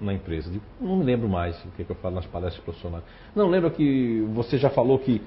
na 0.00 0.14
empresa. 0.14 0.50
Não 0.80 0.96
me 0.96 1.04
lembro 1.04 1.28
mais 1.28 1.56
o 1.64 1.70
que, 1.72 1.82
é 1.82 1.84
que 1.84 1.90
eu 1.90 1.96
falo 1.96 2.14
nas 2.14 2.26
palestras 2.26 2.62
profissionais. 2.62 3.04
Não, 3.34 3.48
lembra 3.48 3.70
que 3.70 4.26
você 4.32 4.58
já 4.58 4.70
falou 4.70 4.98
que 4.98 5.20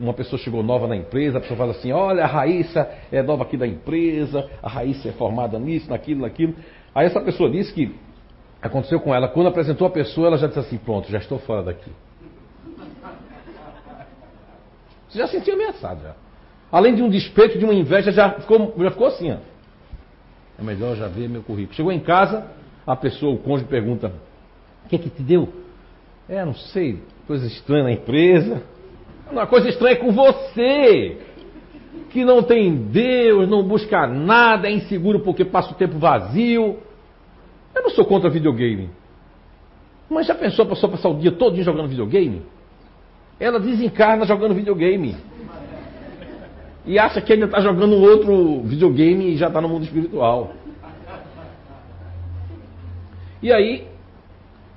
uma 0.00 0.12
pessoa 0.14 0.40
chegou 0.40 0.62
nova 0.62 0.86
na 0.86 0.96
empresa, 0.96 1.38
a 1.38 1.40
pessoa 1.40 1.56
fala 1.56 1.72
assim, 1.72 1.92
olha, 1.92 2.24
a 2.24 2.26
Raíssa 2.26 2.88
é 3.12 3.22
nova 3.22 3.44
aqui 3.44 3.56
da 3.56 3.66
empresa, 3.66 4.48
a 4.62 4.68
Raíssa 4.68 5.08
é 5.08 5.12
formada 5.12 5.58
nisso, 5.58 5.88
naquilo, 5.90 6.22
naquilo. 6.22 6.54
Aí 6.94 7.06
essa 7.06 7.20
pessoa 7.20 7.50
disse 7.50 7.72
que 7.72 7.94
aconteceu 8.60 9.00
com 9.00 9.14
ela, 9.14 9.28
quando 9.28 9.46
apresentou 9.46 9.86
a 9.86 9.90
pessoa, 9.90 10.28
ela 10.28 10.38
já 10.38 10.46
disse 10.46 10.58
assim, 10.58 10.78
pronto, 10.78 11.10
já 11.10 11.18
estou 11.18 11.38
fora 11.38 11.62
daqui. 11.62 11.90
Você 15.08 15.18
já 15.18 15.28
sentiu 15.28 15.54
ameaçado 15.54 16.02
já. 16.02 16.14
Além 16.70 16.94
de 16.94 17.02
um 17.02 17.08
despeito, 17.08 17.58
de 17.58 17.64
uma 17.64 17.72
inveja, 17.72 18.12
já 18.12 18.30
ficou, 18.30 18.74
já 18.78 18.90
ficou 18.90 19.06
assim, 19.06 19.32
ó. 19.32 19.36
É 20.58 20.62
melhor 20.62 20.96
já 20.96 21.06
ver 21.06 21.28
meu 21.28 21.42
currículo. 21.42 21.74
Chegou 21.74 21.92
em 21.92 22.00
casa, 22.00 22.46
a 22.86 22.96
pessoa, 22.96 23.32
o 23.32 23.38
cônjuge, 23.38 23.68
pergunta: 23.68 24.12
O 24.84 24.88
que 24.88 24.96
é 24.96 24.98
que 24.98 25.08
te 25.08 25.22
deu? 25.22 25.48
É, 26.28 26.44
não 26.44 26.54
sei, 26.54 27.00
coisa 27.26 27.46
estranha 27.46 27.84
na 27.84 27.92
empresa. 27.92 28.62
Uma 29.30 29.46
coisa 29.46 29.68
estranha 29.68 29.94
é 29.94 29.98
com 29.98 30.10
você, 30.10 31.18
que 32.10 32.24
não 32.24 32.42
tem 32.42 32.74
Deus, 32.74 33.48
não 33.48 33.62
busca 33.62 34.06
nada, 34.06 34.68
é 34.68 34.72
inseguro 34.72 35.20
porque 35.20 35.44
passa 35.44 35.70
o 35.70 35.74
tempo 35.74 35.98
vazio. 35.98 36.78
Não 37.88 37.94
sou 37.94 38.04
contra 38.04 38.28
videogame. 38.28 38.90
Mas 40.10 40.26
já 40.26 40.34
pensou 40.34 40.66
a 40.66 40.68
pessoa 40.68 40.92
passar 40.92 41.08
o 41.08 41.18
dia 41.18 41.32
todo 41.32 41.60
jogando 41.62 41.88
videogame? 41.88 42.42
Ela 43.40 43.58
desencarna 43.58 44.26
jogando 44.26 44.54
videogame. 44.54 45.16
E 46.84 46.98
acha 46.98 47.22
que 47.22 47.32
ainda 47.32 47.46
está 47.46 47.60
jogando 47.60 47.96
outro 47.96 48.60
videogame 48.60 49.32
e 49.32 49.36
já 49.38 49.48
está 49.48 49.58
no 49.62 49.70
mundo 49.70 49.84
espiritual. 49.84 50.52
E 53.40 53.50
aí, 53.50 53.88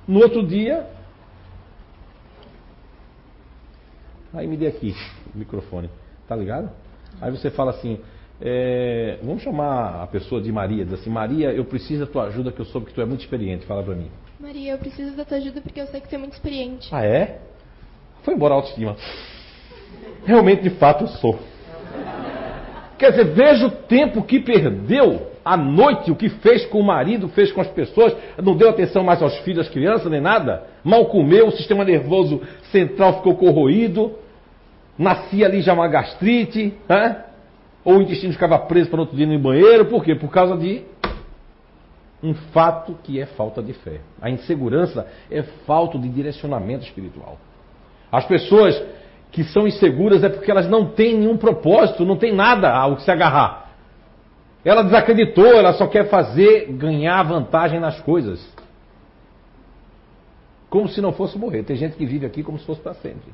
no 0.08 0.20
outro 0.20 0.46
dia, 0.46 0.86
aí 4.32 4.46
me 4.46 4.56
dê 4.56 4.68
aqui 4.68 4.96
o 5.34 5.38
microfone, 5.38 5.90
tá 6.26 6.34
ligado? 6.34 6.70
Aí 7.20 7.30
você 7.30 7.50
fala 7.50 7.72
assim, 7.72 8.00
é, 8.44 9.18
vamos 9.22 9.42
chamar 9.42 10.02
a 10.02 10.06
pessoa 10.08 10.42
de 10.42 10.50
Maria, 10.50 10.84
diz 10.84 10.94
assim, 10.94 11.08
Maria, 11.08 11.52
eu 11.52 11.64
preciso 11.64 12.04
da 12.04 12.10
tua 12.10 12.24
ajuda, 12.24 12.50
que 12.50 12.60
eu 12.60 12.64
soube 12.64 12.86
que 12.86 12.92
tu 12.92 13.00
é 13.00 13.04
muito 13.04 13.20
experiente, 13.20 13.64
fala 13.66 13.84
pra 13.84 13.94
mim. 13.94 14.10
Maria, 14.40 14.72
eu 14.72 14.78
preciso 14.78 15.16
da 15.16 15.24
tua 15.24 15.36
ajuda 15.36 15.60
porque 15.60 15.80
eu 15.80 15.86
sei 15.86 16.00
que 16.00 16.08
tu 16.08 16.14
é 16.16 16.18
muito 16.18 16.32
experiente. 16.32 16.88
Ah, 16.90 17.04
é? 17.04 17.38
Foi 18.24 18.34
embora 18.34 18.54
a 18.54 18.56
autoestima. 18.56 18.96
Realmente, 20.24 20.62
de 20.62 20.70
fato, 20.70 21.04
eu 21.04 21.08
sou. 21.08 21.38
Quer 22.98 23.10
dizer, 23.10 23.24
veja 23.32 23.66
o 23.66 23.70
tempo 23.70 24.22
que 24.24 24.40
perdeu 24.40 25.30
à 25.44 25.56
noite 25.56 26.10
o 26.10 26.16
que 26.16 26.28
fez 26.28 26.64
com 26.66 26.80
o 26.80 26.84
marido, 26.84 27.28
fez 27.28 27.52
com 27.52 27.60
as 27.60 27.68
pessoas, 27.68 28.16
não 28.42 28.56
deu 28.56 28.70
atenção 28.70 29.04
mais 29.04 29.22
aos 29.22 29.36
filhos, 29.38 29.66
às 29.66 29.72
crianças, 29.72 30.10
nem 30.10 30.20
nada. 30.20 30.64
Mal 30.82 31.06
comeu, 31.06 31.46
o 31.46 31.52
sistema 31.52 31.84
nervoso 31.84 32.40
central 32.72 33.18
ficou 33.18 33.36
corroído, 33.36 34.16
nascia 34.98 35.46
ali 35.46 35.62
já 35.62 35.72
uma 35.72 35.86
gastrite, 35.86 36.74
né? 36.88 37.24
Ou 37.84 37.98
o 37.98 38.02
intestino 38.02 38.32
ficava 38.32 38.58
preso 38.58 38.90
para 38.90 39.00
outro 39.00 39.16
dia 39.16 39.26
no 39.26 39.38
banheiro, 39.38 39.86
por 39.86 40.04
quê? 40.04 40.14
Por 40.14 40.30
causa 40.30 40.56
de 40.56 40.84
um 42.22 42.34
fato 42.34 42.96
que 43.02 43.20
é 43.20 43.26
falta 43.26 43.62
de 43.62 43.72
fé. 43.72 44.00
A 44.20 44.30
insegurança 44.30 45.06
é 45.30 45.42
falta 45.66 45.98
de 45.98 46.08
direcionamento 46.08 46.84
espiritual. 46.84 47.36
As 48.10 48.24
pessoas 48.24 48.80
que 49.32 49.42
são 49.44 49.66
inseguras 49.66 50.22
é 50.22 50.28
porque 50.28 50.50
elas 50.50 50.68
não 50.68 50.90
têm 50.90 51.18
nenhum 51.18 51.36
propósito, 51.36 52.04
não 52.04 52.16
tem 52.16 52.32
nada 52.32 52.70
ao 52.70 52.96
que 52.96 53.02
se 53.02 53.10
agarrar. 53.10 53.72
Ela 54.64 54.82
desacreditou, 54.82 55.46
ela 55.46 55.72
só 55.72 55.88
quer 55.88 56.08
fazer 56.08 56.66
ganhar 56.72 57.22
vantagem 57.24 57.80
nas 57.80 58.00
coisas. 58.00 58.46
Como 60.70 60.88
se 60.88 61.00
não 61.00 61.12
fosse 61.12 61.36
morrer. 61.36 61.64
Tem 61.64 61.76
gente 61.76 61.96
que 61.96 62.06
vive 62.06 62.24
aqui 62.24 62.42
como 62.42 62.58
se 62.58 62.64
fosse 62.64 62.80
para 62.80 62.94
sempre. 62.94 63.32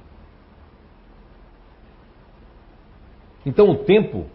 Então 3.44 3.68
o 3.68 3.76
tempo, 3.76 4.26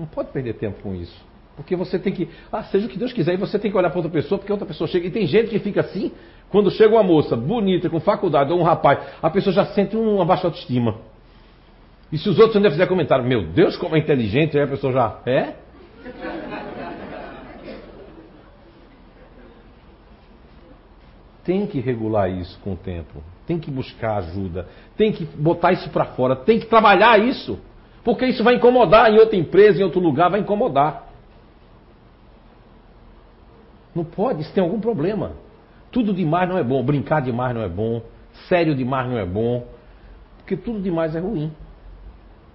não 0.00 0.06
pode 0.06 0.30
perder 0.30 0.54
tempo 0.54 0.82
com 0.82 0.94
isso. 0.94 1.28
Porque 1.54 1.76
você 1.76 1.98
tem 1.98 2.12
que, 2.12 2.28
ah, 2.50 2.62
seja 2.64 2.86
o 2.86 2.88
que 2.88 2.98
Deus 2.98 3.12
quiser, 3.12 3.34
e 3.34 3.36
você 3.36 3.58
tem 3.58 3.70
que 3.70 3.76
olhar 3.76 3.90
para 3.90 3.98
outra 3.98 4.10
pessoa, 4.10 4.38
porque 4.38 4.50
outra 4.50 4.66
pessoa 4.66 4.88
chega. 4.88 5.06
E 5.06 5.10
tem 5.10 5.26
gente 5.26 5.50
que 5.50 5.58
fica 5.58 5.82
assim, 5.82 6.10
quando 6.48 6.70
chega 6.70 6.94
uma 6.94 7.02
moça 7.02 7.36
bonita, 7.36 7.90
com 7.90 8.00
faculdade, 8.00 8.50
ou 8.50 8.58
um 8.58 8.62
rapaz, 8.62 8.98
a 9.22 9.28
pessoa 9.28 9.52
já 9.52 9.66
sente 9.66 9.94
uma 9.94 10.24
baixa 10.24 10.46
autoestima. 10.46 10.96
E 12.10 12.16
se 12.18 12.28
os 12.28 12.38
outros 12.38 12.56
ainda 12.56 12.70
fizerem 12.70 12.88
comentário, 12.88 13.24
meu 13.24 13.46
Deus, 13.46 13.76
como 13.76 13.94
é 13.94 13.98
inteligente, 13.98 14.56
aí 14.56 14.64
a 14.64 14.68
pessoa 14.68 14.92
já 14.92 15.20
é? 15.26 15.54
Tem 21.44 21.66
que 21.66 21.80
regular 21.80 22.30
isso 22.30 22.58
com 22.60 22.72
o 22.72 22.76
tempo. 22.76 23.22
Tem 23.46 23.58
que 23.58 23.70
buscar 23.70 24.16
ajuda. 24.18 24.68
Tem 24.96 25.12
que 25.12 25.24
botar 25.24 25.72
isso 25.72 25.90
para 25.90 26.04
fora. 26.04 26.36
Tem 26.36 26.58
que 26.60 26.66
trabalhar 26.66 27.18
isso. 27.18 27.58
Porque 28.02 28.26
isso 28.26 28.42
vai 28.42 28.54
incomodar 28.54 29.12
em 29.12 29.18
outra 29.18 29.36
empresa, 29.36 29.80
em 29.80 29.84
outro 29.84 30.00
lugar, 30.00 30.30
vai 30.30 30.40
incomodar. 30.40 31.08
Não 33.94 34.04
pode, 34.04 34.42
isso 34.42 34.52
tem 34.52 34.62
algum 34.62 34.80
problema. 34.80 35.32
Tudo 35.90 36.14
demais 36.14 36.48
não 36.48 36.56
é 36.56 36.62
bom. 36.62 36.82
Brincar 36.82 37.20
demais 37.20 37.54
não 37.54 37.62
é 37.62 37.68
bom. 37.68 38.02
Sério 38.48 38.74
demais 38.74 39.08
não 39.08 39.18
é 39.18 39.26
bom. 39.26 39.66
Porque 40.38 40.56
tudo 40.56 40.80
demais 40.80 41.14
é 41.14 41.18
ruim. 41.18 41.52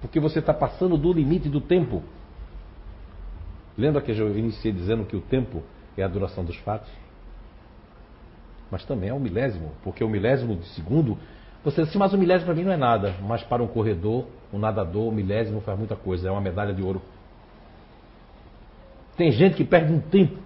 Porque 0.02 0.20
você 0.20 0.40
está 0.40 0.54
passando 0.54 0.98
do 0.98 1.12
limite 1.12 1.50
do 1.50 1.60
tempo. 1.60 2.02
Lembra 3.78 4.02
que 4.02 4.12
eu 4.12 4.38
iniciei 4.38 4.72
dizendo 4.72 5.06
que 5.06 5.16
o 5.16 5.22
tempo 5.22 5.62
é 5.98 6.04
a 6.04 6.08
duração 6.08 6.46
dos 6.46 6.56
fatos? 6.58 6.90
Mas 8.72 8.86
também 8.86 9.10
é 9.10 9.14
o 9.14 9.20
milésimo, 9.20 9.72
porque 9.84 10.04
o 10.04 10.10
milésimo 10.10 10.56
de 10.56 10.66
segundo, 10.70 11.18
você 11.66 11.82
assim, 11.82 11.98
mas 11.98 12.14
o 12.14 12.18
milésimo 12.18 12.46
para 12.46 12.54
mim 12.54 12.64
não 12.64 12.72
é 12.72 12.78
nada. 12.78 13.16
Mas 13.28 13.42
para 13.42 13.64
um 13.64 13.68
corredor, 13.68 14.26
um 14.54 14.60
nadador, 14.60 15.08
o 15.08 15.12
milésimo 15.12 15.62
faz 15.62 15.78
muita 15.78 15.96
coisa, 15.96 16.30
é 16.30 16.32
uma 16.32 16.40
medalha 16.40 16.72
de 16.72 16.84
ouro. 16.84 17.02
Tem 19.18 19.32
gente 19.32 19.56
que 19.56 19.64
perde 19.64 19.92
um 19.92 20.00
tempo 20.00 20.38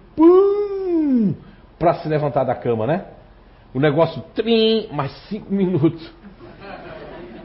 para 1.78 1.94
se 1.94 2.08
levantar 2.08 2.44
da 2.44 2.54
cama, 2.54 2.86
né? 2.86 3.04
O 3.74 3.78
negócio, 3.78 4.22
trim, 4.34 4.88
mais 4.92 5.12
cinco 5.28 5.52
minutos. 5.52 6.10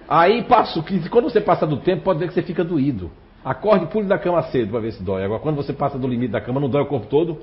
Aí 0.07 0.43
passa 0.43 0.80
o 0.80 0.84
15. 0.84 1.09
Quando 1.09 1.30
você 1.30 1.41
passa 1.41 1.67
do 1.67 1.78
tempo, 1.78 2.03
pode 2.03 2.19
ver 2.19 2.30
que 2.30 2.34
você 2.34 2.43
fica 2.43 2.63
doído. 2.63 3.11
Acorde 3.43 3.86
e 3.86 3.88
pule 3.88 4.07
da 4.07 4.17
cama 4.17 4.41
cedo 4.43 4.71
para 4.71 4.80
ver 4.80 4.93
se 4.93 5.03
dói. 5.03 5.23
Agora, 5.23 5.41
quando 5.41 5.55
você 5.57 5.73
passa 5.73 5.99
do 5.99 6.07
limite 6.07 6.32
da 6.32 6.39
cama, 6.39 6.61
não 6.61 6.69
dói 6.69 6.84
o 6.84 6.86
corpo 6.86 7.07
todo? 7.07 7.39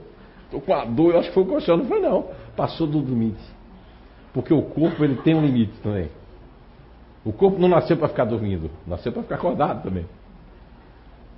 Tô 0.50 0.60
com 0.60 0.72
a 0.72 0.84
dor, 0.84 1.12
eu 1.12 1.18
acho 1.20 1.28
que 1.28 1.34
foi 1.34 1.42
o 1.42 1.46
colchão. 1.46 1.76
Não 1.76 1.84
foi, 1.84 2.00
não. 2.00 2.26
Passou 2.56 2.86
do 2.86 3.00
limite. 3.00 3.42
Porque 4.32 4.54
o 4.54 4.62
corpo 4.62 5.04
ele 5.04 5.16
tem 5.16 5.34
um 5.34 5.44
limite 5.44 5.72
também. 5.82 6.08
O 7.24 7.32
corpo 7.32 7.58
não 7.58 7.68
nasceu 7.68 7.96
para 7.96 8.08
ficar 8.08 8.24
dormindo, 8.24 8.70
nasceu 8.86 9.12
para 9.12 9.22
ficar 9.22 9.36
acordado 9.36 9.82
também. 9.82 10.06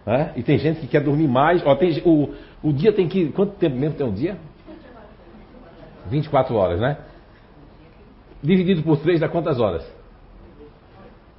É? 0.06 0.32
E 0.36 0.42
tem 0.42 0.58
gente 0.58 0.80
que 0.80 0.86
quer 0.86 1.02
dormir 1.02 1.28
mais. 1.28 1.64
Ó, 1.64 1.74
tem, 1.76 2.02
o, 2.04 2.34
o 2.62 2.72
dia 2.72 2.92
tem 2.92 3.08
que. 3.08 3.30
Quanto 3.32 3.52
tempo 3.52 3.76
mesmo 3.76 3.96
tem 3.96 4.06
um 4.06 4.12
dia? 4.12 4.36
24 6.10 6.54
horas, 6.54 6.80
né? 6.80 6.98
Dividido 8.42 8.82
por 8.82 8.98
3 8.98 9.20
dá 9.20 9.28
quantas 9.28 9.58
horas? 9.58 9.90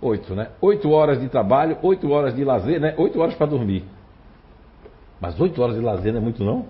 8, 0.01 0.35
né? 0.35 0.49
8 0.59 0.89
horas 0.89 1.21
de 1.21 1.29
trabalho, 1.29 1.77
8 1.81 2.09
horas 2.11 2.35
de 2.35 2.43
lazer, 2.43 2.79
né? 2.79 2.95
8 2.97 3.19
horas 3.19 3.35
para 3.35 3.45
dormir. 3.45 3.83
Mas 5.21 5.39
8 5.39 5.61
horas 5.61 5.75
de 5.75 5.81
lazer 5.81 6.11
não 6.11 6.19
é 6.19 6.23
muito, 6.23 6.43
não? 6.43 6.65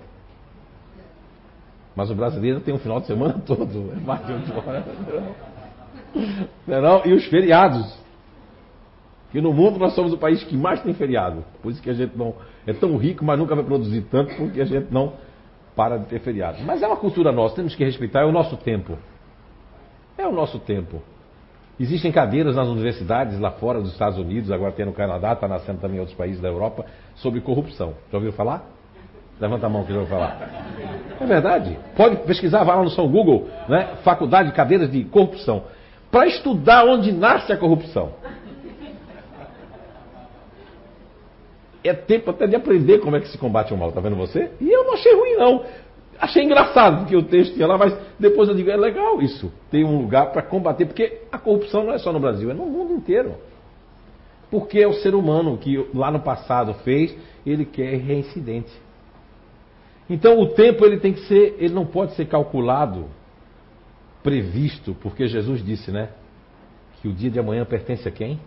Mas 1.95 2.11
o 2.11 2.15
brasileiro 2.15 2.59
tem 2.59 2.73
um 2.73 2.80
final 2.80 2.99
de 2.99 3.07
semana 3.07 3.41
todo, 3.47 3.93
é 3.93 3.99
mais 4.05 4.26
de 4.26 4.34
8 4.34 4.57
horas. 4.57 4.84
Não 6.68 6.78
é 6.78 6.82
não? 6.82 7.05
E 7.05 7.13
os 7.13 7.26
feriados. 7.26 7.97
Que 9.32 9.41
no 9.41 9.53
mundo 9.53 9.78
nós 9.78 9.93
somos 9.93 10.13
o 10.13 10.18
país 10.18 10.43
que 10.43 10.55
mais 10.55 10.82
tem 10.82 10.93
feriado. 10.93 11.43
Por 11.61 11.72
isso 11.72 11.82
que 11.82 11.89
a 11.89 11.93
gente 11.93 12.18
não 12.18 12.34
é 12.66 12.74
tão 12.74 12.95
rico, 12.97 13.26
mas 13.26 13.38
nunca 13.38 13.53
vai 13.53 13.66
produzir 13.66 14.01
tanto, 14.09 14.34
porque 14.36 14.61
a 14.61 14.66
gente 14.66 14.88
não 14.91 15.13
para 15.76 15.97
de 15.97 16.05
ter 16.05 16.20
feriado. 16.20 16.59
Mas 16.63 16.82
é 16.82 16.88
uma 16.88 16.95
cultura 16.95 17.32
nossa, 17.32 17.55
temos 17.55 17.76
que 17.76 17.84
respeitar, 17.84 18.22
é 18.22 18.26
o 18.26 18.32
nosso 18.32 18.55
tempo. 18.57 18.97
É 20.18 20.26
o 20.26 20.32
nosso 20.32 20.57
tempo. 20.59 21.01
Existem 21.78 22.11
cadeiras 22.11 22.55
nas 22.55 22.70
universidades 22.70 23.38
lá 23.38 23.51
fora 23.51 23.82
dos 23.82 23.91
Estados 23.91 24.18
Unidos, 24.18 24.49
agora 24.49 24.72
tem 24.72 24.86
no 24.86 24.93
Canadá, 24.93 25.34
está 25.34 25.47
nascendo 25.47 25.82
também 25.82 25.97
em 25.97 25.99
outros 25.99 26.18
países 26.18 26.39
da 26.39 26.47
Europa, 26.47 26.86
sobre 27.16 27.41
corrupção. 27.41 27.93
Já 28.09 28.18
ouviram 28.18 28.34
falar? 28.34 28.66
Levanta 29.39 29.66
a 29.66 29.70
mão 29.70 29.84
que 29.84 29.91
já 29.91 29.99
ouviu 29.99 30.16
falar. 30.16 30.39
É 31.20 31.26
verdade. 31.26 31.78
Pode 31.97 32.16
pesquisar, 32.24 32.63
vai 32.63 32.78
lá 32.78 32.84
no 32.84 32.89
São 32.89 33.09
Google, 33.09 33.49
né? 33.68 33.97
Faculdade 34.03 34.49
de 34.49 34.55
Cadeiras 34.55 34.89
de 34.89 35.03
Corrupção. 35.03 35.63
Para 36.16 36.28
estudar 36.28 36.86
onde 36.86 37.11
nasce 37.11 37.51
a 37.51 37.57
corrupção. 37.57 38.13
É 41.84 41.93
tempo 41.93 42.32
até 42.32 42.47
de 42.47 42.55
aprender 42.55 42.99
como 42.99 43.18
é 43.18 43.20
que 43.20 43.28
se 43.28 43.38
combate 43.38 43.74
o 43.74 43.78
mal, 43.78 43.91
tá 43.91 43.99
vendo 43.99 44.16
você? 44.16 44.49
E 44.61 44.72
eu 44.72 44.86
não 44.86 44.93
achei 44.93 45.13
ruim, 45.13 45.36
não. 45.36 45.66
Achei 46.18 46.41
engraçado 46.41 46.99
porque 46.99 47.18
o 47.18 47.24
texto 47.24 47.57
ia 47.57 47.68
lá, 47.68 47.78
mas 47.78 47.93
depois 48.18 48.47
eu 48.47 48.55
digo, 48.55 48.70
é 48.70 48.78
legal 48.78 49.22
isso. 49.22 49.51
Tem 49.70 49.84
um 49.84 50.03
lugar 50.03 50.32
para 50.32 50.41
combater, 50.41 50.86
porque 50.86 51.24
a 51.30 51.38
corrupção 51.38 51.84
não 51.84 51.91
é 51.91 51.97
só 51.97 52.13
no 52.13 52.20
Brasil, 52.22 52.49
é 52.49 52.53
no 52.53 52.66
mundo 52.66 52.93
inteiro. 52.93 53.36
Porque 54.49 54.80
é 54.80 54.88
o 54.88 54.93
ser 54.93 55.16
humano 55.16 55.57
que 55.57 55.86
lá 55.93 56.09
no 56.09 56.22
passado 56.22 56.76
fez, 56.76 57.13
ele 57.45 57.66
quer 57.66 57.93
reincidente. 57.97 58.72
Então 60.09 60.39
o 60.39 60.47
tempo 60.47 60.86
ele 60.86 60.97
tem 60.97 61.11
que 61.11 61.28
ser, 61.28 61.57
ele 61.59 61.74
não 61.74 61.86
pode 61.86 62.13
ser 62.13 62.26
calculado, 62.28 63.03
previsto, 64.26 64.95
porque 64.95 65.28
Jesus 65.28 65.63
disse, 65.63 65.91
né? 65.91 66.09
Que 66.99 67.07
o 67.07 67.13
dia 67.13 67.30
de 67.30 67.38
amanhã 67.38 67.63
pertence 67.63 68.07
a 68.07 68.11
quem? 68.11 68.39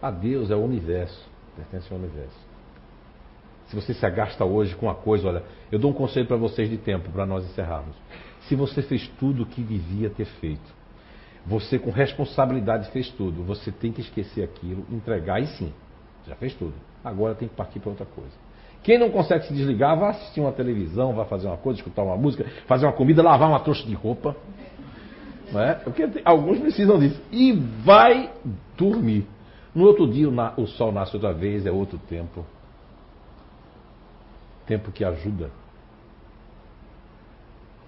A 0.00 0.08
Deus, 0.08 0.52
é 0.52 0.54
o 0.54 0.62
universo. 0.62 1.28
Pertence 1.56 1.92
ao 1.92 1.98
universo. 1.98 2.38
Se 3.66 3.74
você 3.74 3.92
se 3.92 4.06
agasta 4.06 4.44
hoje 4.44 4.76
com 4.76 4.86
uma 4.86 4.94
coisa, 4.94 5.26
olha, 5.26 5.42
eu 5.72 5.80
dou 5.80 5.90
um 5.90 5.94
conselho 5.94 6.28
para 6.28 6.36
vocês 6.36 6.70
de 6.70 6.78
tempo, 6.78 7.10
para 7.10 7.26
nós 7.26 7.44
encerrarmos. 7.44 7.96
Se 8.42 8.54
você 8.54 8.82
fez 8.82 9.08
tudo 9.18 9.42
o 9.42 9.46
que 9.46 9.60
devia 9.60 10.10
ter 10.10 10.26
feito, 10.26 10.72
você 11.44 11.76
com 11.76 11.90
responsabilidade 11.90 12.88
fez 12.92 13.10
tudo, 13.10 13.42
você 13.42 13.72
tem 13.72 13.90
que 13.90 14.00
esquecer 14.00 14.44
aquilo, 14.44 14.86
entregar 14.92 15.42
e 15.42 15.48
sim, 15.48 15.72
já 16.24 16.36
fez 16.36 16.54
tudo. 16.54 16.74
Agora 17.02 17.34
tem 17.34 17.48
que 17.48 17.54
partir 17.56 17.80
para 17.80 17.90
outra 17.90 18.06
coisa. 18.06 18.45
Quem 18.86 18.98
não 18.98 19.10
consegue 19.10 19.48
se 19.48 19.52
desligar, 19.52 19.98
vai 19.98 20.10
assistir 20.10 20.40
uma 20.40 20.52
televisão, 20.52 21.12
vai 21.12 21.26
fazer 21.26 21.48
uma 21.48 21.56
coisa, 21.56 21.80
escutar 21.80 22.04
uma 22.04 22.16
música, 22.16 22.46
fazer 22.68 22.86
uma 22.86 22.92
comida, 22.92 23.20
lavar 23.20 23.48
uma 23.48 23.58
trouxa 23.58 23.84
de 23.84 23.94
roupa. 23.94 24.36
Não 25.52 25.60
é? 25.60 25.74
Porque 25.74 26.08
alguns 26.24 26.60
precisam 26.60 26.96
disso. 26.96 27.20
E 27.32 27.52
vai 27.52 28.30
dormir. 28.76 29.26
No 29.74 29.84
outro 29.86 30.08
dia 30.08 30.28
o 30.28 30.66
sol 30.68 30.92
nasce 30.92 31.16
outra 31.16 31.32
vez, 31.32 31.66
é 31.66 31.70
outro 31.72 31.98
tempo 31.98 32.46
tempo 34.66 34.92
que 34.92 35.04
ajuda, 35.04 35.50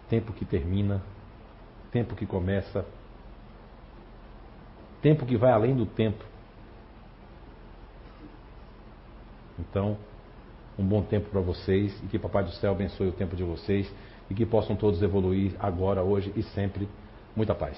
tempo 0.08 0.32
que 0.32 0.44
termina, 0.44 1.00
tempo 1.92 2.16
que 2.16 2.26
começa, 2.26 2.84
tempo 5.00 5.26
que 5.26 5.36
vai 5.36 5.52
além 5.52 5.76
do 5.76 5.86
tempo. 5.86 6.24
Então, 9.58 9.96
um 10.78 10.84
bom 10.84 11.02
tempo 11.02 11.28
para 11.30 11.40
vocês 11.40 11.92
e 12.04 12.06
que 12.06 12.18
Papai 12.18 12.44
do 12.44 12.52
Céu 12.52 12.72
abençoe 12.72 13.08
o 13.08 13.12
tempo 13.12 13.34
de 13.34 13.42
vocês 13.42 13.90
e 14.30 14.34
que 14.34 14.46
possam 14.46 14.76
todos 14.76 15.02
evoluir 15.02 15.52
agora, 15.58 16.02
hoje 16.02 16.32
e 16.36 16.42
sempre. 16.42 16.88
Muita 17.34 17.54
paz. 17.54 17.76